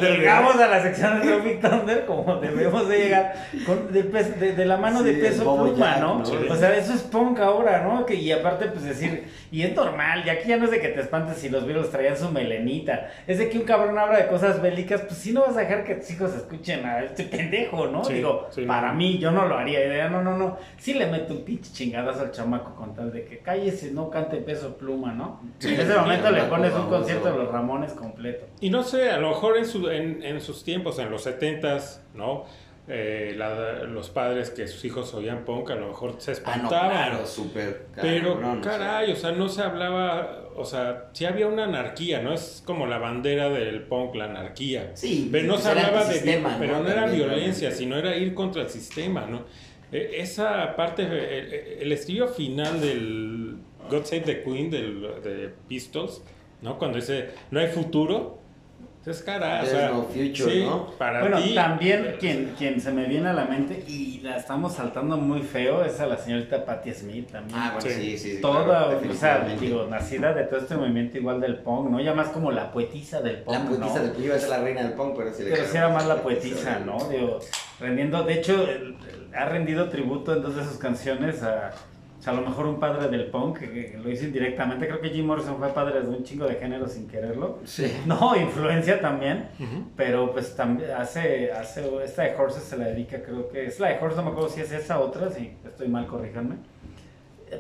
Llegamos 0.02 0.56
a 0.58 0.68
la 0.68 0.82
sección 0.84 1.20
de 1.20 1.28
Tropic 1.28 1.62
Thunder 1.62 2.06
como 2.06 2.36
debemos 2.36 2.88
de 2.88 2.98
llegar, 3.00 3.34
con, 3.66 3.92
de, 3.92 4.04
de- 4.04 4.54
de 4.54 4.66
la 4.66 4.78
mano 4.78 5.00
Sí, 5.00 5.06
de 5.06 5.14
peso 5.14 5.44
pluma, 5.56 5.94
Jack, 5.94 6.00
¿no? 6.02 6.20
¿no? 6.20 6.54
O 6.54 6.56
sea, 6.56 6.76
eso 6.78 6.94
es 6.94 7.02
punk 7.02 7.40
ahora, 7.40 7.82
¿no? 7.84 8.06
Que, 8.06 8.16
y 8.16 8.32
aparte, 8.32 8.66
pues 8.68 8.84
decir, 8.84 9.26
y 9.52 9.64
es 9.64 9.76
normal, 9.76 10.24
y 10.26 10.30
aquí 10.30 10.50
ya 10.50 10.58
no 10.58 10.66
es 10.66 10.72
de 10.72 10.80
que 10.80 10.90
te 10.90 11.02
espantes 11.02 11.38
si 11.38 11.50
los 11.50 11.66
virus 11.66 11.90
traían 11.92 12.18
su 12.18 12.30
melenita, 12.30 13.10
es 13.28 13.38
de 13.40 13.50
que 13.50 13.58
un 13.58 13.64
cabrón 13.66 13.98
habla 13.98 14.18
de 14.20 14.28
cosas 14.28 14.62
bélicas, 14.62 15.02
pues 15.02 15.16
sí 15.20 15.32
no 15.34 15.42
vas 15.42 15.56
a 15.58 15.62
dejar 15.62 15.84
que 15.84 15.96
tus 15.96 16.12
hijos 16.12 16.36
escuchen 16.36 16.86
a 16.86 17.04
este 17.04 17.24
pendejo, 17.24 17.88
¿no? 17.88 18.04
Sí, 18.04 18.14
Digo, 18.14 18.48
sí, 18.52 18.64
para 18.66 18.90
no. 18.90 18.96
mí, 18.96 19.18
yo 19.18 19.32
no 19.32 19.46
lo 19.48 19.58
haría, 19.58 19.86
idea, 19.86 20.10
no, 20.10 20.22
no, 20.22 20.38
no, 20.38 20.58
sí 20.78 20.94
le 20.94 21.08
meto 21.08 21.34
un 21.34 21.44
pinche 21.44 21.72
chingadazo 21.74 22.22
al 22.22 22.32
chamaco 22.32 22.76
con 22.76 22.94
tal 22.94 23.12
de 23.12 23.26
que 23.26 23.40
cállese, 23.40 23.92
no 23.92 24.10
cante 24.10 24.38
peso 24.38 24.78
pluma, 24.78 25.14
¿no? 25.14 25.42
Sí, 25.60 25.74
en 25.74 25.82
ese 25.82 25.96
momento 25.96 26.32
le 26.32 26.44
pones 26.44 26.74
un 26.74 26.88
concierto 26.88 27.32
de 27.32 27.38
los 27.38 27.52
Ramones 27.52 27.92
completo. 27.94 28.46
Y 28.60 28.70
no 28.70 28.84
sé, 28.84 29.10
a 29.10 29.18
lo 29.18 29.30
mejor 29.30 29.58
en, 29.58 29.66
su- 29.66 29.90
en, 29.90 30.24
en 30.24 30.42
sus 30.42 30.64
tiempos, 30.64 31.00
en 31.00 31.10
los 31.12 31.26
70s, 31.26 32.00
¿no? 32.14 32.46
Eh, 32.92 33.36
la- 33.38 33.84
los 33.84 34.10
padres 34.10 34.50
que 34.50 34.68
sus 34.68 34.84
hijos 34.84 35.14
oían 35.14 35.46
punk, 35.46 35.70
a 35.70 35.76
lo 35.76 35.90
mejor 35.90 36.16
se 36.18 36.32
Ah, 36.32 36.34
no, 36.34 36.38
espantaban. 36.54 36.90
claro, 36.90 37.26
súper 37.28 37.86
Pero, 38.02 38.42
caray, 38.64 39.12
o 39.12 39.16
sea, 39.16 39.32
no 39.32 39.48
se 39.48 39.62
hablaba, 39.62 40.50
o 40.56 40.66
sea, 40.66 41.10
sí 41.14 41.26
había 41.26 41.46
una 41.46 41.66
anarquía, 41.66 42.20
¿no? 42.24 42.34
Es 42.34 42.64
como 42.66 42.88
la 42.88 42.98
bandera 42.98 43.50
del 43.50 43.84
punk, 43.84 44.16
la 44.16 44.26
anarquía. 44.26 44.90
Sí, 44.96 45.30
Pero 45.32 45.46
no 45.46 45.54
pues 45.54 45.66
se 45.66 45.70
hablaba 45.70 45.92
de... 46.00 46.04
antisistema, 46.06 46.56
Pero 46.60 46.82
no, 46.82 46.90
era 46.90 47.06
violencia, 47.06 47.70
sino 47.70 47.96
era 47.96 48.16
ir 48.16 48.34
contra 48.34 48.64
el 48.64 48.70
sistema, 48.70 49.28
¿no? 49.30 49.44
Eh, 49.92 50.14
Esa 50.18 50.76
parte, 50.76 51.04
eh, 51.08 51.78
el, 51.82 51.92
estribillo 51.92 52.28
final 52.30 52.82
del 52.82 53.58
God 53.88 54.04
Save 54.06 54.22
the 54.22 54.42
Queen 54.44 54.72
del, 54.72 55.02
de 55.24 55.52
Pistols, 55.68 56.24
¿no? 56.64 56.80
Cuando 56.80 56.98
dice, 56.98 57.30
no 57.52 57.60
hay 57.60 57.68
futuro, 57.68 58.39
es 59.12 59.22
cara, 59.22 59.62
o 59.64 59.66
sea, 59.66 59.90
no 59.90 60.04
future, 60.04 60.34
sí, 60.52 60.64
¿no? 60.66 60.92
para 60.98 61.22
Bueno, 61.22 61.38
ti, 61.42 61.56
también 61.56 62.16
quien, 62.20 62.54
quien 62.58 62.80
se 62.82 62.92
me 62.92 63.06
viene 63.06 63.30
a 63.30 63.34
la 63.34 63.46
mente 63.46 63.84
y 63.88 64.20
la 64.22 64.38
estamos 64.38 64.74
saltando 64.74 65.18
muy 65.18 65.42
feo 65.42 65.84
es 65.84 66.00
a 66.00 66.06
la 66.08 66.18
señorita 66.18 66.66
Patti 66.66 66.94
Smith 66.94 67.32
también. 67.32 67.58
Ah, 67.60 67.72
bueno, 67.80 67.90
Sí. 67.96 68.18
sí, 68.18 68.42
Toda, 68.42 68.90
claro, 69.00 69.02
o 69.12 69.14
sea, 69.14 69.48
digo, 69.60 69.88
nacida 69.88 70.34
de 70.34 70.44
todo 70.44 70.60
este 70.60 70.76
movimiento 70.76 71.18
igual 71.18 71.40
del 71.42 71.58
punk, 71.58 71.90
¿no? 71.90 72.00
Ya 72.00 72.14
más 72.14 72.30
como 72.30 72.52
la 72.52 72.72
poetisa 72.72 73.22
del 73.22 73.38
punk, 73.44 73.56
La 73.58 73.66
poetisa 73.66 74.00
¿no? 74.04 74.14
de 74.14 74.24
iba 74.26 74.36
a 74.36 74.40
ser 74.40 74.50
la 74.50 74.60
reina 74.62 74.84
del 74.84 74.94
punk, 74.94 75.16
pero 75.18 75.34
sí 75.34 75.44
le 75.44 75.52
Pero 75.52 75.66
sí 75.66 75.78
era 75.78 75.90
más 75.90 76.06
la 76.08 76.16
poetisa, 76.24 76.80
¿no? 76.86 76.98
Digo, 77.10 77.40
rendiendo, 77.80 78.24
de 78.24 78.34
hecho, 78.34 78.64
el- 78.64 78.96
el- 79.08 79.36
ha 79.36 79.46
rendido 79.46 79.90
tributo 79.90 80.34
en 80.36 80.42
dos 80.42 80.56
de 80.56 80.64
sus 80.64 80.78
canciones 80.78 81.44
a, 81.44 81.72
sea, 82.30 82.38
a 82.38 82.42
lo 82.42 82.48
mejor 82.48 82.66
un 82.68 82.80
padre 82.80 83.08
del 83.08 83.28
punk, 83.28 83.60
que, 83.60 83.98
lo 84.02 84.10
hizo 84.10 84.26
indirectamente. 84.26 84.88
Creo 84.88 85.02
que 85.02 85.10
Jim 85.10 85.26
Morrison 85.26 85.58
fue 85.58 85.70
padre 85.70 86.02
de 86.02 86.08
un 86.08 86.24
chingo 86.24 86.46
de 86.46 86.56
género 86.56 86.88
sin 86.88 87.08
quererlo. 87.08 87.60
Sí. 87.66 87.92
No, 88.06 88.36
influencia 88.36 89.00
también. 89.00 89.50
Pero 89.96 90.32
pues 90.32 90.56
también 90.56 90.92
hace, 90.92 91.52
hace, 91.52 91.90
esta 92.04 92.24
de 92.24 92.36
Horses 92.36 92.64
se 92.64 92.78
la 92.78 92.86
dedica, 92.86 93.22
creo 93.22 93.50
que 93.50 93.66
es 93.66 93.80
la 93.80 93.90
de 93.90 94.00
Horses, 94.00 94.18
no 94.18 94.24
me 94.24 94.30
acuerdo 94.32 94.50
si 94.50 94.62
es 94.62 94.72
esa 94.72 95.00
otra, 95.00 95.30
si 95.30 95.54
estoy 95.66 95.88
mal, 95.88 96.08
corríjanme. 96.08 96.56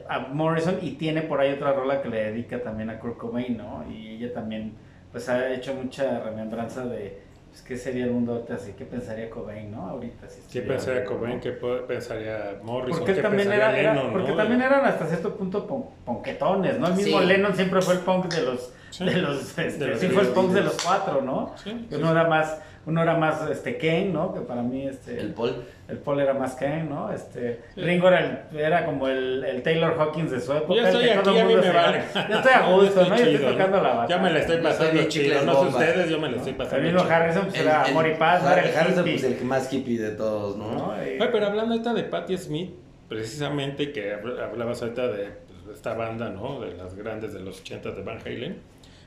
A 0.07 0.20
Morrison 0.20 0.78
y 0.82 0.91
tiene 0.91 1.24
por 1.24 1.39
ahí 1.39 1.51
otra 1.51 1.74
rola 1.74 2.01
que 2.01 2.09
le 2.09 2.24
dedica 2.26 2.61
también 2.61 2.89
a 2.89 2.99
Kurt 2.99 3.17
Cobain, 3.17 3.57
¿no? 3.57 3.86
Y 3.89 4.15
ella 4.15 4.34
también 4.34 4.74
pues 5.11 5.28
ha 5.30 5.51
hecho 5.51 5.74
mucha 5.74 6.20
remembranza 6.20 6.86
de 6.86 7.28
pues, 7.50 7.62
qué 7.64 7.78
sería 7.78 8.06
el 8.06 8.12
mundo 8.12 8.34
ahorita 8.34 8.56
así, 8.56 8.74
qué 8.78 8.86
pensaría 8.86 9.30
Cobain, 9.30 9.72
¿no? 9.72 9.89
Ahorita 9.89 10.30
sí. 10.30 10.41
¿Qué 10.52 10.62
pensaría 10.62 11.04
Cobain? 11.06 11.39
¿Qué 11.39 11.52
pensaría 11.88 12.60
Morrison? 12.64 13.00
Porque 13.00 13.16
¿Qué 13.16 13.22
también 13.22 13.50
pensaría 13.50 13.70
era, 13.72 13.80
era- 13.80 13.93
Lennon, 13.95 14.12
porque 14.14 14.32
no? 14.32 14.38
también 14.38 14.62
eran 14.62 14.86
hasta 14.86 15.06
cierto 15.08 15.36
punto 15.36 15.66
pon- 15.68 15.86
ponquetones, 16.06 16.80
¿no? 16.80 16.88
El 16.88 16.93
mismo 16.95 17.20
Sí. 17.20 17.26
Lennon 17.26 17.56
siempre 17.56 17.82
fue 17.82 17.95
el 17.95 18.00
punk 18.02 18.34
de 18.34 18.41
los, 18.43 18.74
Sí. 18.91 19.06
de 19.06 19.18
los, 19.18 19.58
este, 19.58 19.86
De 19.86 19.88
los 19.88 20.00
sí 20.00 20.08
fue 20.08 20.24
el 20.24 20.30
punk 20.30 20.52
de 20.52 20.62
los 20.62 20.78
cuatro, 20.84 21.22
¿no? 21.22 21.54
Sí, 21.64 21.88
sí, 21.89 21.95
uno 21.95 22.12
era 22.12 22.28
más, 22.28 22.60
uno 22.90 23.02
era 23.04 23.16
más 23.16 23.50
este 23.50 23.78
Kane, 23.78 24.10
¿no? 24.10 24.34
Que 24.34 24.42
para 24.42 24.62
mí 24.62 24.86
este 24.88 25.20
El 25.20 25.34
Paul. 25.34 25.64
el 25.88 25.98
Paul 25.98 26.20
era 26.20 26.34
más 26.34 26.56
Kane, 26.56 26.84
¿no? 26.84 27.12
Este 27.12 27.62
Sí. 27.76 27.82
Ringo 27.82 28.08
era, 28.10 28.20
el- 28.52 28.60
era 28.60 28.86
como 28.86 29.08
el, 29.08 29.44
el 29.44 29.62
Taylor 29.64 29.96
Hawkins 29.98 30.32
de 30.32 30.40
su 30.42 30.52
época. 30.54 30.74
Yo 30.82 30.88
estoy 30.88 31.10
aquí, 31.10 31.40
a 31.40 31.46
mí 31.46 31.56
me 31.56 31.72
vale. 31.72 32.04
Yo 32.30 32.36
estoy 32.38 32.52
a 32.54 32.62
gusto, 32.72 33.02
¿no? 33.08 33.16
Yo 33.18 33.24
estoy 33.26 33.52
tocando 33.54 33.78
¿no? 33.78 33.84
la 33.84 33.94
bata. 33.94 34.08
Ya 34.08 34.18
me 34.22 34.30
la 34.32 34.40
estoy 34.40 34.58
Yo 34.58 34.64
pasando 34.64 35.00
de 35.02 35.08
chido. 35.08 35.42
No 35.44 35.62
sé 35.62 35.68
ustedes, 35.70 36.10
yo 36.10 36.20
me 36.20 36.30
la 36.32 36.38
estoy 36.38 36.54
pasando 36.54 36.88
El 36.88 36.94
mismo. 36.96 37.10
Harrison 37.10 37.44
pues, 37.46 37.56
El- 37.56 37.62
era 37.68 37.84
el- 37.86 37.92
amor 37.92 38.08
y 38.08 38.14
paz, 38.16 38.44
¿no? 38.44 38.52
era 38.52 38.62
el 38.62 38.76
Harrison, 38.78 39.00
hippie, 39.08 39.14
pues 39.20 39.24
el 39.32 39.38
que 39.38 39.46
más 39.46 39.74
hippie 39.74 40.00
de 40.00 40.12
todos, 40.12 40.58
¿no? 40.58 40.72
¿no? 40.72 40.94
Y- 41.04 41.20
Oye, 41.22 41.30
pero 41.32 41.46
hablando 41.48 41.72
ahorita 41.74 41.94
de 41.94 42.04
Patti 42.04 42.38
Smith, 42.38 42.72
precisamente 43.08 43.92
que 43.92 44.16
habl- 44.16 44.40
hablabas 44.42 44.82
ahorita 44.82 45.08
de 45.08 45.30
pues, 45.66 45.76
esta 45.76 45.94
banda, 45.94 46.30
¿no? 46.30 46.62
De 46.62 46.74
las 46.76 46.96
grandes 46.96 47.34
de 47.34 47.40
los 47.42 47.60
80 47.62 47.92
de 47.92 48.02
Van 48.04 48.20
Halen, 48.26 48.58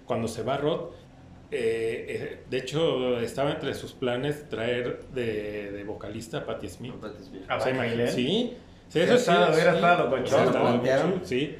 cuando 0.05 0.28
se 0.28 0.43
va 0.43 0.57
Rod, 0.59 0.91
eh, 1.53 2.07
eh, 2.09 2.38
de 2.48 2.59
hecho, 2.59 3.20
estaba 3.20 3.50
entre 3.53 3.74
sus 3.74 3.92
planes 3.92 4.48
traer 4.48 5.00
de, 5.14 5.70
de 5.72 5.84
vocalista 5.84 6.38
a 6.38 6.46
Patti 6.46 6.68
Smith. 6.68 6.94
Ah, 7.48 7.57
O 7.57 7.61
sea, 7.61 7.72
imagínate- 7.72 8.09
sí, 8.12 8.57
sí, 8.88 9.00
eso 9.00 9.12
sí. 9.18 9.30
estado- 9.30 9.53
hubiera 9.53 9.70
sí. 9.72 9.76
estado 9.76 10.09
¿no? 10.09 10.16
locochón, 10.16 11.20
Sí. 11.24 11.57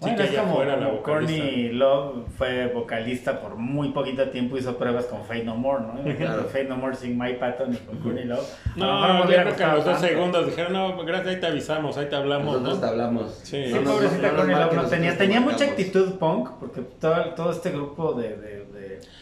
Sí, 0.00 0.10
Bueno, 0.10 0.16
que 0.18 0.24
es 0.24 0.30
ella 0.32 0.40
como, 0.42 0.56
fuera 0.56 0.76
la 0.76 0.86
como 0.86 0.98
vocalista. 0.98 1.42
Courtney 1.44 1.68
Love 1.72 2.26
fue 2.36 2.66
vocalista 2.66 3.40
por 3.40 3.54
muy 3.54 3.88
poquito 3.90 4.28
tiempo, 4.28 4.58
hizo 4.58 4.76
pruebas 4.76 5.06
con 5.06 5.22
Fate 5.24 5.44
No 5.44 5.54
More, 5.56 5.82
¿no? 5.84 5.92
Imagínate 5.94 6.16
Claro. 6.24 6.44
Fate 6.44 6.64
No 6.64 6.76
More 6.76 6.96
sin 6.96 7.16
Mike 7.16 7.38
Patton 7.38 7.72
y 7.72 7.76
con 7.76 7.98
Courtney 8.00 8.24
Love. 8.24 8.44
A 8.74 8.78
lo 8.78 8.84
No, 9.18 9.24
hubiera 9.24 9.44
creo 9.44 9.56
que 9.56 9.64
a 9.64 9.74
los 9.76 9.84
dos 9.84 9.94
tanto. 9.94 10.08
segundos 10.08 10.46
dijeron, 10.46 10.72
no, 10.74 11.02
gracias, 11.04 11.28
ahí 11.34 11.40
te 11.40 11.46
avisamos, 11.46 11.96
ahí 11.96 12.06
te 12.06 12.16
hablamos, 12.16 12.60
Nosotros 12.60 12.80
te 12.80 12.84
¿no? 12.86 12.90
hablamos. 12.92 13.40
Sí. 13.44 13.64
Sí, 13.66 13.72
No 13.72 13.92
pobrecita 13.92 14.28
no 14.28 14.36
Courtney 14.36 14.56
Love 14.56 14.72
no 14.74 14.84
tenía, 14.86 15.10
te 15.12 15.16
tenía 15.16 15.40
mucha 15.40 15.64
actitud 15.64 16.18
punk, 16.18 16.50
porque 16.60 16.80
todo, 17.00 17.24
todo 17.34 17.50
este 17.52 17.70
grupo 17.70 18.12
de, 18.14 18.36
de- 18.36 18.63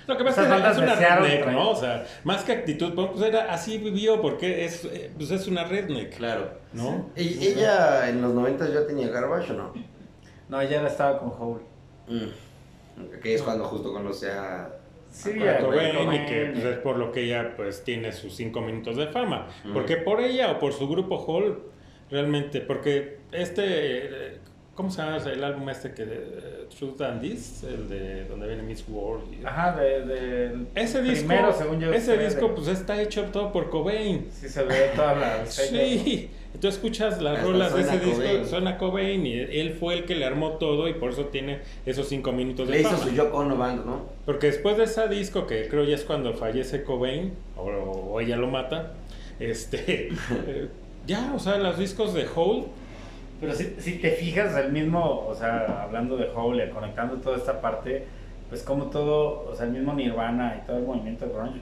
Lo 0.06 0.16
que 0.16 0.24
pasa 0.24 0.42
es 0.42 0.62
que 0.62 0.70
es 0.70 0.78
una 0.78 0.94
redneck, 0.94 1.46
¿no? 1.46 1.70
O 1.70 1.76
sea, 1.76 2.04
más 2.24 2.42
que 2.44 2.52
actitud 2.52 2.92
pues 2.94 3.22
era 3.22 3.52
así 3.52 3.78
vivió, 3.78 4.20
porque 4.20 4.64
es, 4.64 4.84
eh, 4.84 5.10
pues 5.16 5.30
es 5.30 5.46
una 5.46 5.64
redneck, 5.64 6.16
Claro. 6.16 6.50
¿no? 6.72 7.10
¿Y 7.16 7.46
ella 7.46 8.08
en 8.08 8.20
los 8.22 8.34
90 8.34 8.68
ya 8.72 8.86
tenía 8.86 9.08
Garbage 9.08 9.52
o 9.52 9.56
no? 9.56 9.72
No, 10.48 10.60
ella 10.60 10.86
estaba 10.86 11.18
con 11.18 11.32
Hole. 11.38 11.62
Mm. 12.08 13.20
Que 13.22 13.34
es 13.34 13.42
cuando 13.42 13.64
justo 13.64 13.92
conoce 13.92 14.30
a... 14.30 14.68
Sí, 15.10 15.30
a 15.46 15.58
Cobain, 15.58 15.94
Cobain. 15.96 16.22
y 16.22 16.26
que 16.26 16.50
pues, 16.52 16.64
es 16.64 16.78
por 16.78 16.96
lo 16.96 17.12
que 17.12 17.24
ella 17.24 17.52
pues 17.56 17.84
tiene 17.84 18.12
sus 18.12 18.34
cinco 18.34 18.60
minutos 18.62 18.96
de 18.96 19.06
fama. 19.08 19.46
Ujú. 19.64 19.74
Porque 19.74 19.96
por 19.98 20.20
ella 20.20 20.52
o 20.52 20.58
por 20.58 20.72
su 20.72 20.88
grupo 20.88 21.18
Hall, 21.18 21.62
realmente, 22.10 22.60
porque 22.62 23.18
este, 23.30 23.64
eh, 23.66 24.38
¿cómo 24.74 24.90
se 24.90 25.02
llama 25.02 25.16
el 25.18 25.44
álbum 25.44 25.68
este 25.68 25.92
que 25.92 26.02
eh, 26.04 26.66
Truth 26.78 27.00
and 27.02 27.20
This? 27.20 27.64
El 27.64 27.88
de 27.88 28.24
donde 28.24 28.46
viene 28.48 28.62
Miss 28.62 28.84
World. 28.88 29.24
y- 29.40 29.44
Ajá, 29.44 29.76
de, 29.78 30.04
de- 30.06 30.66
Ese 30.74 31.02
disco, 31.02 31.26
primero, 31.28 31.52
según 31.52 31.80
yo 31.80 31.92
ese 31.92 32.16
sé, 32.16 32.24
disco 32.24 32.48
de- 32.48 32.54
pues 32.54 32.68
está 32.68 33.00
hecho 33.00 33.24
todo 33.26 33.52
por 33.52 33.70
Cobain. 33.70 34.28
Sí 34.32 34.48
se 34.48 34.62
ve 34.64 34.90
toda 34.96 35.14
la... 35.14 35.46
Sí, 35.46 36.30
tú 36.60 36.68
escuchas 36.68 37.20
las 37.22 37.34
Hasta 37.38 37.46
rolas 37.50 37.74
de 37.74 37.80
ese 37.82 37.98
disco, 37.98 38.16
Cobain. 38.22 38.46
suena 38.46 38.78
Cobain 38.78 39.26
y 39.26 39.34
él 39.38 39.76
fue 39.78 39.94
el 39.94 40.04
que 40.04 40.14
le 40.14 40.24
armó 40.24 40.52
todo 40.52 40.88
y 40.88 40.94
por 40.94 41.10
eso 41.10 41.26
tiene 41.26 41.60
esos 41.86 42.08
cinco 42.08 42.32
minutos 42.32 42.66
de 42.68 42.74
Le 42.74 42.80
hizo 42.80 42.90
fama. 42.90 43.02
su 43.04 43.10
Yoko 43.14 43.38
Ono 43.38 43.56
Band, 43.56 43.84
¿no? 43.86 44.02
Porque 44.26 44.46
después 44.48 44.76
de 44.76 44.84
ese 44.84 45.08
disco, 45.08 45.46
que 45.46 45.68
creo 45.68 45.84
ya 45.84 45.94
es 45.96 46.04
cuando 46.04 46.34
fallece 46.34 46.82
Cobain, 46.82 47.32
o, 47.56 47.62
o 47.64 48.20
ella 48.20 48.36
lo 48.36 48.48
mata, 48.48 48.92
este, 49.40 50.08
eh, 50.46 50.68
ya, 51.06 51.32
o 51.34 51.38
sea, 51.38 51.58
los 51.58 51.78
discos 51.78 52.14
de 52.14 52.26
Hole, 52.34 52.64
Pero 53.42 53.54
si, 53.54 53.74
si 53.80 53.98
te 53.98 54.12
fijas, 54.12 54.56
el 54.56 54.70
mismo, 54.70 55.26
o 55.28 55.34
sea, 55.34 55.82
hablando 55.82 56.16
de 56.16 56.30
Hole, 56.32 56.70
conectando 56.70 57.16
toda 57.16 57.36
esta 57.36 57.60
parte, 57.60 58.04
pues 58.48 58.62
como 58.62 58.84
todo, 58.84 59.50
o 59.50 59.54
sea, 59.56 59.66
el 59.66 59.72
mismo 59.72 59.92
Nirvana 59.94 60.60
y 60.62 60.66
todo 60.66 60.78
el 60.78 60.84
movimiento 60.84 61.28
grunge 61.28 61.60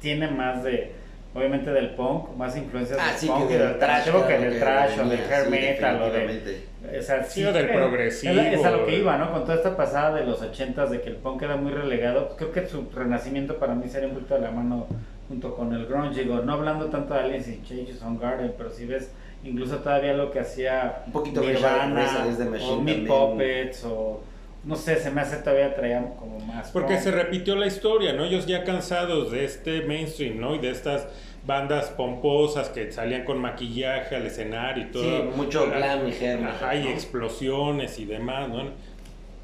tiene 0.00 0.28
más 0.28 0.62
de, 0.62 0.92
obviamente 1.34 1.72
del 1.72 1.90
punk, 1.96 2.36
más 2.36 2.56
influencias 2.56 3.00
Ah, 3.02 3.08
del 3.10 3.18
sí, 3.18 3.26
punk 3.26 3.48
que 3.48 3.54
y 3.54 3.58
del 3.58 3.78
trash, 3.78 4.08
o 4.10 4.24
que 4.24 4.38
del 4.38 4.58
trash 4.60 5.00
o 5.00 5.08
del 5.08 5.18
hair 5.18 5.44
sí, 5.46 5.50
metal 5.50 6.02
o 6.02 6.10
de... 6.12 6.60
O 6.96 7.02
sea, 7.02 7.24
Sí, 7.24 7.44
o 7.44 7.52
del 7.52 7.70
progresivo. 7.70 8.40
Es, 8.40 8.64
a 8.64 8.70
lo 8.70 8.86
que 8.86 8.96
iba, 8.98 9.16
¿no? 9.18 9.32
Con 9.32 9.42
toda 9.42 9.56
esta 9.56 9.76
pasada 9.76 10.14
de 10.14 10.24
los 10.24 10.40
ochentas 10.40 10.92
de 10.92 11.00
que 11.00 11.08
el 11.08 11.16
punk 11.16 11.42
era 11.42 11.56
muy 11.56 11.72
relegado, 11.72 12.28
pues 12.28 12.36
creo 12.38 12.52
que 12.52 12.68
su 12.68 12.88
renacimiento 12.94 13.56
para 13.56 13.74
mí 13.74 13.88
sería 13.88 14.06
un 14.06 14.14
poquito 14.14 14.36
de 14.36 14.42
la 14.42 14.52
mano 14.52 14.86
junto 15.26 15.56
con 15.56 15.74
el 15.74 15.86
grunge, 15.86 16.22
digo, 16.22 16.38
no 16.42 16.52
hablando 16.52 16.86
tanto 16.86 17.14
de 17.14 17.18
Aliens 17.20 17.48
in 17.48 17.64
Changes 17.64 18.00
on 18.02 18.16
Garden, 18.20 18.54
pero 18.56 18.70
si 18.70 18.86
ves 18.86 19.10
incluso 19.44 19.76
todavía 19.78 20.12
lo 20.14 20.30
que 20.30 20.40
hacía 20.40 21.02
Un 21.06 21.12
poquito 21.12 21.40
Nirvana 21.40 22.26
o 22.62 22.80
Meat. 22.80 23.06
Puppets 23.06 23.84
o 23.84 24.20
no 24.64 24.74
sé, 24.74 24.96
se 24.96 25.10
me 25.12 25.20
hace 25.20 25.36
todavía 25.36 25.74
traían 25.76 26.14
como 26.18 26.40
más 26.40 26.70
porque 26.72 26.94
punk. 26.94 27.04
se 27.04 27.10
repitió 27.12 27.54
la 27.54 27.66
historia, 27.66 28.12
¿no? 28.12 28.24
Ellos 28.24 28.46
ya 28.46 28.64
cansados 28.64 29.30
de 29.30 29.44
este 29.44 29.82
mainstream, 29.82 30.40
¿no? 30.40 30.56
Y 30.56 30.58
de 30.58 30.70
estas 30.70 31.06
bandas 31.46 31.90
pomposas 31.90 32.68
que 32.70 32.90
salían 32.90 33.24
con 33.24 33.38
maquillaje 33.38 34.16
al 34.16 34.26
escenario 34.26 34.84
y 34.88 34.90
todo. 34.90 35.04
Sí, 35.04 35.22
mucho 35.36 35.66
La- 35.68 35.76
glam 35.76 36.08
y 36.08 36.44
Ajá, 36.44 36.74
y 36.74 36.82
¿no? 36.84 36.90
explosiones 36.90 37.98
y 38.00 38.04
demás, 38.06 38.48
¿no? 38.48 38.64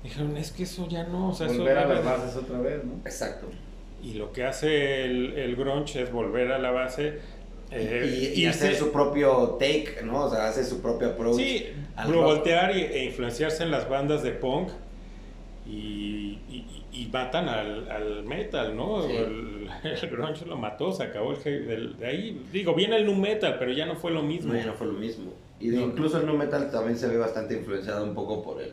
Dijeron, 0.02 0.36
es 0.36 0.50
que 0.50 0.64
eso 0.64 0.88
ya 0.88 1.04
no, 1.04 1.28
o 1.28 1.32
sea, 1.34 1.46
eso 1.46 1.58
volver 1.58 1.78
a 1.78 1.82
debe 1.82 1.94
las 1.94 2.04
bases 2.04 2.36
otra 2.36 2.58
vez, 2.58 2.82
¿no? 2.84 2.94
Exacto. 3.04 3.46
Y 4.02 4.14
lo 4.14 4.32
que 4.32 4.44
hace 4.44 5.04
el, 5.04 5.34
el 5.38 5.54
grunge 5.54 6.02
es 6.02 6.10
volver 6.10 6.50
a 6.50 6.58
la 6.58 6.72
base. 6.72 7.20
Eh, 7.72 8.32
y, 8.36 8.40
y 8.42 8.46
hacer 8.46 8.74
su 8.76 8.92
propio 8.92 9.56
take, 9.58 9.96
¿no? 10.04 10.24
O 10.26 10.30
sea, 10.30 10.48
hace 10.48 10.64
su 10.64 10.80
propio 10.82 11.08
approach. 11.08 11.36
Sí, 11.36 11.66
al 11.96 12.12
voltear 12.12 12.76
y- 12.76 12.82
e 12.82 13.04
influenciarse 13.04 13.62
en 13.62 13.70
las 13.70 13.88
bandas 13.88 14.22
de 14.22 14.32
punk 14.32 14.68
y, 15.66 16.38
y- 16.50 16.66
y 16.92 17.08
matan 17.12 17.48
al, 17.48 17.90
al 17.90 18.24
metal, 18.24 18.76
¿no? 18.76 19.02
Sí. 19.06 19.16
El, 19.16 19.70
el 19.84 20.10
grunge 20.10 20.44
lo 20.44 20.56
mató, 20.56 20.92
se 20.92 21.04
acabó 21.04 21.30
el 21.32 21.38
heavy 21.38 21.64
del- 21.64 21.96
de 21.98 22.06
ahí. 22.06 22.42
Digo, 22.52 22.74
viene 22.74 22.96
el 22.96 23.06
nu 23.06 23.14
metal, 23.14 23.56
pero 23.58 23.72
ya 23.72 23.86
no 23.86 23.96
fue 23.96 24.10
lo 24.10 24.22
mismo. 24.22 24.52
No, 24.52 24.58
ya 24.58 24.66
no 24.66 24.74
fue 24.74 24.88
lo 24.88 24.94
mismo. 24.94 25.32
Y 25.60 25.70
de- 25.70 25.80
incluso 25.80 26.18
el 26.18 26.26
nu 26.26 26.34
metal 26.36 26.70
también 26.70 26.98
se 26.98 27.06
ve 27.08 27.16
bastante 27.16 27.54
influenciado 27.54 28.04
un 28.04 28.14
poco 28.14 28.42
por 28.42 28.60
el 28.60 28.72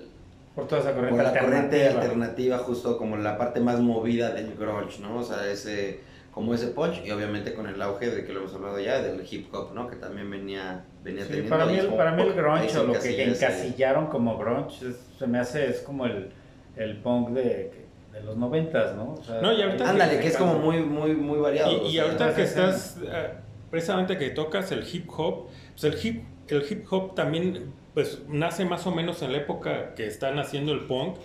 Por 0.56 0.68
toda 0.68 0.82
esa 0.82 0.94
corriente 0.94 1.24
por 1.24 1.34
la 1.34 1.40
corriente 1.40 1.76
alternativa. 1.88 2.02
alternativa, 2.02 2.58
justo 2.60 2.98
como 2.98 3.16
la 3.18 3.38
parte 3.38 3.60
más 3.62 3.80
movida 3.80 4.32
del 4.32 4.56
grunge, 4.56 5.00
¿no? 5.00 5.18
O 5.20 5.24
sea, 5.24 5.50
ese 5.50 6.02
como 6.32 6.54
ese 6.54 6.68
punch 6.68 7.04
y 7.06 7.12
obviamente 7.12 7.54
con 7.54 7.68
el 7.68 7.82
auge 7.82 8.10
de 8.12 8.26
que 8.26 8.32
lo 8.34 8.40
hemos 8.42 8.54
hablado 8.54 8.80
ya 8.80 9.02
del 9.02 9.22
hip 9.30 9.54
hop, 9.54 9.74
¿no? 9.74 9.88
Que 9.90 9.96
también 9.96 10.30
venía 10.30 10.84
venía 11.04 11.24
Sí, 11.24 11.30
teniendo 11.30 11.50
para 11.50 11.66
mí, 11.66 11.78
el, 11.78 11.86
como, 11.86 11.98
para 11.98 12.12
mí 12.14 12.22
el 12.24 12.34
grunge 12.34 12.78
o 12.78 12.84
lo 12.84 12.94
que 13.00 13.24
encasillaron 13.24 14.08
como 14.08 14.38
grunge 14.38 14.88
es- 14.90 15.10
se 15.18 15.28
me 15.28 15.40
hace 15.40 15.68
es 15.70 15.80
como 15.82 16.06
el, 16.06 16.30
el 16.76 16.98
punk 16.98 17.30
de, 17.30 17.72
de 18.14 18.22
los 18.24 18.38
noventas, 18.38 18.96
¿no? 18.96 19.14
O 19.20 19.24
sea, 19.24 19.42
No, 19.42 19.52
y 19.54 19.62
ahorita 19.62 19.90
Ándale, 19.90 20.20
que 20.20 20.28
es 20.28 20.38
como 20.38 20.56
muy 20.56 20.80
muy 20.82 21.16
muy 21.16 21.40
variado. 21.40 21.72
Y, 21.72 21.76
o 21.76 21.86
y 21.88 21.92
sea, 21.94 22.04
ahorita 22.04 22.36
que 22.36 22.44
estás, 22.44 22.98
eh, 23.04 23.30
precisamente 23.72 24.18
que 24.18 24.30
tocas 24.30 24.72
el 24.72 24.84
hip 24.92 25.10
hop, 25.16 25.48
pues 25.72 25.84
el 25.84 26.06
hip, 26.06 26.24
el 26.48 26.64
hip 26.70 26.86
hop 26.92 27.16
también 27.16 27.74
pues 27.94 28.22
nace 28.28 28.66
más 28.66 28.86
o 28.88 28.92
menos 28.92 29.22
en 29.24 29.32
la 29.32 29.40
época 29.40 29.94
que 29.96 30.06
están 30.08 30.38
haciendo 30.40 30.72
el 30.74 30.82
punk 30.82 31.16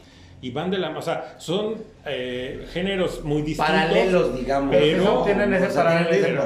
y 0.41 0.51
van 0.51 0.71
de 0.71 0.77
la, 0.79 0.91
o 0.97 1.01
sea, 1.03 1.35
son 1.39 1.77
eh, 2.07 2.67
géneros 2.73 3.25
muy 3.25 3.41
distintos. 3.41 3.67
paralelos, 3.75 4.37
digamos. 4.39 4.77
Pero- 4.77 5.23
tienen 5.25 5.55
ese 5.55 5.69
paralelismo, 5.75 6.43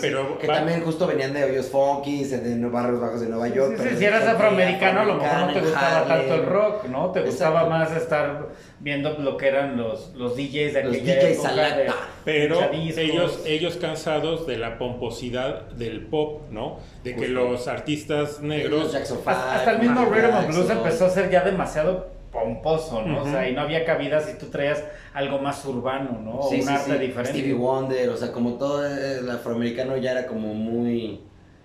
pero 0.00 0.38
que 0.38 0.46
va- 0.46 0.54
también 0.54 0.80
justo 0.82 1.06
venían 1.06 1.34
de 1.34 1.44
hoyos 1.44 1.66
funky, 1.66 2.24
de 2.24 2.66
barrios 2.68 2.98
bajos 3.00 3.20
de 3.20 3.28
Nueva 3.28 3.48
York. 3.48 3.72
Sí, 3.72 3.76
pero 3.78 3.90
sí, 3.90 3.96
si 3.98 4.04
eras 4.06 4.26
afroamericano, 4.26 5.00
a 5.00 5.04
lo 5.04 5.14
mejor 5.16 5.38
no 5.40 5.52
te 5.52 5.60
gustaba 5.60 5.98
Harlem. 5.98 6.08
tanto 6.18 6.34
el 6.34 6.46
rock, 6.46 6.84
¿no? 6.86 7.10
Te 7.10 7.20
gustaba 7.20 7.62
Exacto. 7.64 7.70
más 7.70 8.02
estar 8.02 8.48
viendo 8.80 9.18
lo 9.18 9.36
que 9.36 9.48
eran 9.48 9.76
los, 9.76 10.14
los 10.14 10.34
DJs 10.34 10.72
de 10.74 10.84
Los 10.84 10.96
aquella 10.96 11.14
DJs 11.16 11.38
época 11.38 11.52
de 11.52 11.90
Pero 12.24 12.60
ellos, 12.72 13.42
ellos 13.46 13.76
cansados 13.76 14.46
de 14.46 14.56
la 14.56 14.78
pomposidad 14.78 15.66
del 15.72 16.06
pop, 16.06 16.42
¿no? 16.50 16.78
De 17.04 17.12
que 17.14 17.26
Justo. 17.26 17.32
los 17.34 17.68
artistas 17.68 18.30
Los 18.30 18.42
negros 18.42 18.92
Jackson 18.92 19.18
hasta, 19.26 19.54
hasta 19.56 19.70
el 19.72 19.78
mismo 19.80 20.04
Rhythm 20.06 20.34
and 20.34 20.48
Blues 20.48 20.70
empezó 20.70 21.04
a 21.06 21.10
ser 21.10 21.30
ya 21.30 21.42
demasiado 21.44 22.11
pomposo, 22.32 23.02
¿no? 23.02 23.22
O 23.22 23.24
sea, 23.26 23.48
y 23.48 23.52
no 23.54 23.60
había 23.60 23.84
cabida 23.84 24.18
si 24.20 24.38
tú 24.38 24.46
traías 24.46 24.82
algo 25.12 25.38
más 25.38 25.64
urbano, 25.66 26.18
¿no? 26.24 26.38
O 26.38 26.48
Sí, 26.50 26.56
un 26.60 26.66
sí, 26.66 26.72
arte 26.72 26.92
sí. 26.94 26.98
diferente. 26.98 27.38
Stevie 27.38 27.54
Wonder, 27.54 28.08
o 28.08 28.16
sea, 28.16 28.32
como 28.32 28.54
todo 28.54 28.86
el 28.86 29.30
afroamericano 29.30 29.96
ya 29.98 30.12
era 30.12 30.26
como 30.26 30.54
muy... 30.54 31.20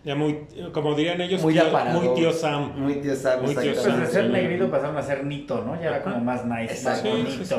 ya 0.08 0.16
muy, 0.16 0.40
como 0.72 0.96
dirían 0.96 1.20
ellos, 1.20 1.42
Muy 1.44 1.54
tío- 1.54 1.64
aparador. 1.68 2.02
muy 2.02 2.16
tío 2.16 2.32
Sam. 2.32 2.72
Muy 2.78 2.94
tío 2.96 3.14
Sam, 3.14 3.42
Muy 3.42 3.50
tío 3.50 3.56
Pues 3.56 3.68
exactamente. 3.68 4.06
de 4.08 4.12
ser 4.14 4.30
negrito 4.30 4.72
pasaron 4.72 4.96
a 4.98 5.02
ser 5.02 5.26
nito, 5.26 5.62
¿no? 5.66 5.76
Ya 5.82 5.88
era 5.90 6.02
como 6.02 6.18
más 6.22 6.46
nice, 6.46 6.62
más 6.64 6.72
Exacto. 7.04 7.10
Bonito. 7.10 7.30
sí, 7.32 7.46
sí. 7.46 7.56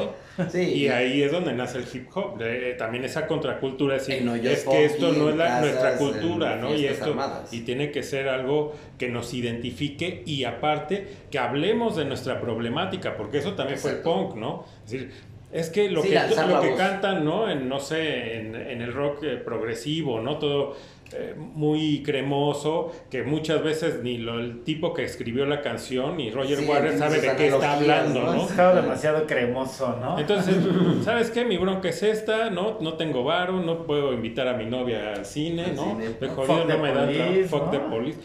Sí, 0.51 0.61
Y 0.63 0.89
ahí 0.89 1.23
es 1.23 1.31
donde 1.33 1.53
nace 1.53 1.79
el 1.79 1.85
hip 1.93 2.09
hop, 2.17 2.39
de- 2.39 2.73
también 2.75 3.05
esa 3.05 3.27
contracultura, 3.27 3.97
es 3.97 4.07
decir, 4.07 4.25
que 4.71 4.85
esto 4.85 5.13
no 5.13 5.27
es 5.27 5.33
en 5.33 5.39
la- 5.39 5.45
casas, 5.47 5.61
nuestra 5.63 5.97
cultura, 5.99 6.57
¿no? 6.57 6.75
Y 6.75 6.87
esto 6.87 7.11
armadas. 7.11 7.53
y 7.53 7.61
tiene 7.63 7.91
que 7.91 8.03
ser 8.03 8.29
algo 8.29 8.73
que 8.99 9.09
nos 9.09 9.35
identifique 9.35 10.23
y 10.25 10.45
aparte 10.45 11.07
que 11.31 11.39
hablemos 11.39 11.97
de 11.97 12.07
nuestra 12.07 12.41
problemática, 12.41 13.17
porque 13.17 13.39
eso 13.39 13.55
también 13.55 13.79
fue 13.79 13.91
el 13.91 13.97
punk, 13.99 14.37
¿no? 14.37 14.65
Es 14.87 14.91
decir, 14.93 15.11
es 15.51 15.71
que 15.71 15.91
lo 15.91 16.03
Sí, 16.03 16.11
que, 16.11 16.15
lo 16.47 16.61
que 16.61 16.69
voz. 16.69 16.77
cantan, 16.79 17.25
¿no? 17.25 17.51
En, 17.51 17.69
no 17.69 17.81
sé, 17.81 18.37
en, 18.39 18.55
en 18.55 18.83
el 18.83 18.93
rock 18.93 19.23
eh, 19.25 19.37
progresivo, 19.39 20.21
¿no? 20.21 20.39
Todo 20.39 20.77
eh, 21.13 21.35
muy 21.37 22.03
cremoso, 22.03 22.93
que 23.11 23.23
muchas 23.23 23.63
veces 23.63 24.03
ni 24.03 24.19
lo, 24.19 24.39
el 24.39 24.63
tipo 24.63 24.93
que 24.93 25.05
escribió 25.05 25.47
la 25.47 25.63
canción 25.63 26.17
ni 26.19 26.31
Roger 26.31 26.59
Sí, 26.59 26.67
Waters 26.67 26.99
sabe 26.99 27.21
de 27.21 27.37
qué 27.37 27.49
está 27.49 27.75
hablando, 27.75 28.25
¿no? 28.25 28.35
¿no? 28.35 28.43
Estaba 28.43 28.81
demasiado 28.81 29.27
cremoso, 29.27 29.97
¿no? 30.01 30.19
Entonces, 30.19 30.57
¿sabes 31.05 31.31
qué? 31.31 31.45
Mi 31.45 31.57
bronca 31.57 31.89
es 31.89 32.03
esta, 32.03 32.51
¿no? 32.51 32.79
No 32.81 32.95
tengo 32.95 33.25
varo, 33.25 33.61
no 33.61 33.87
puedo 33.87 34.13
invitar 34.13 34.49
a 34.49 34.55
mi 34.55 34.67
novia 34.67 35.15
al 35.15 35.25
cine, 35.25 35.73
¿no? 35.75 35.93
cine. 35.93 36.09
De 36.21 36.29
Fuck 36.29 36.47
jodido 36.47 36.67
the 36.67 36.75
no 36.75 36.83
me 36.83 36.93
dan 36.93 37.49
fuck 37.49 37.65
¿no? 37.65 37.71
the 37.71 37.79
police. 37.79 38.19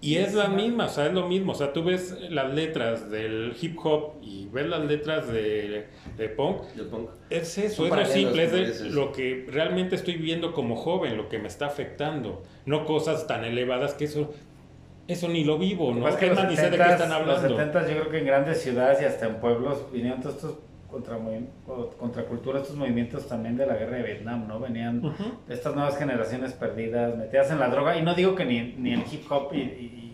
Y 0.00 0.16
es 0.16 0.32
la 0.32 0.46
misma, 0.46 0.86
o 0.86 0.88
sea, 0.88 1.06
es 1.06 1.12
lo 1.12 1.26
mismo. 1.26 1.52
O 1.52 1.54
sea, 1.56 1.72
tú 1.72 1.82
ves 1.82 2.16
las 2.30 2.54
letras 2.54 3.10
del 3.10 3.56
hip 3.60 3.76
hop 3.82 4.12
y 4.22 4.46
ves 4.52 4.68
las 4.68 4.84
letras 4.84 5.26
de, 5.26 5.88
de 6.18 6.28
punk. 6.28 6.62
Yo 6.76 6.88
pongo- 6.90 7.12
Es 7.30 7.56
eso, 7.58 7.84
es 7.86 7.90
lo 7.90 8.04
simple, 8.06 8.44
es 8.44 8.52
de 8.82 8.90
lo 8.90 9.12
que 9.12 9.46
realmente 9.50 9.94
estoy 9.96 10.16
viendo 10.16 10.52
como 10.52 10.76
joven, 10.76 11.16
lo 11.16 11.28
que 11.28 11.38
me 11.38 11.48
está 11.48 11.66
afectando. 11.66 12.42
No 12.66 12.84
cosas 12.84 13.26
tan 13.26 13.44
elevadas 13.44 13.94
que 13.94 14.04
eso, 14.04 14.32
eso 15.06 15.28
ni 15.28 15.44
lo 15.44 15.56
vivo, 15.58 15.94
¿no? 15.94 16.02
pasa 16.02 16.14
es 16.16 16.20
que 16.20 16.26
los 16.26 16.36
más, 16.36 16.50
ni 16.50 16.56
sé 16.56 16.70
de 16.70 16.76
qué 16.76 16.82
70s 16.82 16.92
están 16.92 17.08
Los 17.10 17.18
hablando. 17.38 17.48
70 17.56 17.80
yo 17.88 18.00
creo 18.00 18.10
que 18.10 18.18
en 18.18 18.26
grandes 18.26 18.60
ciudades 18.60 19.00
y 19.00 19.04
hasta 19.04 19.26
en 19.26 19.36
pueblos 19.36 19.86
vinieron 19.92 20.20
todos 20.20 20.34
estos 20.36 20.54
contra, 20.90 21.18
movi- 21.18 21.46
o- 21.66 21.90
contracultura 21.98 22.60
estos 22.60 22.74
movimientos 22.74 23.28
también 23.28 23.56
de 23.58 23.66
la 23.66 23.76
guerra 23.76 23.98
de 23.98 24.02
Vietnam, 24.04 24.48
¿no? 24.48 24.58
Venían 24.58 25.02
de 25.46 25.54
estas 25.54 25.74
nuevas 25.74 25.98
generaciones 25.98 26.52
perdidas, 26.54 27.14
metidas 27.16 27.50
en 27.50 27.60
la 27.60 27.68
droga. 27.68 27.96
Y 27.98 28.02
no 28.02 28.14
digo 28.14 28.34
que 28.34 28.44
ni, 28.46 28.72
ni 28.78 28.94
el 28.94 29.00
hip 29.12 29.30
hop 29.30 29.50
y, 29.52 29.58
y- 29.58 30.07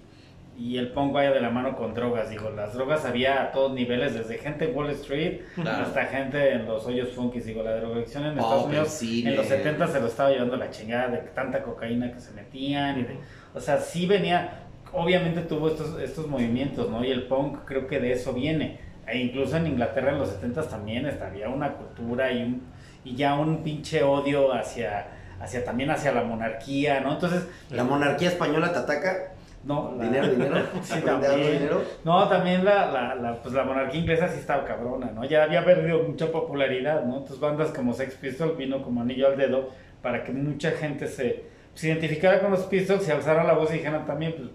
y 0.57 0.79
el 0.79 0.93
punk 0.93 1.13
vaya 1.13 1.33
de 1.33 1.41
la 1.41 1.51
mano 1.51 1.77
con 1.77 1.95
drogas. 1.95 2.31
Digo, 2.31 2.51
las 2.51 2.75
drogas 2.75 3.05
había 3.05 3.43
a 3.43 3.53
todos 3.53 3.73
niveles, 3.73 4.15
desde 4.15 4.39
gente 4.39 4.67
en 4.71 4.77
Wall 4.77 4.91
Street 4.91 5.41
Claro. 5.57 5.85
hasta 5.85 6.05
gente 6.07 6.53
en 6.53 6.67
los 6.67 6.87
hoyos 6.87 7.11
funkis. 7.11 7.45
Digo, 7.47 7.63
la 7.63 7.77
drogadicción 7.77 8.25
en 8.25 8.39
Estados 8.39 8.63
el 8.65 8.69
Unidos 8.69 8.89
cine. 8.91 9.31
en 9.31 9.37
los 9.37 9.47
70 9.47 9.87
se 9.89 10.01
lo 10.01 10.07
estaba 10.07 10.31
llevando 10.31 10.57
la 10.57 10.71
chingada 10.71 11.09
de 11.09 11.19
tanta 11.19 11.63
cocaína 11.63 12.13
que 12.13 12.21
se 12.21 12.33
metían. 12.33 13.01
Y 13.01 13.03
de, 13.03 13.17
o 13.53 13.61
sea, 13.61 13.79
sí 13.79 14.07
venía, 14.07 14.61
obviamente 14.93 15.41
tuvo 15.43 15.69
estos, 15.69 15.99
estos 16.01 16.29
movimientos, 16.29 16.89
¿no? 16.89 17.05
Y 17.05 17.11
el 17.11 17.25
punk 17.25 17.65
creo 17.65 17.87
que 17.89 17.99
de 17.99 18.13
eso 18.13 18.33
viene. 18.33 18.79
E 19.07 19.19
incluso 19.19 19.57
en 19.57 19.67
Inglaterra 19.67 20.13
en 20.13 20.19
los 20.19 20.29
70 20.31 20.63
también 20.69 21.05
esta- 21.07 21.27
había 21.27 21.49
una 21.49 21.73
cultura 21.75 22.33
y, 22.33 22.43
un, 22.43 22.63
y 23.05 23.15
ya 23.17 23.35
un 23.35 23.63
pinche 23.63 24.03
odio 24.03 24.55
hacia, 24.55 25.09
hacia 25.41 25.63
también 25.65 25.91
hacia 25.91 26.13
la 26.13 26.23
monarquía, 26.23 27.01
¿no? 27.01 27.13
Entonces, 27.13 27.47
La 27.71 27.85
monarquía 27.85 28.29
española 28.29 28.73
te 28.73 28.79
ataca. 28.79 29.34
No, 29.65 29.95
la- 29.97 30.05
Dinero, 30.05 30.29
dinero. 30.29 30.57
Sí, 30.83 30.95
de 30.97 31.01
también. 31.03 31.53
dinero. 31.53 31.83
No, 32.05 32.29
también 32.29 32.65
la, 32.65 32.87
la, 32.93 33.15
la, 33.15 33.43
pues 33.43 33.55
la 33.55 33.65
monarquía 33.65 34.01
inglesa 34.01 34.29
sí 34.29 34.39
estaba 34.39 34.65
cabrona, 34.65 35.11
¿no? 35.15 35.25
Ya 35.25 35.45
había 35.45 35.65
perdido 35.65 36.03
mucha 36.03 36.31
popularidad, 36.31 37.05
¿no? 37.05 37.15
Entonces 37.19 37.41
bandas 37.41 37.71
como 37.71 37.93
Sex 37.95 38.15
Pistols 38.15 38.57
vino 38.57 38.83
como 38.83 39.01
anillo 39.03 39.27
al 39.29 39.37
dedo 39.37 39.71
para 40.03 40.23
que 40.23 40.33
mucha 40.33 40.71
gente 40.73 41.07
se, 41.07 41.45
se 41.75 41.89
identificara 41.89 42.41
con 42.41 42.51
los 42.51 42.61
Pistols, 42.65 43.03
se 43.03 43.12
alzara 43.12 43.43
la 43.45 43.55
voz 43.55 43.71
y 43.71 43.75
dijeran 43.79 44.05
también, 44.07 44.35
pues, 44.37 44.49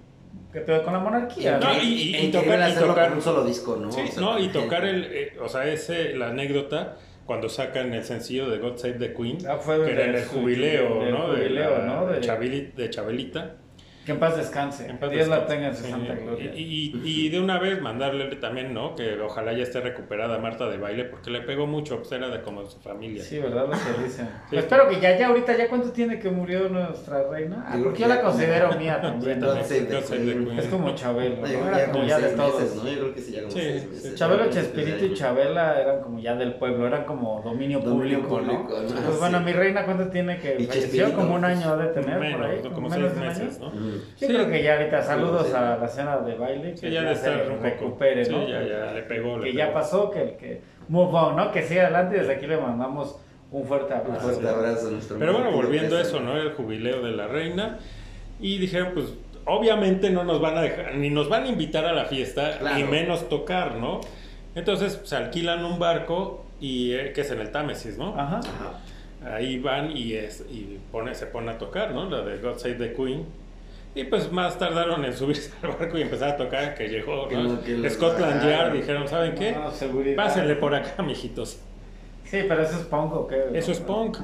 ¿qué 0.54 0.60
pedo 0.62 0.84
con 0.84 0.94
la 0.94 1.00
monarquía? 1.00 1.58
No, 1.58 1.74
no? 1.74 1.82
y- 1.82 1.88
y- 1.88 2.18
y 2.28 2.32
tocar- 2.32 2.70
y 2.70 2.74
tocar- 2.76 3.08
con 3.10 3.18
un 3.18 3.24
solo 3.24 3.44
disco, 3.44 3.76
¿no? 3.78 3.92
Sí, 3.92 4.02
O 4.04 4.12
sea, 4.12 4.22
no, 4.22 4.40
y 4.40 4.48
tocar 4.50 4.86
el, 4.86 5.06
eh, 5.12 5.34
o 5.42 5.50
sea, 5.50 5.66
ese, 5.66 6.14
la 6.16 6.28
anécdota 6.30 6.98
cuando 7.26 7.50
sacan 7.50 7.94
el 7.94 8.04
sencillo 8.04 8.50
de 8.50 8.58
God 8.60 8.78
Save 8.78 8.94
the 8.94 9.14
Queen, 9.14 9.38
Ah, 9.48 9.58
fue 9.58 9.84
que 9.86 9.92
era 9.92 10.06
el 10.06 10.24
jubileo, 10.26 10.90
¿no? 11.12 11.28
jubileo, 11.28 11.36
de, 11.72 11.78
la- 11.80 11.86
¿no? 11.86 12.06
De- 12.08 12.22
Chabeli- 12.22 12.74
de 12.74 12.90
Chabelita. 12.90 13.56
Que 14.10 14.14
en 14.14 14.20
paz 14.20 14.38
descanse. 14.38 14.90
En 14.90 14.98
paz 14.98 15.12
Dios 15.12 15.28
la 15.28 15.36
descanse. 15.42 15.56
tenga 15.56 15.68
en 15.68 15.76
su 15.76 15.84
Sí, 15.84 15.92
santa 15.92 16.16
gloria. 16.16 16.52
Y, 16.56 16.62
y- 17.06 17.26
y 17.26 17.30
de 17.30 17.40
una 17.40 17.60
vez 17.60 17.80
mandarle 17.80 18.26
también, 18.38 18.74
¿no? 18.74 18.96
Que 18.96 19.20
ojalá 19.22 19.54
ya 19.54 19.62
esté 19.62 19.82
recuperada 19.82 20.40
Marta 20.40 20.68
de 20.68 20.78
baile, 20.78 21.04
porque 21.06 21.30
le 21.30 21.42
pegó 21.42 21.68
mucho, 21.68 21.98
pues 21.98 22.12
era 22.12 22.28
de 22.30 22.42
como 22.42 22.68
su 22.68 22.80
familia. 22.80 23.22
Sí, 23.24 23.38
¿verdad? 23.38 23.66
Lo 23.68 23.72
que 23.74 24.04
dicen. 24.04 24.28
Sí. 24.50 24.56
Espero 24.58 24.90
que 24.90 25.00
ya, 25.00 25.16
ya 25.16 25.28
ahorita, 25.28 25.56
¿ya 25.56 25.68
cuánto 25.70 25.92
tiene 25.92 26.18
que 26.18 26.32
murió 26.32 26.70
nuestra 26.70 27.22
reina? 27.30 27.64
Ah, 27.68 27.78
porque 27.84 27.98
que 27.98 28.02
yo 28.04 28.08
la 28.10 28.22
considero 28.22 28.72
mía 28.80 29.00
también. 29.00 29.40
¿no? 29.40 29.54
Queen. 29.54 29.86
Queen. 30.08 30.58
Es 30.58 30.66
como 30.70 30.96
Chabelo, 30.96 31.36
No, 31.36 31.42
¿no? 31.44 31.48
yo 31.48 31.68
Era 31.68 31.92
como 31.92 32.04
ya 32.06 32.18
de 32.20 32.30
todos. 32.30 32.60
meses, 32.62 32.76
¿no? 32.78 32.90
Yo 32.90 33.00
creo 33.00 33.14
que 33.14 33.22
sí, 33.22 33.32
ya 33.34 33.40
como 33.42 33.52
Sí, 33.52 33.60
seis 33.62 33.82
sí. 33.84 33.88
meses. 33.90 34.16
Chabelo, 34.16 34.50
Chespirito 34.50 35.06
y. 35.06 35.14
Chabela 35.14 35.80
eran 35.80 36.02
como 36.02 36.20
ya 36.20 36.36
del 36.36 36.54
pueblo, 36.56 36.88
eran 36.88 37.04
como 37.06 37.42
dominio, 37.44 37.80
Dominio 37.80 38.22
público, 38.22 38.42
¿no? 38.42 38.64
público, 38.64 38.82
¿no? 38.96 39.02
Pues 39.06 39.20
bueno, 39.20 39.38
Sí. 39.38 39.44
mi 39.46 39.54
reina, 39.54 39.86
¿cuánto 39.86 40.08
tiene 40.10 40.40
que 40.40 40.54
falleció? 40.54 40.74
Chespirito, 40.82 41.14
Como 41.16 41.36
un 41.36 41.42
pues, 41.42 41.58
año 41.58 41.74
ha 41.74 41.78
de 41.78 41.88
tener 41.90 42.32
por 42.36 42.44
ahí. 42.46 42.60
Como 42.74 42.90
seis 42.90 43.14
de 43.14 43.20
meses, 43.20 43.60
¿no? 43.60 43.72
Yo 44.20 44.28
Sí. 44.28 44.34
creo 44.34 44.50
que 44.50 44.64
ya 44.64 44.78
ahorita 44.78 45.02
saludos 45.02 45.48
Sí. 45.48 45.54
a 45.56 45.78
la 45.78 45.88
señora 45.88 46.20
de 46.22 46.36
baile, 46.36 46.72
que 46.72 46.78
Sí, 46.78 46.90
ya 46.92 47.04
ya 47.04 47.10
de 47.10 47.16
se 47.16 47.30
un 47.32 47.40
poco. 47.56 47.64
recupere, 47.64 48.26
Sí, 48.26 48.32
¿no? 48.32 48.48
ya, 48.48 48.62
ya 48.64 48.92
le 48.94 49.02
pegó, 49.04 49.38
le 49.38 49.52
Que 49.52 49.54
ya 49.58 49.66
pegó. 49.68 49.74
pasó, 49.80 50.12
que, 50.12 50.36
que 50.40 50.62
move 50.88 51.12
on, 51.18 51.36
¿no? 51.36 51.52
Que 51.52 51.62
siga 51.64 51.84
adelante 51.84 52.16
y 52.18 52.20
desde 52.20 52.34
aquí 52.34 52.48
le 52.48 52.58
mandamos 52.58 53.18
un 53.52 53.66
fuerte 53.66 53.94
Un 53.94 54.00
abrazo. 54.02 54.20
fuerte 54.22 54.48
abrazo 54.50 54.88
a 54.88 54.92
nuestro 54.92 55.18
Pero 55.20 55.34
bueno, 55.34 55.52
volviendo 55.52 55.98
a 55.98 56.02
eso, 56.02 56.20
¿no? 56.20 56.38
El 56.38 56.52
jubileo 56.54 57.02
de 57.02 57.12
la 57.12 57.28
reina. 57.28 57.80
Y 58.40 58.58
dijeron, 58.60 58.92
pues, 58.94 59.14
obviamente 59.46 60.10
no 60.12 60.24
nos 60.24 60.40
van 60.40 60.58
a 60.58 60.62
dejar, 60.62 60.96
ni 60.96 61.10
nos 61.10 61.28
van 61.30 61.44
a 61.44 61.48
invitar 61.48 61.86
a 61.86 61.94
la 61.94 62.06
fiesta, 62.06 62.58
Claro. 62.60 62.76
ni 62.78 62.84
menos 62.84 63.28
tocar, 63.30 63.76
¿no? 63.76 64.02
Entonces 64.56 65.00
se 65.04 65.16
alquilan 65.16 65.64
un 65.66 65.80
barco 65.80 66.46
y 66.62 66.94
eh, 66.94 67.12
que 67.14 67.22
es 67.22 67.32
en 67.32 67.40
el 67.40 67.52
Támesis, 67.52 67.98
¿no? 67.98 68.10
Ajá. 68.20 68.40
Ajá. 68.40 69.36
Ahí 69.36 69.60
van 69.60 69.96
y, 69.96 70.14
es, 70.14 70.46
y 70.50 70.80
pone, 70.92 71.14
se 71.14 71.26
pone 71.26 71.52
a 71.52 71.58
tocar, 71.58 71.92
¿no? 71.92 72.10
La 72.10 72.22
de 72.22 72.38
God 72.38 72.58
Save 72.58 72.76
the 72.76 72.94
Queen. 72.94 73.26
Y 73.96 74.04
pues 74.04 74.32
más 74.32 74.58
tardaron 74.60 75.04
en 75.04 75.14
subirse 75.14 75.52
al 75.64 75.72
barco 75.72 75.98
y 75.98 76.04
empezar 76.04 76.30
a 76.30 76.38
tocar 76.38 76.76
que 76.76 76.88
llegó, 76.88 77.28
¿no? 77.32 77.62
que 77.62 77.90
Scotland 77.90 78.44
Yard, 78.44 78.74
dijeron, 78.74 79.08
¿saben 79.08 79.36
qué? 79.36 79.52
No, 79.54 79.72
seguridad. 79.72 80.16
Pásenle 80.16 80.56
por 80.56 80.76
acá, 80.76 81.02
mijitos. 81.02 81.60
Sí, 82.24 82.44
pero 82.48 82.62
eso 82.62 82.78
es 82.78 82.86
punk 82.86 83.14
o 83.14 83.28
qué? 83.28 83.50
Eso 83.54 83.72
es 83.72 83.80
punk. 83.80 84.20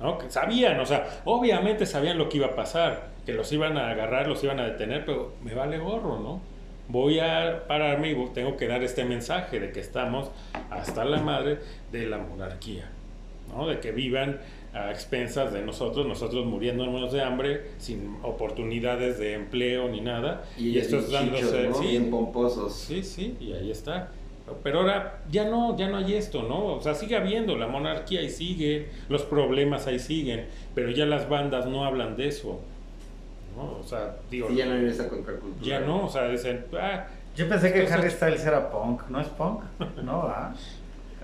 ¿no? 0.00 0.18
Que 0.18 0.30
Sabían, 0.30 0.80
o 0.80 0.86
sea, 0.86 1.22
obviamente 1.24 1.86
sabían 1.86 2.18
lo 2.18 2.28
que 2.28 2.38
iba 2.38 2.48
a 2.48 2.56
pasar, 2.56 3.10
que 3.24 3.32
los 3.32 3.52
iban 3.52 3.78
a 3.78 3.90
agarrar, 3.90 4.26
los 4.26 4.42
iban 4.42 4.58
a 4.58 4.64
detener, 4.64 5.04
pero 5.04 5.34
me 5.42 5.54
vale 5.54 5.78
gorro, 5.78 6.18
¿no? 6.18 6.40
Voy 6.88 7.20
a 7.20 7.64
pararme 7.68 8.10
y 8.10 8.26
tengo 8.34 8.56
que 8.56 8.66
dar 8.66 8.82
este 8.82 9.04
mensaje 9.04 9.60
de 9.60 9.70
que 9.70 9.80
estamos 9.80 10.30
hasta 10.70 11.04
la 11.04 11.18
madre 11.18 11.60
de 11.92 12.06
la 12.06 12.18
monarquía, 12.18 12.90
¿no? 13.54 13.68
De 13.68 13.78
que 13.78 13.92
vivan 13.92 14.40
a 14.74 14.90
expensas 14.90 15.52
de 15.52 15.62
nosotros, 15.62 16.06
nosotros 16.06 16.46
muriéndonos 16.46 17.12
de 17.12 17.22
hambre, 17.22 17.72
sin 17.78 18.16
oportunidades 18.22 19.18
de 19.18 19.34
empleo 19.34 19.88
ni 19.88 20.00
nada, 20.00 20.44
Y, 20.56 20.78
estos 20.78 21.04
estos 21.04 21.12
dándose, 21.12 21.68
¿no? 21.68 21.74
sí, 21.74 21.86
Bien 21.88 22.10
pomposos. 22.10 22.74
Sí, 22.74 23.02
sí, 23.02 23.36
y 23.40 23.52
ahí 23.52 23.70
está. 23.70 24.08
Pero 24.62 24.80
ahora 24.80 25.20
ya 25.30 25.44
no, 25.44 25.76
ya 25.76 25.88
no 25.88 25.98
hay 25.98 26.14
esto, 26.14 26.42
¿no? 26.42 26.74
O 26.74 26.80
sea, 26.82 26.94
sigue 26.94 27.16
habiendo, 27.16 27.56
la 27.56 27.68
monarquía 27.68 28.20
ahí 28.20 28.28
sigue, 28.30 28.88
los 29.08 29.22
problemas 29.22 29.86
ahí 29.86 29.98
siguen, 29.98 30.46
pero 30.74 30.90
ya 30.90 31.06
las 31.06 31.28
bandas 31.28 31.66
no 31.66 31.84
hablan 31.84 32.16
de 32.16 32.28
eso. 32.28 32.60
¿no? 33.56 33.78
O 33.78 33.82
sea, 33.82 34.16
digo, 34.30 34.48
Sí, 34.48 34.56
ya 34.56 34.66
no 34.66 34.74
hay 34.74 34.86
esa 34.86 35.08
contracultura. 35.08 35.66
ya 35.66 35.80
no, 35.80 36.06
o 36.06 36.08
sea, 36.08 36.28
dicen, 36.28 36.64
ah, 36.78 37.06
Yo 37.36 37.48
pensé 37.48 37.72
que 37.72 37.86
Harry 37.86 38.10
Styles 38.10 38.44
era 38.44 38.70
punk, 38.70 39.02
¿no 39.08 39.20
es 39.20 39.28
punk? 39.28 39.62
No, 40.02 40.22
¿ah? 40.22 40.54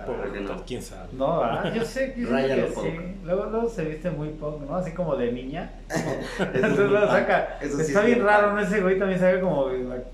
No. 0.07 0.65
quién 0.67 0.83
sabe. 0.83 1.09
No, 1.13 1.43
¿ah? 1.43 1.73
Yo 1.75 1.85
sé, 1.85 2.15
yo 2.17 2.27
sé 2.27 2.33
Raya 2.33 2.55
que 2.55 2.61
lo 2.63 2.69
sí. 2.69 2.99
Luego, 3.25 3.45
luego 3.47 3.69
se 3.69 3.85
viste 3.85 4.11
muy 4.11 4.29
punk, 4.31 4.63
¿no? 4.69 4.77
Así 4.77 4.93
como 4.93 5.17
de 5.17 5.33
niña. 5.33 5.73
Eso 5.89 6.05
es 6.43 6.55
Entonces 6.55 6.91
punk. 6.91 7.11
saca. 7.11 7.59
Eso 7.61 7.81
Está 7.81 8.01
es 8.01 8.07
bien 8.07 8.25
raro. 8.25 8.53
¿no? 8.55 8.61
Ese 8.61 8.81
güey 8.81 8.99
también 8.99 9.21
saca 9.21 9.41
como. 9.41 9.67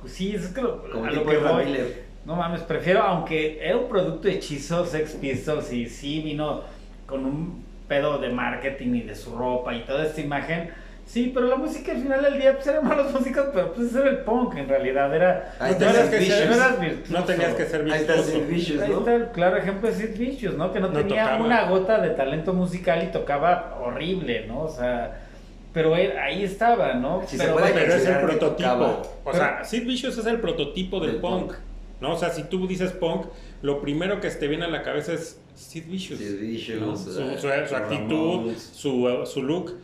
Sí, 0.06 0.34
es 0.34 0.48
que 0.48 0.62
lo, 0.62 0.90
Como 0.90 1.04
a 1.04 1.10
lo 1.10 1.24
que 1.24 1.36
voy. 1.38 1.78
No 2.24 2.36
mames, 2.36 2.62
prefiero, 2.62 3.02
aunque 3.02 3.58
era 3.62 3.76
un 3.76 3.88
producto 3.88 4.28
hechizo, 4.28 4.86
Sex 4.86 5.12
Pistols, 5.12 5.70
y 5.72 5.86
sí 5.86 6.22
vino 6.22 6.62
con 7.06 7.26
un 7.26 7.64
pedo 7.86 8.18
de 8.18 8.30
marketing 8.30 8.94
y 8.94 9.02
de 9.02 9.14
su 9.14 9.36
ropa 9.36 9.74
y 9.74 9.84
toda 9.84 10.06
esta 10.06 10.20
imagen. 10.22 10.70
Sí, 11.06 11.30
pero 11.34 11.46
la 11.48 11.56
música 11.56 11.92
al 11.92 11.98
final 12.02 12.22
del 12.22 12.40
día 12.40 12.54
pues 12.54 12.66
eran 12.66 12.88
malas 12.88 13.12
músicas, 13.12 13.46
pero 13.52 13.72
pues 13.74 13.94
era 13.94 14.08
el 14.08 14.18
punk 14.20 14.56
en 14.56 14.68
realidad, 14.68 15.14
era... 15.14 15.54
Ahí 15.60 15.72
No 15.78 15.86
está 15.86 15.86
tenías 15.92 16.08
Sid 16.10 16.18
que 16.18 16.24
ser- 16.24 16.48
no 16.48 16.54
eras 16.56 16.80
virtuoso. 16.80 17.12
No 17.12 17.24
tenías 17.24 17.54
que 17.54 17.66
ser 17.66 17.80
Ahí 17.92 18.00
está. 18.00 18.22
Sid 18.22 18.46
Vicious, 18.48 18.82
Ahí 18.82 18.90
¿no? 18.90 18.98
está 19.00 19.14
el 19.14 19.26
claro 19.28 19.56
ejemplo 19.58 19.88
de 19.90 19.94
Sid 19.94 20.18
Vicious, 20.18 20.54
¿no? 20.56 20.72
Que 20.72 20.80
no, 20.80 20.88
No 20.88 20.94
tenía 21.00 21.24
tocaba. 21.24 21.44
una 21.44 21.68
gota 21.68 22.00
de 22.00 22.10
talento 22.10 22.52
musical 22.54 23.02
y 23.04 23.12
tocaba 23.12 23.78
horrible, 23.82 24.46
¿no? 24.46 24.62
O 24.62 24.68
sea, 24.68 25.20
pero 25.72 25.94
él, 25.96 26.12
ahí 26.18 26.42
estaba, 26.42 26.94
¿no? 26.94 27.22
Se 27.26 27.36
pero 27.36 27.52
puede 27.54 27.72
vaya, 27.72 27.80
Pero 27.84 27.94
es 27.94 28.06
el 28.06 28.20
prototipo. 28.20 29.02
O 29.24 29.32
sea, 29.34 29.62
Sid 29.64 29.86
Vicious 29.86 30.16
es 30.18 30.26
el 30.26 30.40
prototipo 30.40 31.00
del, 31.00 31.12
Del 31.12 31.20
punk. 31.20 31.48
punk. 31.48 31.54
¿no? 32.00 32.14
O 32.14 32.18
sea, 32.18 32.30
si 32.30 32.44
tú 32.44 32.66
dices 32.66 32.92
punk, 32.92 33.26
lo 33.62 33.80
primero 33.80 34.20
que 34.20 34.28
te 34.30 34.48
viene 34.48 34.64
a 34.64 34.68
la 34.68 34.82
cabeza 34.82 35.12
es 35.12 35.38
Sid 35.54 35.84
Vicious. 35.86 36.18
Sid 36.18 36.40
Vicious, 36.40 36.80
¿no? 36.80 36.96
Su, 36.96 37.10
eh, 37.20 37.36
su- 37.38 37.68
su 37.68 37.76
actitud, 37.76 38.52
su, 38.56 39.22
su 39.26 39.42
look 39.42 39.74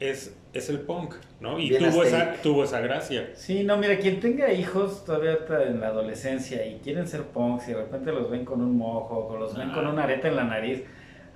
es, 0.00 0.34
es 0.54 0.68
el 0.70 0.80
punk, 0.80 1.14
¿no? 1.40 1.58
Y 1.58 1.76
tuvo 1.76 2.02
esa, 2.04 2.34
tuvo 2.42 2.64
esa 2.64 2.80
gracia. 2.80 3.30
Sí, 3.34 3.64
no, 3.64 3.76
mira, 3.76 3.98
quien 3.98 4.20
tenga 4.20 4.52
hijos 4.52 5.04
todavía 5.04 5.38
en 5.68 5.80
la 5.80 5.88
adolescencia 5.88 6.64
y 6.66 6.78
quieren 6.82 7.06
ser 7.08 7.22
punks 7.24 7.68
y 7.68 7.72
de 7.72 7.78
repente 7.78 8.12
los 8.12 8.30
ven 8.30 8.44
con 8.44 8.60
un 8.62 8.76
mojo 8.78 9.26
o 9.30 9.36
los 9.36 9.56
ven 9.56 9.70
Ah. 9.70 9.74
con 9.74 9.86
una 9.86 10.04
areta 10.04 10.28
en 10.28 10.36
la 10.36 10.44
nariz, 10.44 10.82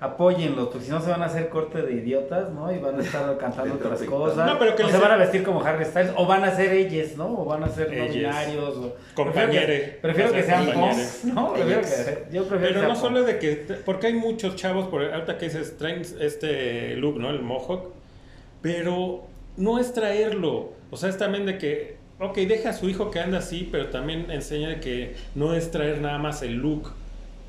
apóyenlos, 0.00 0.68
porque 0.68 0.84
si 0.86 0.92
no 0.92 1.00
se 1.00 1.10
van 1.10 1.22
a 1.22 1.24
hacer 1.26 1.48
corte 1.48 1.82
de 1.82 1.92
idiotas, 1.94 2.50
¿no? 2.52 2.72
Y 2.72 2.78
van 2.78 3.00
a 3.00 3.02
estar 3.02 3.36
cantando 3.36 3.74
otras 3.82 4.00
cosas. 4.02 4.46
No, 4.46 4.56
pero 4.56 4.76
que 4.76 4.84
o 4.84 4.86
les- 4.86 4.94
se 4.94 5.00
van 5.02 5.10
a 5.10 5.16
vestir 5.16 5.42
como 5.42 5.60
Harry 5.64 5.84
Styles, 5.84 6.12
o 6.16 6.24
van 6.24 6.44
a 6.44 6.54
ser 6.54 6.72
ellos, 6.72 7.16
¿no? 7.16 7.40
O 7.40 7.44
van 7.44 7.64
a 7.64 7.68
ser 7.68 7.88
no 7.88 7.94
Ellos. 8.04 8.14
binarios. 8.14 8.76
O... 8.76 8.94
Compañere. 9.14 9.98
Prefiero 10.00 10.30
que, 10.30 10.42
prefiero 10.42 10.64
sean 10.64 10.80
punks, 10.80 11.24
¿no? 11.24 11.52
Prefiero 11.52 11.80
que, 11.80 12.24
yo 12.36 12.44
prefiero 12.48 12.74
Pero 12.74 12.88
no 12.88 12.94
solo 12.94 13.24
de 13.24 13.38
que, 13.40 13.50
porque 13.84 14.06
hay 14.06 14.12
muchos 14.14 14.54
chavos, 14.54 14.86
por 14.86 15.02
ahorita 15.02 15.36
que 15.36 15.46
dices, 15.46 15.76
traen 15.76 16.02
este 16.20 16.94
look, 16.94 17.18
¿no? 17.18 17.30
El 17.30 17.42
mohawk, 17.42 17.97
pero 18.62 19.26
no 19.56 19.78
es 19.78 19.92
traerlo, 19.92 20.72
o 20.90 20.96
sea, 20.96 21.08
es 21.08 21.18
también 21.18 21.46
de 21.46 21.58
que, 21.58 21.96
ok, 22.20 22.36
deja 22.38 22.70
a 22.70 22.72
su 22.72 22.88
hijo 22.88 23.10
que 23.10 23.20
anda 23.20 23.38
así, 23.38 23.68
pero 23.70 23.88
también 23.90 24.30
enseña 24.30 24.68
de 24.70 24.80
que 24.80 25.14
no 25.34 25.54
es 25.54 25.70
traer 25.70 26.00
nada 26.00 26.18
más 26.18 26.42
el 26.42 26.54
look, 26.56 26.92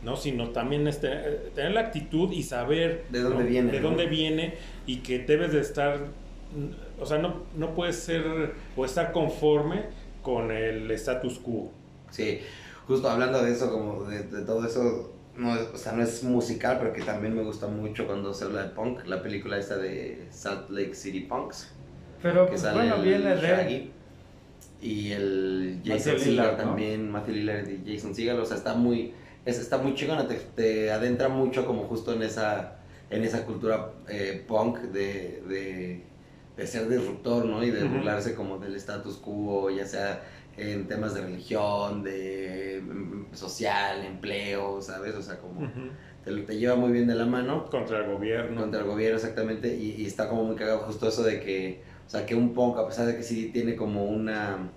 ¿no? 0.04 0.16
Sino 0.16 0.50
también 0.50 0.88
es 0.88 1.02
te- 1.02 1.52
tener 1.56 1.72
la 1.74 1.82
actitud 1.82 2.32
y 2.32 2.44
saber 2.44 3.06
De 3.10 3.22
dónde 3.22 3.44
¿no? 3.44 3.50
viene, 3.50 3.72
de 3.72 3.80
¿no? 3.82 3.90
dónde 3.90 4.06
viene 4.08 4.56
y 4.86 4.98
que 4.98 5.20
debes 5.20 5.52
de 5.52 5.60
estar, 5.62 6.00
o 7.00 7.06
sea, 7.06 7.18
no, 7.18 7.44
no 7.56 7.76
puedes 7.76 7.98
ser 7.98 8.54
o 8.76 8.86
estar 8.86 9.12
conforme 9.12 9.84
con 10.22 10.52
el 10.52 10.90
status 10.92 11.40
quo. 11.40 11.72
Sí, 12.12 12.40
justo 12.88 13.10
hablando 13.10 13.44
de 13.44 13.52
eso, 13.52 13.72
como 13.72 14.04
de, 14.06 14.24
de 14.24 14.42
todo 14.44 14.66
eso, 14.66 15.14
no 15.40 15.56
es, 15.56 15.68
o 15.74 15.78
sea, 15.78 15.94
no 15.94 16.04
es 16.04 16.24
musical, 16.24 16.78
pero 16.80 16.94
que 16.94 17.02
también 17.02 17.36
me 17.36 17.42
gusta 17.44 17.68
mucho 17.68 18.06
cuando 18.06 18.34
se 18.34 18.46
habla 18.46 18.64
de 18.64 18.70
punk, 18.70 19.06
la 19.08 19.24
película 19.24 19.58
esta 19.58 19.78
de 19.78 20.28
Salt 20.30 20.70
Lake 20.70 20.94
City 20.94 21.22
Punks, 21.22 21.70
Pero 22.22 22.46
que 22.46 22.52
pues, 22.52 22.62
sale 22.62 22.78
bueno, 22.78 22.96
el 22.96 23.02
viene 23.02 23.36
de... 23.36 23.92
Y 24.82 25.12
el 25.12 25.82
Jason 25.86 26.20
Segel 26.20 26.56
también, 26.56 27.12
Matthew 27.12 27.36
Lillard 27.36 27.68
y 27.68 27.96
Jason 27.96 28.16
Segel, 28.16 28.40
o 28.40 28.46
sea, 28.46 28.58
está 28.58 28.74
muy, 28.76 29.14
es, 29.46 29.60
está 29.60 29.78
muy 29.78 29.94
chingona, 29.94 30.28
te, 30.28 30.36
te 30.36 30.92
adentra 30.92 31.28
mucho 31.28 31.66
como 31.66 31.84
justo 31.84 32.14
en 32.14 32.24
esa, 32.24 32.78
en 33.10 33.24
esa 33.24 33.46
cultura 33.46 33.92
eh, 34.08 34.44
punk 34.48 34.80
de, 34.80 35.44
de, 35.48 36.04
de 36.56 36.68
ser 36.68 36.88
disruptor, 36.88 37.46
¿no? 37.46 37.64
Y 37.64 37.72
de 37.72 37.84
burlarse 37.84 38.36
como 38.36 38.58
del 38.58 38.76
status 38.76 39.18
quo, 39.18 39.70
ya 39.70 39.86
sea 39.86 40.22
en 40.56 40.88
temas 40.88 41.14
de 41.14 41.22
religión, 41.22 42.04
de 42.04 42.82
mm, 42.84 43.34
social, 43.34 44.04
empleo, 44.06 44.82
¿sabes? 44.82 45.16
O 45.16 45.22
sea, 45.22 45.40
como 45.40 45.62
Ujú. 45.62 45.92
te, 46.24 46.36
te 46.44 46.58
lleva 46.58 46.76
muy 46.76 46.92
bien 46.92 47.08
de 47.08 47.16
la 47.16 47.26
mano 47.26 47.70
Contra 47.70 48.00
el 48.00 48.12
gobierno. 48.12 48.62
contra 48.62 48.82
el 48.82 48.86
gobierno 48.88 49.18
exactamente 49.18 49.76
y, 49.76 49.92
y 50.02 50.06
está 50.06 50.28
como 50.30 50.44
muy 50.44 50.56
cagado 50.56 50.80
justo 50.80 51.08
eso 51.08 51.24
de 51.24 51.40
que, 51.40 51.84
o 52.06 52.10
sea, 52.10 52.26
que 52.26 52.36
un 52.36 52.54
punk, 52.54 52.78
a 52.78 52.88
pesar 52.88 53.06
de 53.08 53.16
que 53.16 53.24
sí 53.24 53.52
tiene 53.52 53.76
como 53.76 54.06
una 54.06 54.74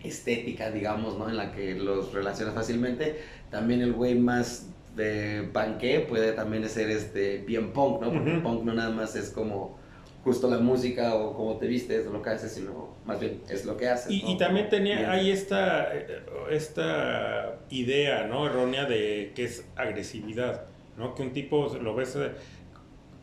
estética, 0.00 0.70
digamos, 0.70 1.18
¿no? 1.18 1.28
En 1.28 1.36
la 1.36 1.52
que 1.52 1.74
los 1.74 2.12
relacionas 2.14 2.54
fácilmente, 2.54 3.20
también 3.50 3.82
el 3.82 3.92
güey 3.92 4.18
más 4.18 4.76
de 4.88 5.50
panque 5.52 6.00
puede 6.00 6.32
también 6.32 6.68
ser 6.68 6.90
este 6.90 7.38
bien 7.38 7.72
punk, 7.72 8.00
¿no? 8.02 8.14
Porque 8.14 8.34
punk 8.34 8.64
no 8.64 8.72
nada 8.74 8.90
más 8.90 9.14
es 9.16 9.30
como 9.30 9.78
justo 10.20 10.48
la 10.50 10.58
música 10.58 11.14
o 11.14 11.34
cómo 11.34 11.58
te 11.58 11.66
vistes 11.66 12.06
o 12.06 12.12
lo 12.12 12.22
que 12.22 12.30
haces, 12.30 12.52
sino 12.52 12.99
más 13.10 13.18
bien 13.20 13.40
es 13.48 13.64
lo 13.64 13.76
que 13.76 13.88
haces. 13.88 14.12
Y, 14.12 14.22
¿no? 14.22 14.30
y 14.30 14.36
también 14.36 14.68
tenía 14.68 15.10
hay 15.10 15.30
esta, 15.30 15.92
eh, 15.92 16.22
esta 16.50 17.56
idea 17.68 18.26
¿no? 18.26 18.46
errónea 18.46 18.84
de 18.84 19.32
que 19.34 19.44
es 19.44 19.66
agresividad, 19.74 20.66
¿no? 20.96 21.14
que 21.16 21.22
un 21.22 21.32
tipo 21.32 21.76
lo 21.82 21.94
ves 21.94 22.14
eh, 22.14 22.30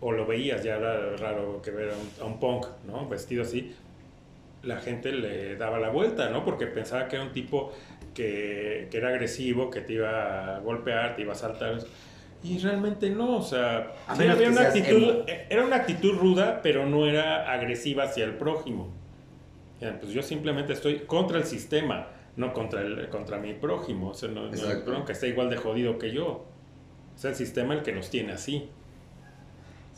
o 0.01 0.11
lo 0.11 0.25
veías, 0.25 0.61
ya 0.61 0.75
era 0.75 1.15
raro 1.15 1.61
que 1.61 1.71
ver 1.71 1.91
a 1.91 1.93
un, 1.93 2.09
a 2.21 2.25
un 2.25 2.39
punk 2.39 2.65
¿no? 2.85 3.07
vestido 3.07 3.43
así, 3.43 3.73
la 4.63 4.77
gente 4.81 5.13
le 5.13 5.55
daba 5.55 5.79
la 5.79 5.89
vuelta, 5.89 6.29
¿no? 6.29 6.43
porque 6.43 6.67
pensaba 6.67 7.07
que 7.07 7.15
era 7.15 7.23
un 7.23 7.31
tipo 7.31 7.71
que, 8.13 8.89
que 8.91 8.97
era 8.97 9.07
agresivo, 9.07 9.69
que 9.69 9.79
te 9.79 9.93
iba 9.93 10.57
a 10.57 10.59
golpear, 10.59 11.15
te 11.15 11.21
iba 11.21 11.31
a 11.31 11.37
saltar. 11.37 11.79
Y 12.43 12.59
realmente 12.59 13.09
no, 13.09 13.37
o 13.37 13.41
sea, 13.41 13.93
sí 14.17 14.27
había 14.27 14.49
una 14.49 14.63
actitud, 14.63 15.03
emo. 15.03 15.23
era 15.49 15.65
una 15.65 15.77
actitud 15.77 16.13
ruda, 16.13 16.59
pero 16.61 16.85
no 16.85 17.07
era 17.07 17.51
agresiva 17.51 18.03
hacia 18.03 18.25
el 18.25 18.33
prójimo. 18.35 18.93
Pues 19.79 20.11
yo 20.11 20.23
simplemente 20.23 20.73
estoy 20.73 20.99
contra 21.01 21.37
el 21.37 21.43
sistema, 21.45 22.07
no 22.35 22.53
contra, 22.53 22.81
el, 22.81 23.09
contra 23.09 23.37
mi 23.37 23.53
prójimo. 23.53 24.09
O 24.09 24.13
sea, 24.13 24.29
no, 24.29 24.41
no 24.43 24.47
el 24.47 24.53
Exacto. 24.55 24.85
prójimo 24.85 25.05
que 25.05 25.13
está 25.13 25.27
igual 25.27 25.49
de 25.49 25.57
jodido 25.57 25.97
que 25.99 26.11
yo. 26.11 26.45
Es 27.15 27.25
el 27.25 27.35
sistema 27.35 27.73
el 27.75 27.83
que 27.83 27.91
nos 27.93 28.09
tiene 28.09 28.33
así. 28.33 28.69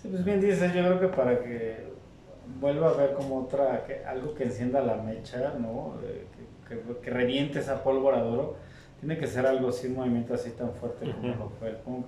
Sí, 0.01 0.07
pues 0.09 0.23
bien 0.23 0.39
dices, 0.41 0.73
yo 0.73 0.81
creo 0.81 0.99
que 0.99 1.07
para 1.09 1.39
que 1.43 1.89
vuelva 2.59 2.89
a 2.89 2.93
ver 2.93 3.13
como 3.13 3.39
otra, 3.39 3.83
que, 3.85 4.03
algo 4.05 4.33
que 4.33 4.45
encienda 4.45 4.81
la 4.81 4.95
mecha, 4.97 5.53
¿no? 5.59 5.95
Eh, 6.03 6.25
que, 6.67 6.75
que- 6.79 6.99
que 7.01 7.09
reviente 7.09 7.59
esa 7.59 7.83
pólvora 7.83 8.17
de 8.23 8.29
oro, 8.29 8.55
tiene 8.99 9.17
que 9.17 9.27
ser 9.27 9.45
algo 9.45 9.69
así, 9.69 9.87
un 9.87 9.95
movimiento 9.95 10.33
así 10.33 10.51
tan 10.51 10.73
fuerte 10.73 11.05
como 11.07 11.29
Ujú. 11.31 11.39
lo 11.39 11.49
fue 11.49 11.69
el 11.69 11.75
punk. 11.77 12.05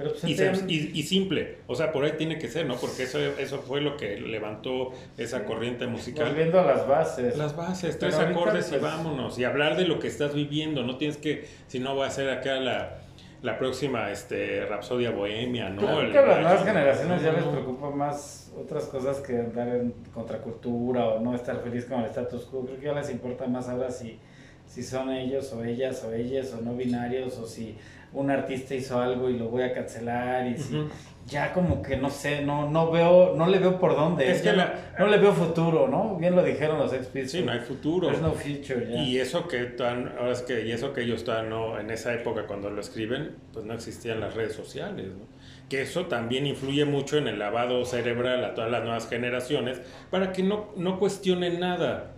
Pero 0.00 0.12
pues 0.12 0.24
Y, 0.24 0.32
este- 0.32 0.64
y- 0.72 0.90
y 0.94 1.02
simple. 1.02 1.56
O 1.66 1.74
sea, 1.74 1.92
por 1.92 2.04
ahí 2.04 2.12
tiene 2.16 2.38
que 2.38 2.48
ser, 2.48 2.64
¿no? 2.66 2.76
Porque 2.76 3.02
eso, 3.02 3.18
eso 3.18 3.58
fue 3.58 3.80
lo 3.82 3.96
que 3.98 4.18
levantó 4.18 4.92
esa 5.18 5.44
corriente 5.44 5.86
musical. 5.86 6.28
volviendo 6.28 6.58
a 6.58 6.64
las 6.64 6.88
bases. 6.88 7.36
Las 7.36 7.54
bases, 7.54 7.98
tres 7.98 8.14
Pero 8.14 8.26
ahorita, 8.28 8.40
acordes 8.40 8.66
y 8.68 8.70
pues- 8.70 8.82
vámonos. 8.82 9.38
Y 9.38 9.44
hablar 9.44 9.76
de 9.76 9.84
lo 9.86 9.98
que 9.98 10.08
estás 10.08 10.34
viviendo. 10.34 10.82
No 10.84 10.96
tienes 10.96 11.18
que, 11.18 11.44
si 11.66 11.78
no, 11.80 11.96
va 11.96 12.06
a 12.06 12.10
ser 12.10 12.30
acá 12.30 12.54
la, 12.60 12.98
la 13.42 13.58
próxima 13.58 14.10
este, 14.10 14.64
Rapsodia 14.66 15.10
Bohemia, 15.10 15.68
¿no? 15.68 15.82
Creo 15.82 16.00
El- 16.00 16.12
que 16.12 16.18
a 16.18 16.26
las 16.26 16.40
nuevas 16.40 16.64
generaciones 16.64 17.22
ya 17.22 17.32
les 17.32 17.44
preocupa 17.44 17.90
más 17.90 18.52
otras 18.58 18.84
cosas 18.84 19.18
que 19.20 19.36
andar 19.38 19.68
en 19.68 19.92
contracultura 20.12 21.04
o 21.06 21.20
no 21.20 21.34
estar 21.34 21.60
feliz 21.62 21.84
con 21.84 22.00
el 22.00 22.06
status 22.06 22.44
quo. 22.46 22.64
Creo 22.64 22.78
que 22.80 22.86
ya 22.86 22.92
les 22.94 23.10
importa 23.10 23.46
más 23.46 23.68
ahora 23.68 23.90
si, 23.90 24.18
si 24.66 24.82
son 24.82 25.10
ellos 25.12 25.52
o 25.52 25.64
ellas 25.64 26.04
o 26.04 26.12
ellas 26.12 26.54
o 26.58 26.62
no 26.62 26.74
binarios 26.74 27.38
o 27.38 27.46
si 27.46 27.76
un 28.12 28.30
artista 28.30 28.74
hizo 28.74 29.00
algo 29.00 29.30
y 29.30 29.38
lo 29.38 29.46
voy 29.48 29.62
a 29.62 29.72
cancelar 29.72 30.46
y 30.46 30.56
si 30.58 30.84
ya 31.26 31.52
como 31.52 31.80
que 31.80 31.96
no 31.96 32.10
sé, 32.10 32.42
no 32.42 32.68
no 32.68 32.90
veo, 32.90 33.34
no 33.36 33.46
le 33.46 33.58
veo 33.58 33.78
por 33.78 33.94
dónde. 33.94 34.30
Es 34.30 34.42
que 34.42 34.50
no, 34.50 34.56
la- 34.56 34.74
no 34.98 35.06
le 35.06 35.18
veo 35.18 35.32
futuro, 35.32 35.86
¿no? 35.86 36.16
Bien 36.16 36.34
lo 36.34 36.42
dijeron 36.42 36.78
los 36.78 36.92
ex 36.92 37.30
Sí, 37.30 37.42
no 37.42 37.52
hay 37.52 37.60
futuro. 37.60 38.08
There's 38.08 38.20
no 38.22 38.32
future. 38.32 38.84
Y 39.00 39.18
eso 39.18 39.46
que 39.46 39.64
tan, 39.64 40.12
ahora 40.18 40.32
es 40.32 40.42
que 40.42 40.66
y 40.66 40.72
eso 40.72 40.92
que 40.92 41.02
ellos 41.02 41.24
no 41.48 41.78
en 41.78 41.90
esa 41.90 42.12
época 42.14 42.46
cuando 42.46 42.68
lo 42.70 42.80
escriben, 42.80 43.36
pues 43.52 43.64
no 43.64 43.74
existían 43.74 44.18
las 44.20 44.34
redes 44.34 44.54
sociales, 44.54 45.06
¿no? 45.06 45.24
Que 45.68 45.82
eso 45.82 46.06
también 46.06 46.46
influye 46.48 46.84
mucho 46.84 47.16
en 47.16 47.28
el 47.28 47.38
lavado 47.38 47.84
cerebral 47.84 48.44
a 48.44 48.54
todas 48.54 48.72
las 48.72 48.82
nuevas 48.82 49.08
generaciones 49.08 49.80
para 50.10 50.32
que 50.32 50.42
no, 50.42 50.70
no 50.76 50.98
cuestionen 50.98 51.60
nada. 51.60 52.09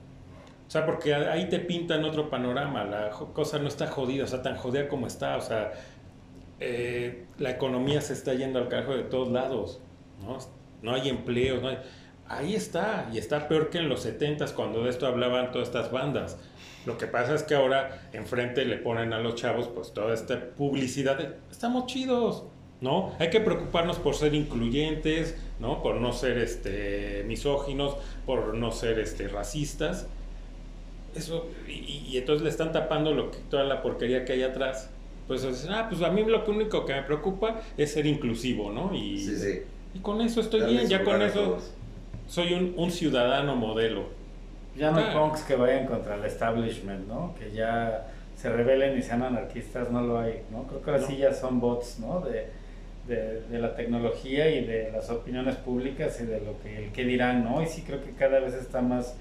O 0.72 0.74
sea, 0.74 0.86
porque 0.86 1.14
ahí 1.14 1.50
te 1.50 1.58
pintan 1.58 2.02
otro 2.02 2.30
panorama, 2.30 2.82
la 2.82 3.10
cosa 3.10 3.58
no 3.58 3.68
está 3.68 3.88
jodida, 3.88 4.24
o 4.24 4.26
sea, 4.26 4.40
tan 4.40 4.56
jodida 4.56 4.88
como 4.88 5.06
está, 5.06 5.36
o 5.36 5.42
sea, 5.42 5.70
eh, 6.60 7.26
la 7.36 7.50
economía 7.50 8.00
se 8.00 8.14
está 8.14 8.32
yendo 8.32 8.58
al 8.58 8.68
carajo 8.68 8.96
de 8.96 9.02
todos 9.02 9.30
lados, 9.30 9.82
¿no? 10.22 10.38
No 10.80 10.94
hay 10.94 11.10
empleos, 11.10 11.60
no 11.60 11.68
hay... 11.68 11.78
Ahí 12.26 12.54
está, 12.54 13.06
y 13.12 13.18
está 13.18 13.48
peor 13.48 13.68
que 13.68 13.80
en 13.80 13.90
los 13.90 14.06
70s 14.06 14.54
cuando 14.54 14.82
de 14.84 14.88
esto 14.88 15.06
hablaban 15.06 15.52
todas 15.52 15.68
estas 15.68 15.92
bandas. 15.92 16.38
Lo 16.86 16.96
que 16.96 17.06
pasa 17.06 17.34
es 17.34 17.42
que 17.42 17.54
ahora 17.54 18.08
enfrente 18.14 18.64
le 18.64 18.78
ponen 18.78 19.12
a 19.12 19.18
los 19.18 19.34
chavos 19.34 19.68
pues 19.68 19.92
toda 19.92 20.14
esta 20.14 20.40
publicidad 20.56 21.18
de, 21.18 21.34
estamos 21.50 21.84
chidos, 21.84 22.44
¿no? 22.80 23.12
Hay 23.18 23.28
que 23.28 23.40
preocuparnos 23.40 23.98
por 23.98 24.14
ser 24.14 24.32
incluyentes, 24.32 25.36
¿no? 25.60 25.82
Por 25.82 25.96
no 25.96 26.14
ser 26.14 26.38
este 26.38 27.24
misóginos, 27.26 27.98
por 28.24 28.54
no 28.54 28.72
ser 28.72 29.00
este 29.00 29.28
racistas. 29.28 30.06
Eso 31.14 31.46
y, 31.68 32.06
y 32.10 32.16
entonces 32.16 32.42
le 32.42 32.50
están 32.50 32.72
tapando 32.72 33.12
lo 33.12 33.30
que 33.30 33.38
toda 33.50 33.64
la 33.64 33.82
porquería 33.82 34.24
que 34.24 34.32
hay 34.32 34.42
atrás. 34.42 34.90
Pues 35.28 35.42
dicen, 35.46 35.72
ah, 35.72 35.86
pues 35.88 36.02
a 36.02 36.10
mí 36.10 36.24
lo 36.24 36.44
que 36.44 36.50
único 36.50 36.84
que 36.84 36.94
me 36.94 37.02
preocupa 37.02 37.60
es 37.76 37.92
ser 37.92 38.06
inclusivo, 38.06 38.72
¿no? 38.72 38.92
Y, 38.94 39.18
Sí, 39.18 39.36
sí. 39.36 39.60
y 39.94 39.98
con 40.00 40.20
eso 40.20 40.40
estoy 40.40 40.60
Darle 40.60 40.78
bien, 40.78 40.88
ya 40.88 41.04
con 41.04 41.22
eso 41.22 41.58
soy 42.28 42.54
un, 42.54 42.74
un 42.76 42.90
ciudadano 42.90 43.54
modelo. 43.54 44.06
Ya 44.76 44.90
no 44.90 44.98
hay 44.98 45.04
Ah. 45.10 45.12
punks 45.20 45.42
que 45.42 45.54
vayan 45.54 45.86
contra 45.86 46.14
el 46.16 46.24
establishment, 46.24 47.06
¿no? 47.06 47.34
Que 47.38 47.52
ya 47.52 48.08
se 48.36 48.50
rebelen 48.50 48.98
y 48.98 49.02
sean 49.02 49.22
anarquistas, 49.22 49.90
no 49.90 50.00
lo 50.02 50.18
hay, 50.18 50.42
¿no? 50.50 50.64
Creo 50.64 50.82
que 50.82 50.90
ahora 50.90 51.02
No. 51.02 51.08
sí 51.08 51.16
ya 51.18 51.32
son 51.34 51.60
bots, 51.60 51.98
¿no? 52.00 52.20
De, 52.20 52.46
de, 53.06 53.42
de 53.42 53.58
la 53.58 53.74
tecnología 53.76 54.48
y 54.50 54.64
de 54.64 54.90
las 54.92 55.10
opiniones 55.10 55.56
públicas 55.56 56.18
y 56.20 56.24
de 56.26 56.40
lo 56.40 56.60
que 56.62 56.84
el 56.86 56.92
qué 56.92 57.04
dirán, 57.04 57.44
¿no? 57.44 57.62
Y 57.62 57.66
sí 57.66 57.82
creo 57.82 58.02
que 58.02 58.10
cada 58.12 58.40
vez 58.40 58.54
está 58.54 58.80
más 58.80 59.14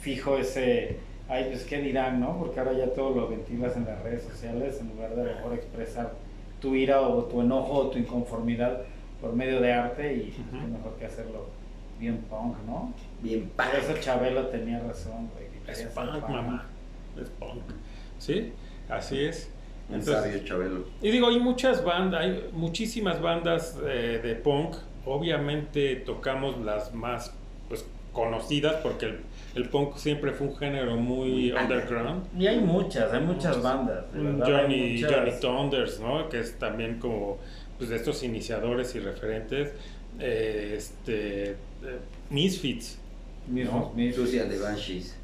fijo 0.00 0.38
ese, 0.38 0.96
ay, 1.28 1.46
pues 1.50 1.64
qué 1.64 1.78
dirán, 1.80 2.20
¿no? 2.20 2.38
Porque 2.38 2.60
ahora 2.60 2.72
ya 2.72 2.92
todo 2.92 3.14
lo 3.14 3.28
ventilas 3.28 3.76
en 3.76 3.84
las 3.84 4.02
redes 4.02 4.22
sociales 4.24 4.78
en 4.80 4.88
lugar 4.90 5.14
de 5.14 5.24
mejor 5.24 5.54
expresar 5.54 6.12
tu 6.60 6.74
ira 6.74 7.00
o 7.00 7.24
tu 7.24 7.40
enojo 7.40 7.72
o 7.72 7.86
tu 7.90 7.98
inconformidad 7.98 8.82
por 9.20 9.32
medio 9.34 9.60
de 9.60 9.72
arte 9.72 10.14
y 10.14 10.30
Ujú. 10.30 10.58
qué 10.60 10.66
mejor 10.72 10.92
que 10.98 11.06
hacerlo 11.06 11.46
bien 11.98 12.18
punk, 12.28 12.56
¿no? 12.66 12.92
Bien 13.20 13.42
Por 13.48 13.66
padre. 13.66 13.78
eso 13.80 13.94
Chabelo 14.00 14.46
tenía 14.48 14.80
razón, 14.80 15.28
güey. 15.34 15.46
que 15.64 15.72
Es 15.72 15.82
punk, 15.88 16.10
punk. 16.20 16.28
mamá. 16.28 16.66
Es 17.20 17.28
punk. 17.30 17.62
¿Sí? 18.18 18.52
Así 18.88 19.24
es. 19.24 19.50
Un 19.88 19.96
Entonces- 19.96 20.22
sabio 20.24 20.44
Chabelo. 20.44 20.84
Y 21.00 21.10
digo, 21.10 21.28
hay 21.28 21.38
muchas 21.40 21.84
bandas, 21.84 22.20
hay 22.22 22.50
muchísimas 22.52 23.20
bandas 23.20 23.78
eh, 23.86 24.20
de 24.22 24.34
punk. 24.34 24.76
Obviamente 25.04 25.96
tocamos 25.96 26.58
las 26.60 26.92
más 26.94 27.32
pues, 27.68 27.84
conocidas 28.12 28.76
porque 28.82 29.06
el, 29.06 29.20
el 29.54 29.68
punk 29.68 29.96
siempre 29.96 30.32
fue 30.32 30.46
un 30.48 30.56
género 30.56 30.96
muy 30.96 31.52
underground. 31.52 32.26
Y 32.38 32.46
hay 32.46 32.58
muchas, 32.60 33.12
hay 33.12 33.20
muchas 33.20 33.62
bandas. 33.62 34.12
de 34.12 34.22
verdad, 34.22 34.62
Johnny, 34.62 34.92
muchas. 35.02 35.12
Johnny 35.12 35.32
Thunders, 35.40 36.00
¿no? 36.00 36.28
Que 36.28 36.40
es 36.40 36.58
también 36.58 36.98
como 36.98 37.38
pues, 37.78 37.90
de 37.90 37.96
estos 37.96 38.22
iniciadores 38.22 38.94
y 38.94 39.00
referentes. 39.00 39.72
Eh, 40.20 40.74
este, 40.76 41.50
eh, 41.50 41.56
Misfits. 42.30 42.98
¿no? 43.48 43.92
de 43.96 44.58
Banshees. 44.62 45.16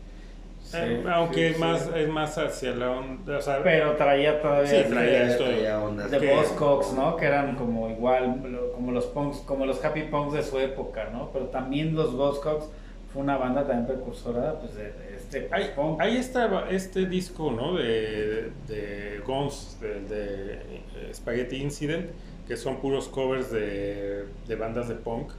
Sí, 0.63 0.77
Eh, 0.77 1.03
aunque 1.11 1.49
sí, 1.49 1.55
es, 1.55 1.59
más, 1.59 1.83
sí. 1.83 1.91
es 1.97 2.09
más 2.09 2.37
hacia 2.37 2.75
la 2.75 2.91
onda. 2.91 3.39
O 3.39 3.41
sea, 3.41 3.63
Pero 3.63 3.97
traía 3.97 4.43
todavía. 4.43 4.85
Sí, 4.85 4.91
traía 4.91 5.31
esto. 5.31 5.45
Traía 5.45 5.81
ondas. 5.81 6.11
de 6.11 6.19
que- 6.19 6.35
Buzzcocks, 6.35 6.93
¿no? 6.93 7.17
Que 7.17 7.25
eran 7.27 7.57
como 7.57 7.89
igual, 7.89 8.43
como 8.75 8.93
los 8.93 9.07
punks, 9.07 9.39
como 9.39 9.65
los 9.65 9.83
happy 9.83 10.03
punks 10.05 10.35
de 10.35 10.43
su 10.43 10.59
época, 10.59 11.09
¿no? 11.13 11.31
Pero 11.33 11.47
también 11.47 11.95
los 11.95 12.15
Buzzcocks 12.15 12.67
fue 13.13 13.23
una 13.23 13.37
banda 13.37 13.67
también 13.67 13.87
precursora, 13.87 14.59
pues, 14.61 14.75
de, 14.75 14.85
de 14.93 15.17
este 15.17 15.49
Hay, 15.51 15.71
punk. 15.75 16.01
ahí 16.01 16.17
está 16.17 16.69
este 16.71 17.07
disco, 17.07 17.51
¿no? 17.51 17.75
De, 17.77 18.51
de 18.69 19.21
Guns, 19.27 19.79
de, 19.81 20.01
de, 20.03 20.53
eh, 20.55 21.11
Spaghetti 21.15 21.57
Incident, 21.57 22.11
que 22.47 22.57
son 22.57 22.81
puros 22.81 23.09
covers 23.09 23.51
de, 23.51 24.25
de 24.47 24.57
bandas 24.57 24.89
de 24.89 24.95
punk. 24.95 25.31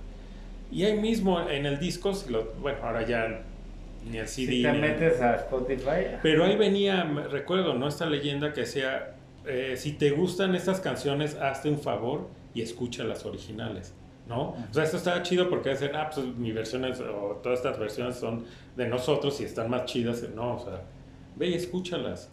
Y 0.72 0.84
ahí 0.86 1.00
mismo 1.00 1.48
en 1.50 1.66
el 1.66 1.80
disco, 1.80 2.14
si 2.14 2.32
lo- 2.32 2.54
bueno, 2.62 2.80
ahora 2.84 3.06
ya 3.06 3.42
ni 4.10 4.18
el 4.18 4.28
CD. 4.28 4.52
si 4.52 4.62
te 4.64 4.72
ni- 4.72 4.80
metes 4.80 5.20
a 5.22 5.36
Spotify, 5.36 6.18
Pero 6.22 6.46
ahí 6.46 6.56
venía, 6.56 7.04
recuerdo, 7.32 7.74
¿no? 7.74 7.88
Esta 7.88 8.06
leyenda 8.06 8.54
que 8.54 8.62
decía, 8.62 9.16
eh, 9.46 9.76
si 9.78 9.94
te 9.94 10.12
gustan 10.12 10.56
estas 10.56 10.80
canciones, 10.80 11.36
hazte 11.36 11.70
un 11.70 11.80
favor 11.80 12.28
y 12.54 12.62
escucha 12.62 13.04
las 13.04 13.26
originales, 13.26 13.94
¿no? 14.30 14.50
O 14.52 14.74
sea, 14.74 14.84
esto 14.84 14.98
estaba 14.98 15.24
chido 15.24 15.50
porque 15.50 15.70
decían, 15.70 15.96
ah, 15.96 16.10
pues 16.14 16.26
mi 16.38 16.52
versión 16.52 16.86
es, 16.86 17.02
o 17.02 17.40
todas 17.42 17.60
estas 17.60 17.80
versiones 17.80 18.16
son 18.16 18.46
de 18.78 18.88
nosotros 18.88 19.42
y 19.42 19.44
están 19.44 19.70
más 19.72 19.86
chidas. 19.86 20.24
No, 20.36 20.58
o 20.58 20.60
sea, 20.60 20.84
ve 21.36 21.48
y 21.48 21.56
escúchalas. 21.56 22.30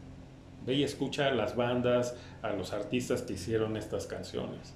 Ve 0.66 0.74
y 0.74 0.84
escucha 0.84 1.28
a 1.28 1.30
las 1.30 1.56
bandas, 1.56 2.16
a 2.42 2.50
los 2.50 2.72
artistas 2.72 3.22
que 3.22 3.32
hicieron 3.32 3.76
estas 3.76 4.06
canciones. 4.06 4.74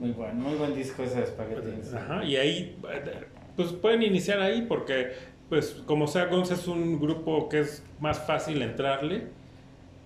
Muy 0.00 0.12
buen, 0.12 0.40
muy 0.40 0.54
buen 0.54 0.74
disco 0.74 1.02
ese 1.02 1.20
de 1.20 1.26
Spaghetti. 1.26 1.96
Ajá, 1.96 2.24
y 2.24 2.36
ahí, 2.36 2.78
pues 3.56 3.72
pueden 3.72 4.02
iniciar 4.02 4.40
ahí 4.40 4.62
porque, 4.62 5.12
pues 5.48 5.82
como 5.86 6.06
sea, 6.06 6.26
Guns 6.26 6.50
es 6.50 6.66
un 6.66 6.98
grupo 6.98 7.48
que 7.48 7.60
es 7.60 7.84
más 8.00 8.18
fácil 8.20 8.62
entrarle, 8.62 9.26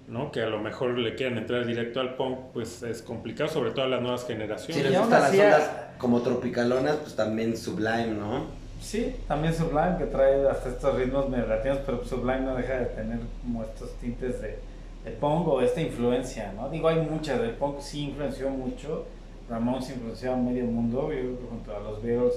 ¿no? 0.09 0.33
Que 0.33 0.41
a 0.41 0.47
lo 0.47 0.59
mejor 0.59 0.99
le 0.99 1.15
quieran 1.15 1.39
entrar 1.39 1.67
directo 1.67 2.01
al 2.01 2.17
punk, 2.17 2.39
pues 2.53 2.83
es 2.83 3.03
complicado, 3.03 3.49
sobre 3.49 3.71
todo 3.71 3.85
a 3.85 3.89
las 3.89 4.01
nuevas 4.01 4.23
Si 4.23 4.33
generaciones. 4.33 4.83
les 4.83 4.93
Y 4.93 4.97
aún 4.97 5.05
gustan 5.09 5.23
las 5.23 5.33
ondas 5.33 5.88
como 5.99 6.21
tropicalonas, 6.21 6.97
pues 6.97 7.17
también 7.17 7.57
Sublime, 7.57 8.15
¿no? 8.19 8.47
Sí, 8.81 9.17
también 9.27 9.55
Sublime 9.55 9.97
que 9.99 10.05
trae 10.05 10.49
hasta 10.49 10.69
estos 10.69 10.95
ritmos 10.97 11.29
medio 11.29 11.47
latinos, 11.47 11.79
pero 11.85 12.05
Sublime 12.05 12.41
no 12.41 12.55
deja 12.55 12.75
de 12.75 12.87
tener 12.87 13.19
como 13.43 13.65
estos 13.65 13.93
tintes 13.95 14.41
de, 14.41 14.59
de 15.05 15.11
punk 15.21 15.49
o 15.49 15.61
esta 15.61 15.81
influencia, 15.81 16.53
¿no? 16.53 16.69
Digo, 16.71 16.89
hay 16.89 17.01
muchas, 17.01 17.41
el 17.41 17.51
punk 17.51 17.81
sí 17.81 18.05
influenció 18.05 18.51
mucho, 18.51 19.07
Ramones 19.51 19.91
influenció 19.91 20.33
a 20.33 20.37
medio 20.37 20.65
mundo, 20.65 21.11
yo 21.13 21.21
creo 21.21 21.39
que 21.39 21.47
junto 21.47 21.77
a 21.77 21.81
los 21.81 22.03
Beatles, 22.03 22.35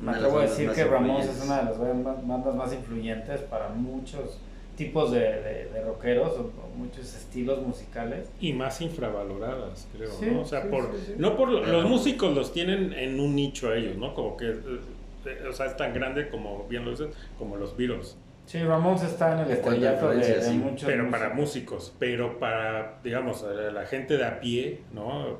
me 0.00 0.12
atrevo 0.12 0.38
a 0.38 0.42
decir 0.42 0.70
que 0.72 0.84
Ramones 0.84 1.26
es 1.26 1.42
una 1.42 1.58
de 1.58 1.64
las 1.64 1.78
bandas 1.78 2.54
más 2.54 2.72
influyentes 2.72 3.40
para 3.42 3.70
muchos 3.70 4.38
tipos 4.76 5.10
de, 5.10 5.20
de, 5.20 5.70
de 5.72 5.84
rockeros 5.84 6.32
o, 6.38 6.42
o 6.42 6.76
muchos 6.76 7.14
estilos 7.14 7.66
musicales. 7.66 8.28
Y 8.40 8.52
más 8.52 8.80
infravaloradas, 8.80 9.88
creo, 9.96 10.10
Sí, 10.10 10.26
¿no? 10.26 10.42
O 10.42 10.44
sea, 10.44 10.62
sí, 10.62 10.68
por, 10.70 10.84
sí, 10.92 11.04
sí. 11.06 11.14
no 11.18 11.36
por 11.36 11.50
los 11.50 11.84
músicos 11.88 12.34
los 12.34 12.52
tienen 12.52 12.92
en 12.92 13.18
un 13.18 13.34
nicho 13.34 13.72
ellos, 13.72 13.96
¿no? 13.96 14.14
Como 14.14 14.36
que, 14.36 14.50
eh, 14.50 15.48
o 15.48 15.52
sea, 15.52 15.66
es 15.66 15.76
tan 15.76 15.92
grande 15.94 16.28
como, 16.28 16.66
bien 16.68 16.84
lo 16.84 16.90
dices, 16.92 17.08
como 17.38 17.56
los 17.56 17.76
Beatles. 17.76 18.16
Sí, 18.46 18.62
Ramones 18.62 19.02
está 19.02 19.32
en 19.32 19.40
el 19.46 19.50
estrellato 19.50 20.10
de, 20.10 20.16
influencia, 20.18 20.34
de 20.36 20.42
sí. 20.42 20.56
muchos 20.58 20.84
Pero 20.86 21.10
para 21.10 21.30
músicos. 21.30 21.92
pero 21.98 22.38
para, 22.38 23.00
digamos, 23.02 23.42
eh, 23.42 23.72
la 23.72 23.86
gente 23.86 24.16
de 24.16 24.24
a 24.24 24.38
pie, 24.38 24.82
¿no? 24.92 25.38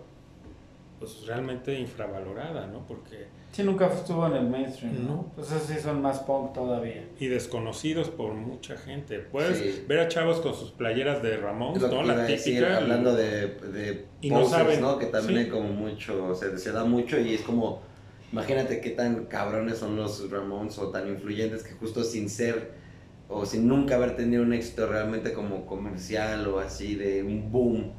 Pues 0.99 1.25
realmente 1.27 1.79
infravalorada, 1.79 2.67
¿no? 2.67 2.85
Porque, 2.87 3.27
Sí, 3.57 3.63
nunca 3.63 3.87
estuvo 3.87 4.27
en 4.27 4.35
el 4.35 4.47
mainstream, 4.49 5.07
¿no? 5.07 5.09
No. 5.15 5.33
Pues 5.35 5.49
sí 5.67 5.75
son 5.83 6.03
más 6.03 6.19
punk 6.19 6.53
todavía. 6.53 7.09
y 7.19 7.27
desconocidos 7.29 8.11
por 8.11 8.35
mucha 8.35 8.77
gente. 8.77 9.19
Puedes 9.21 9.57
Sí. 9.57 9.85
ver 9.89 10.01
a 10.01 10.09
chavos 10.09 10.41
con 10.41 10.55
sus 10.55 10.73
playeras 10.73 11.23
de 11.23 11.39
que 11.39 11.89
¿no? 11.97 12.03
iba 12.05 12.15
La 12.15 12.23
a 12.25 12.27
decir, 12.27 12.55
típica. 12.57 12.73
y- 12.73 12.75
hablando 12.83 13.15
de, 13.15 13.47
de 13.49 14.05
Y 14.21 14.29
no 14.29 14.41
posers, 14.41 14.51
saben, 14.63 14.81
¿no? 14.83 14.99
Que 14.99 15.07
también 15.07 15.39
sí. 15.39 15.45
hay 15.47 15.51
como 15.51 15.69
mucho, 15.71 16.35
se, 16.35 16.59
se 16.59 16.71
da 16.73 16.85
mucho 16.85 17.19
y 17.19 17.33
es 17.35 17.41
como, 17.41 17.81
imagínate 18.31 18.83
qué 18.83 18.91
tan 18.91 19.25
cabrones 19.25 19.79
son 19.79 19.97
los 19.97 20.31
Ramones 20.31 20.79
o 20.79 20.91
tan 20.91 21.09
influyentes 21.09 21.63
que 21.63 21.73
justo 21.73 22.05
sin 22.05 22.29
ser 22.29 22.73
o 23.29 23.47
sin 23.47 23.67
nunca 23.67 23.95
haber 23.97 24.17
tenido 24.17 24.43
un 24.43 24.53
éxito 24.53 24.87
realmente 24.87 25.33
como 25.33 25.65
comercial 25.65 26.47
o 26.49 26.59
así 26.61 26.95
de 26.95 27.23
un 27.23 27.51
boom 27.51 27.93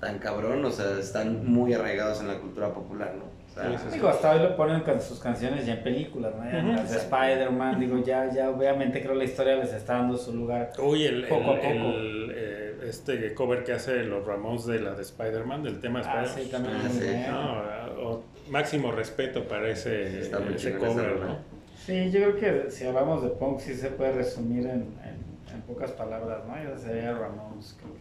tan 0.00 0.18
cabrón, 0.18 0.64
o 0.64 0.72
sea, 0.72 0.98
están 0.98 1.46
muy 1.46 1.72
arraigados 1.72 2.20
en 2.20 2.26
la 2.26 2.40
cultura 2.40 2.74
popular, 2.74 3.14
¿no? 3.16 3.32
Sí, 3.54 3.60
sí. 3.88 3.94
Digo, 3.94 4.08
hasta 4.08 4.32
hoy 4.32 4.40
lo 4.42 4.56
ponen 4.56 4.80
con 4.80 5.00
sus 5.00 5.20
canciones 5.20 5.64
ya 5.64 5.74
en 5.74 5.82
películas, 5.84 6.34
¿no? 6.34 6.44
Ya 6.44 6.82
de 6.82 6.96
Spider-Man, 6.96 7.78
digo, 7.78 7.98
ya, 8.02 8.28
ya 8.32 8.50
obviamente 8.50 9.00
creo 9.00 9.14
la 9.14 9.24
historia 9.24 9.54
les 9.56 9.72
está 9.72 9.94
dando 9.94 10.16
su 10.16 10.34
lugar. 10.34 10.72
Uy, 10.78 11.04
el, 11.04 11.26
Poco 11.28 11.52
a 11.52 11.56
poco. 11.56 11.68
el, 11.68 12.32
eh, 12.34 12.74
este 12.88 13.32
cover 13.34 13.62
que 13.62 13.72
hace 13.72 14.02
los 14.04 14.26
Ramones 14.26 14.66
de 14.66 14.80
la 14.80 14.94
de 14.94 15.02
Spider-Man, 15.02 15.62
del 15.62 15.80
tema 15.80 16.00
de 16.02 16.06
Ah, 16.08 16.24
Spider-Man. 16.24 16.44
sí, 16.44 16.50
también 16.50 16.76
Ah, 16.76 16.88
sí. 16.90 16.98
bueno. 17.06 17.94
No, 18.02 18.08
o- 18.10 18.24
máximo 18.50 18.90
respeto 18.92 19.44
para 19.44 19.68
ese, 19.70 20.18
Está 20.20 20.40
muy 20.40 20.54
ese 20.54 20.76
cover. 20.76 21.16
¿no? 21.20 21.38
Sí, 21.76 22.10
yo 22.10 22.20
creo 22.20 22.36
que 22.64 22.70
si 22.70 22.84
hablamos 22.86 23.22
de 23.22 23.28
punk 23.30 23.60
sí 23.60 23.74
se 23.74 23.88
puede 23.90 24.12
resumir 24.12 24.66
en, 24.66 24.80
en, 25.04 25.54
en 25.54 25.62
pocas 25.66 25.92
palabras, 25.92 26.40
¿no? 26.46 26.54
Yo 26.62 26.76
sería 26.76 27.12
Ramones, 27.12 27.76
creo 27.80 27.94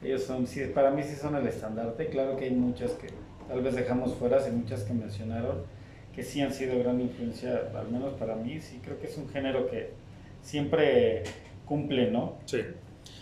que 0.00 0.06
ellos 0.08 0.22
son, 0.24 0.46
sí, 0.46 0.64
para 0.74 0.90
mí 0.92 1.02
sí 1.02 1.14
son 1.14 1.34
el 1.36 1.46
estandarte, 1.46 2.06
claro 2.06 2.36
que 2.36 2.46
hay 2.46 2.52
muchas 2.52 2.92
que 2.92 3.08
tal 3.48 3.62
vez 3.62 3.74
dejamos 3.74 4.14
fuera, 4.14 4.38
y 4.46 4.52
muchas 4.52 4.84
que 4.84 4.92
mencionaron, 4.92 5.62
que 6.14 6.22
sí 6.22 6.40
han 6.40 6.52
sido 6.52 6.78
gran 6.78 7.00
influencia, 7.00 7.70
al 7.74 7.88
menos 7.90 8.14
para 8.14 8.36
mí, 8.36 8.60
sí 8.60 8.80
creo 8.84 8.98
que 9.00 9.06
es 9.06 9.16
un 9.16 9.28
género 9.28 9.68
que 9.68 9.90
siempre 10.42 11.22
cumple, 11.64 12.10
¿no? 12.10 12.36
Sí, 12.44 12.60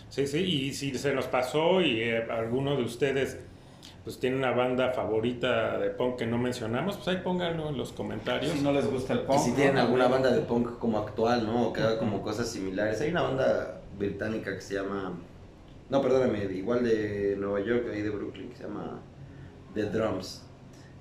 sí, 0.09 0.27
sí, 0.27 0.39
y 0.39 0.73
si 0.73 0.97
se 0.97 1.13
nos 1.13 1.25
pasó 1.27 1.81
y 1.81 2.01
eh, 2.01 2.23
alguno 2.29 2.75
de 2.75 2.83
ustedes 2.83 3.39
pues 4.03 4.21
tiene 4.21 4.37
una 4.37 4.51
banda 4.51 4.93
favorita 4.93 5.77
de 5.77 5.89
punk 5.89 6.15
que 6.15 6.25
no 6.25 6.37
mencionamos, 6.37 6.95
pues 6.95 7.09
ahí 7.09 7.21
pónganlo 7.21 7.67
en 7.67 7.77
los 7.77 7.91
comentarios. 7.91 8.53
Si 8.53 8.61
no 8.61 8.71
les 8.71 8.89
gusta 8.89 9.11
el 9.11 9.23
punk. 9.23 9.37
Y 9.37 9.41
si 9.43 9.49
¿no? 9.49 9.55
tienen 9.57 9.77
alguna 9.77 10.03
También. 10.05 10.23
banda 10.23 10.37
de 10.37 10.45
punk 10.45 10.79
como 10.79 10.97
actual, 10.99 11.45
¿no? 11.45 11.67
O 11.67 11.73
que 11.73 11.81
haga 11.81 11.99
como 11.99 12.21
cosas 12.21 12.47
similares. 12.47 13.01
Hay 13.01 13.11
una 13.11 13.23
banda 13.23 13.81
británica 13.99 14.55
que 14.55 14.61
se 14.61 14.75
llama. 14.75 15.11
No, 15.89 16.01
perdóname, 16.01 16.45
igual 16.53 16.85
de 16.85 17.35
Nueva 17.37 17.59
York, 17.59 17.87
ahí 17.91 18.01
de 18.01 18.09
Brooklyn, 18.09 18.49
que 18.49 18.55
se 18.55 18.63
llama 18.63 19.01
The 19.83 19.89
Drums. 19.89 20.43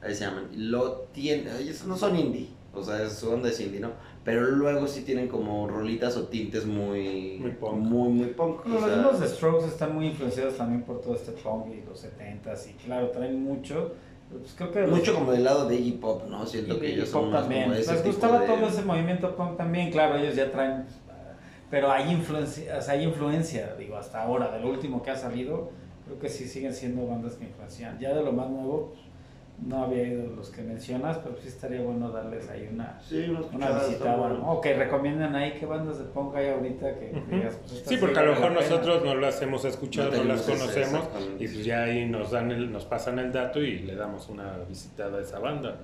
Ahí 0.03 0.15
se 0.15 0.25
llaman. 0.25 0.49
Lo 0.55 0.93
tienen. 1.13 1.49
Ellos 1.57 1.85
no 1.87 1.97
son 1.97 2.17
indie, 2.17 2.49
o 2.75 2.83
sea, 2.83 3.09
su 3.11 3.31
onda 3.31 3.49
es 3.49 3.59
indie, 3.61 3.81
¿no? 3.81 3.91
Pero 4.25 4.43
luego 4.43 4.87
sí 4.89 5.03
tienen 5.03 5.29
como 5.29 5.69
rolitas 5.69 6.17
o 6.17 6.25
tintes 6.25 6.67
muy. 6.67 7.39
Muy 7.41 7.53
punk. 7.53 7.73
Muy, 7.75 8.09
muy 8.11 8.27
punk. 8.29 8.67
o 8.67 8.69
Los 8.69 8.85
sea, 8.85 9.27
de 9.27 9.29
Strokes 9.29 9.67
están 9.67 9.95
muy 9.95 10.07
influenciados 10.09 10.57
también 10.57 10.83
por 10.83 11.01
todo 11.01 11.15
este 11.15 11.33
punk 11.33 11.67
y 11.69 11.85
los 11.89 12.05
70s 12.05 12.71
y 12.71 12.73
claro, 12.85 13.11
traen 13.11 13.43
mucho. 13.43 13.93
Pues 14.29 14.55
creo 14.57 14.73
que 14.73 14.87
mucho 14.89 15.15
como 15.15 15.31
del 15.31 15.45
lado 15.45 15.69
de 15.69 15.77
Iggy 15.77 15.93
Pop, 15.99 16.25
¿no? 16.29 16.45
Siento 16.45 16.75
y 16.75 16.79
que 16.81 16.87
de 16.89 16.93
ellos 16.95 17.09
son 17.09 17.31
más 17.31 17.43
también. 17.43 17.63
como 17.65 17.75
ese 17.77 17.93
Les 17.93 18.03
tipo 18.03 18.13
gustaba 18.13 18.41
de- 18.41 18.47
todo 18.49 18.67
ese 18.67 18.83
movimiento 18.83 19.37
punk 19.37 19.57
también, 19.57 19.91
claro, 19.93 20.17
ellos 20.17 20.35
ya 20.35 20.51
traen 20.51 20.85
pero 21.71 21.91
hay 21.91 22.13
influencia, 22.13 22.77
o 22.79 22.81
sea, 22.83 22.95
hay 22.95 23.03
influencia, 23.05 23.75
digo, 23.77 23.97
hasta 23.97 24.23
ahora, 24.23 24.53
de 24.53 24.61
lo 24.61 24.71
último 24.71 25.03
que 25.03 25.11
ha 25.11 25.17
salido, 25.17 25.71
creo 26.07 26.19
que 26.19 26.29
sí 26.31 26.47
siguen 26.47 26.73
siendo 26.73 27.07
bandas 27.07 27.35
que 27.35 27.45
influencian. 27.45 27.99
Ya 27.99 28.15
de 28.15 28.23
lo 28.23 28.33
más 28.33 28.49
nuevo, 28.49 28.93
pues, 28.95 29.05
no 29.67 29.85
había 29.85 30.03
ido 30.07 30.27
los 30.37 30.51
que 30.51 30.63
mencionas, 30.63 31.19
pero 31.19 31.37
sí 31.41 31.49
estaría 31.49 31.81
bueno 31.81 32.11
darles 32.11 32.49
ahí 32.49 32.69
una, 32.73 33.01
Sí, 33.01 33.27
una, 33.53 33.71
visitada, 33.71 34.17
bueno. 34.17 34.39
¿no? 34.39 34.53
O 34.53 34.61
que 34.61 34.75
recomiendan 34.75 35.35
ahí 35.35 35.53
qué 35.59 35.65
bandas 35.67 35.99
de 35.99 36.05
punk 36.05 36.37
hay 36.37 36.49
ahorita 36.51 36.99
que 36.99 37.11
Ujú. 37.13 37.35
digas, 37.37 37.57
pues, 37.67 37.83
Sí, 37.87 37.97
porque 37.97 38.19
a 38.19 38.23
lo 38.23 38.33
mejor 38.33 38.49
pena. 38.49 38.61
nosotros 38.61 39.05
no 39.05 39.15
las 39.15 39.41
hemos 39.43 39.65
escuchado, 39.65 40.11
No 40.11 40.19
no, 40.19 40.25
las 40.25 40.43
conocemos 40.43 41.01
y 41.39 41.49
pues 41.49 41.65
ya 41.65 41.85
ahí 41.85 42.07
nos 42.07 42.31
dan 42.31 42.51
el, 42.51 42.71
nos 42.71 42.85
pasan 42.85 43.19
el 43.19 43.33
dato 43.33 43.61
y 43.63 43.79
le 43.81 43.95
damos 43.95 44.29
una 44.29 44.59
visitada 44.69 45.19
a 45.19 45.23
esa 45.23 45.39
banda, 45.39 45.77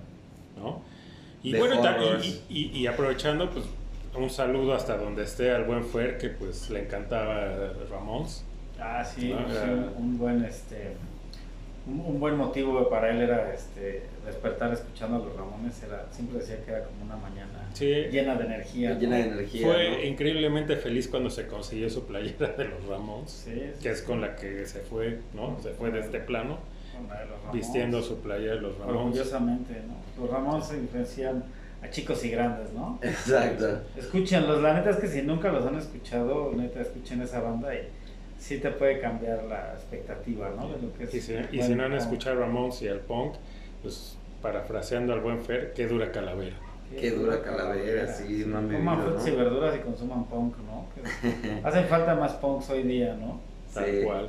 ¿no? 0.59 0.81
Y 1.43 1.53
The 1.53 1.59
bueno, 1.59 1.81
y 2.51 2.87
aprovechando, 2.87 3.51
pues 3.51 3.65
un 4.15 4.29
saludo 4.29 4.75
hasta 4.75 4.99
donde 4.99 5.25
esté 5.25 5.51
al 5.51 5.65
buen 5.65 5.85
Fer, 5.85 6.19
que 6.19 6.29
pues 6.29 6.69
le 6.71 6.83
encantaba 6.85 7.73
Ramones. 7.91 8.45
Ah, 8.83 9.05
sí, 9.05 9.33
Ah, 9.33 9.47
sí, 9.49 9.71
un, 9.99 10.19
buen 10.19 10.45
este 10.45 10.95
un, 11.87 12.01
un 12.01 12.21
buen 12.21 12.37
motivo 12.37 12.89
para 12.89 13.11
él 13.11 13.21
era 13.23 13.53
este 13.55 14.03
despertar 14.25 14.73
escuchando 14.73 15.17
a 15.17 15.19
los 15.21 15.37
Ramones, 15.37 15.83
era 15.83 16.07
siempre 16.13 16.39
decía 16.39 16.65
que 16.65 16.71
era 16.71 16.85
como 16.85 17.05
una 17.05 17.17
mañana 17.17 17.69
Sí, 17.75 17.87
llena 18.11 18.35
de 18.37 18.45
energía. 18.45 18.95
Llena 18.99 19.19
¿no? 19.19 19.23
de 19.25 19.29
energía. 19.31 19.67
fue 19.67 19.91
¿no? 19.91 20.03
increíblemente 20.05 20.77
feliz 20.77 21.09
cuando 21.09 21.31
se 21.31 21.47
consiguió 21.47 21.89
su 21.91 22.05
playera 22.07 22.49
de 22.57 22.65
los 22.67 22.87
Ramones, 22.87 23.31
Sí, 23.31 23.51
sí, 23.55 23.83
que 23.83 23.91
es 23.91 24.03
con 24.03 24.21
la 24.21 24.37
que 24.37 24.65
se 24.67 24.81
fue, 24.81 25.21
¿no? 25.35 25.59
Se 25.63 25.71
fue 25.71 25.91
de 25.91 26.01
este 26.01 26.21
plano, 26.21 26.59
con 26.97 27.09
la 27.09 27.21
de 27.21 27.27
los 27.27 27.35
Ramones. 27.41 27.53
vistiendo 27.55 28.03
su 28.03 28.19
playera 28.21 28.55
de 28.57 28.61
los 28.61 28.79
Ramones. 28.79 29.01
orgullosamente, 29.03 29.75
¿no? 29.87 30.23
Los 30.23 30.31
Ramones 30.31 30.73
influencian 30.73 31.43
a 31.83 31.91
chicos 31.91 32.25
y 32.25 32.31
grandes, 32.31 32.73
¿no? 32.73 32.99
Exacto. 33.03 33.81
Escúchenlos, 33.97 34.63
la 34.63 34.75
neta 34.75 34.91
es 34.91 34.97
que 34.99 35.09
si 35.09 35.23
nunca 35.23 35.51
los 35.51 35.67
han 35.67 35.75
escuchado, 35.77 36.53
neta 36.55 36.81
escuchen 36.81 37.23
esa 37.23 37.41
banda 37.41 37.75
y 37.75 37.89
sí 38.43 38.59
te 38.59 38.71
puede 38.71 39.01
cambiar 39.01 39.45
la 39.45 39.73
expectativa, 39.75 40.51
¿no? 40.57 40.69
De 40.69 40.83
lo 40.83 40.93
que 40.95 41.05
es 41.05 41.15
Y 41.15 41.21
si, 41.21 41.33
y 41.33 41.57
buen 41.59 41.63
si 41.69 41.75
no 41.75 41.85
han 41.85 41.93
escuchado 41.95 42.41
Ramones 42.41 42.83
y 42.83 42.89
el 42.89 42.99
punk, 42.99 43.35
pues 43.83 44.17
parafraseando 44.43 45.13
al 45.13 45.21
buen 45.21 45.41
Fer, 45.43 45.73
qué 45.75 45.87
dura 45.87 46.11
calavera. 46.11 46.57
Qué 46.99 47.13
dura 47.13 47.41
calavera, 47.41 48.07
sí, 48.13 48.45
no 48.47 48.61
Coman 48.61 49.01
frutas 49.03 49.27
¿no? 49.27 49.33
y 49.33 49.37
verduras 49.37 49.77
y 49.77 49.79
consuman 49.79 50.25
punk, 50.27 50.57
¿no? 50.59 50.87
Que 50.95 51.61
hacen 51.65 51.87
falta 51.87 52.15
más 52.17 52.33
punks 52.35 52.69
hoy 52.71 52.83
día, 52.83 53.15
¿no? 53.15 53.41
Tal 53.73 53.85
Sí. 53.87 54.03
cual. 54.05 54.29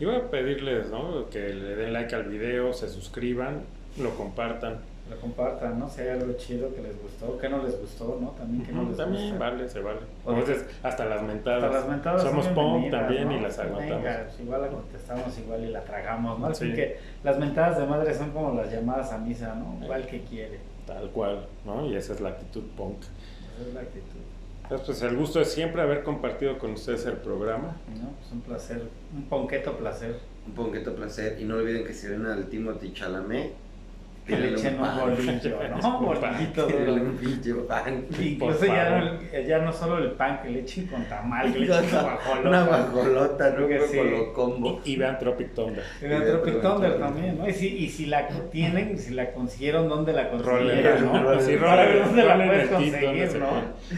Iba 0.00 0.16
a 0.16 0.22
pedirles, 0.30 0.88
¿no? 0.88 1.28
Que 1.30 1.50
le 1.50 1.76
den 1.76 1.92
like 1.92 2.12
al 2.14 2.24
video, 2.24 2.72
se 2.72 2.88
suscriban, 2.88 3.60
lo 3.98 4.16
compartan. 4.16 4.78
Lo 5.10 5.20
compartan, 5.20 5.78
¿no? 5.78 5.88
Si 5.90 6.00
hay 6.00 6.08
algo 6.10 6.32
chido 6.34 6.72
que 6.74 6.80
les 6.80 7.00
gustó, 7.02 7.36
que 7.36 7.48
no 7.48 7.62
les 7.62 7.78
gustó, 7.78 8.18
¿no? 8.20 8.28
También 8.30 8.64
que 8.64 8.72
no 8.72 8.84
les 8.84 8.96
también 8.96 9.30
gusta. 9.30 9.38
vale, 9.50 9.68
se 9.68 9.80
vale. 9.80 9.98
A 10.26 10.30
veces 10.32 10.64
hasta 10.82 11.04
las 11.04 11.22
mentadas. 11.22 11.64
Hasta 11.64 11.76
las 11.80 11.88
mentadas 11.88 12.22
Somos 12.22 12.46
punk 12.48 12.90
también 12.90 13.28
¿no? 13.28 13.36
y 13.36 13.40
las 13.40 13.58
aguantamos. 13.58 14.02
venga, 14.04 14.24
pues 14.26 14.40
igual 14.40 14.62
la 14.62 14.68
contestamos 14.68 15.38
igual 15.38 15.64
y 15.64 15.68
la 15.70 15.84
tragamos, 15.84 16.38
¿no? 16.38 16.46
Así 16.46 16.70
Sí. 16.70 16.74
que 16.74 16.98
las 17.24 17.38
mentadas 17.38 17.78
de 17.78 17.86
madre 17.86 18.14
son 18.14 18.30
como 18.30 18.54
las 18.54 18.70
llamadas 18.72 19.12
a 19.12 19.18
misa, 19.18 19.54
¿no? 19.54 19.84
Igual 19.84 20.06
que 20.06 20.22
quiere. 20.22 20.60
Tal 20.86 21.10
cual, 21.10 21.46
¿no? 21.66 21.84
Y 21.86 21.96
esa 21.96 22.12
es 22.14 22.20
la 22.20 22.30
actitud 22.30 22.62
punk. 22.76 23.02
Esa 23.02 23.68
es 23.68 23.74
la 23.74 23.80
actitud. 23.80 24.20
Entonces, 24.62 24.86
pues 24.86 25.02
el 25.02 25.16
gusto 25.18 25.40
es 25.40 25.52
siempre 25.52 25.82
haber 25.82 26.02
compartido 26.04 26.56
con 26.58 26.72
ustedes 26.72 27.04
el 27.06 27.14
programa. 27.18 27.76
¿no? 28.00 28.10
Pues 28.18 28.32
un 28.32 28.40
placer, 28.40 28.82
un 29.14 29.24
ponqueto 29.24 29.76
placer. 29.76 30.16
Un 30.46 30.54
ponqueto 30.54 30.94
placer. 30.94 31.38
Y 31.40 31.44
no 31.44 31.56
olviden 31.56 31.84
que 31.84 31.92
si 31.92 32.06
ven 32.08 32.24
al 32.24 32.46
Timothy 32.46 32.92
Chalamet, 32.94 33.52
Que 34.26 34.36
le 34.36 34.50
echen 34.50 34.78
un 34.80 35.00
bolillo, 35.00 35.58
¿no? 35.82 35.98
Un. 35.98 36.06
Bolillito 36.06 36.66
duro. 36.66 37.66
pan. 37.66 38.06
Incluso 38.20 38.66
ya 38.66 38.90
no, 39.00 39.42
ya 39.46 39.58
no 39.58 39.72
solo 39.72 39.98
el 39.98 40.12
pan, 40.12 40.40
que 40.42 40.50
le 40.50 40.60
echen 40.60 40.86
con 40.86 41.04
tamal, 41.06 41.52
que 41.52 41.58
le 41.58 41.64
echen 41.78 41.90
con 41.90 42.02
guajolota. 42.02 42.48
Una 42.48 42.64
guajolota, 42.64 43.50
¿no? 43.58 43.66
Que 43.66 43.80
sí. 43.80 43.98
combo. 44.34 44.80
Y 44.84 44.96
vean 44.96 45.18
Tropic 45.18 45.54
Thunder. 45.54 45.82
Y 46.00 46.04
de 46.04 46.20
Tropic 46.20 46.60
Thunder 46.62 46.98
también, 47.00 47.38
¿no? 47.38 47.48
Y 47.48 47.52
si, 47.52 47.66
y 47.78 47.88
si 47.88 48.06
la 48.06 48.28
tienen, 48.28 48.96
si 48.96 49.12
la 49.14 49.32
consiguieron, 49.32 49.88
¿dónde 49.88 50.12
la 50.12 50.30
consiguieron, 50.30 51.04
¿no? 51.04 51.40
sí, 51.40 51.56
dónde 51.56 52.24
la 52.24 52.36
puedes 52.36 52.68
conseguir, 52.68 53.28
se 53.28 53.38
¿no? 53.40 53.46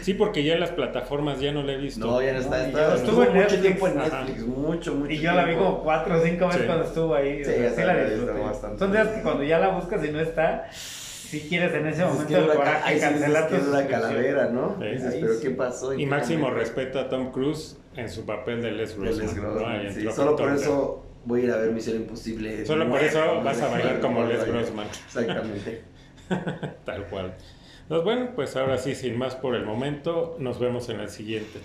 Sí, 0.01 0.13
porque 0.15 0.43
ya 0.43 0.55
en 0.55 0.59
las 0.61 0.71
plataformas 0.71 1.39
ya 1.39 1.51
no 1.51 1.61
la 1.61 1.73
he 1.73 1.77
visto. 1.77 2.05
No, 2.05 2.21
ya 2.21 2.33
no 2.33 2.39
está. 2.39 2.95
Estuvo 2.95 3.19
mucho 3.21 3.31
Netflix. 3.33 3.61
tiempo 3.61 3.87
en 3.87 3.99
Ajá. 3.99 4.23
Netflix. 4.23 4.47
Mucho, 4.47 4.95
mucho 4.95 5.11
Y 5.11 5.19
yo 5.19 5.33
la 5.33 5.45
vi 5.45 5.55
como 5.55 5.83
cuatro 5.83 6.15
o 6.17 6.19
cinco 6.21 6.45
veces 6.47 6.61
Sí. 6.61 6.67
cuando 6.67 6.85
estuvo 6.85 7.13
ahí. 7.13 7.43
Sí, 7.45 7.51
la 7.77 7.95
disfruté. 8.05 8.77
Son 8.79 8.91
días 8.91 9.07
que 9.09 9.21
cuando 9.21 9.43
ya 9.43 9.59
la 9.59 9.69
buscas 9.69 10.03
y 10.03 10.14
no 10.15 10.21
está, 10.21 10.69
si 10.71 11.41
quieres 11.41 11.73
en 11.73 11.87
ese 11.87 12.05
momento 12.05 12.27
que 12.27 12.35
el 12.35 12.47
coraje 12.47 12.81
ahí 12.83 12.99
cancelar 12.99 13.49
que 13.49 13.55
tu 13.55 13.61
es 13.61 13.67
una 13.67 13.79
suscripción. 13.79 14.01
calavera, 14.01 14.49
¿no? 14.49 14.75
Sí. 14.79 14.85
Dices, 14.87 15.15
pero 15.19 15.33
sí. 15.33 15.39
¿qué 15.41 15.49
pasó? 15.51 15.93
¿En 15.93 15.99
Y 15.99 16.05
máximo 16.05 16.43
momento? 16.43 16.59
respeto 16.59 16.99
a 16.99 17.09
Tom 17.09 17.31
Cruise 17.31 17.77
en 17.95 18.09
su 18.09 18.25
papel 18.25 18.61
de 18.61 18.71
Les 18.71 18.97
De 18.97 19.03
Grossman. 19.03 19.83
Les 19.83 19.97
¿no? 19.97 20.11
Sí. 20.11 20.15
Solo 20.15 20.35
por 20.35 20.51
eso 20.51 21.05
voy 21.25 21.41
a 21.41 21.43
ir 21.45 21.51
a 21.51 21.57
ver 21.57 21.71
Misión 21.71 21.97
Imposible. 21.97 22.65
Solo 22.65 22.89
por 22.89 23.01
eso 23.03 23.41
vas 23.43 23.61
a 23.61 23.67
bailar 23.69 23.99
como 23.99 24.23
Les. 24.25 24.45
Grossman. 24.45 24.87
Exactamente. 24.87 25.81
Tal 26.85 27.05
cual. 27.07 27.35
Pues 27.87 28.03
bueno, 28.03 28.31
pues 28.35 28.55
ahora 28.55 28.77
sí, 28.79 28.95
sin 28.95 29.17
más 29.17 29.35
por 29.35 29.55
el 29.55 29.63
momento, 29.63 30.37
nos 30.39 30.59
vemos 30.59 30.89
en 30.89 30.99
el 31.01 31.09
siguiente. 31.09 31.59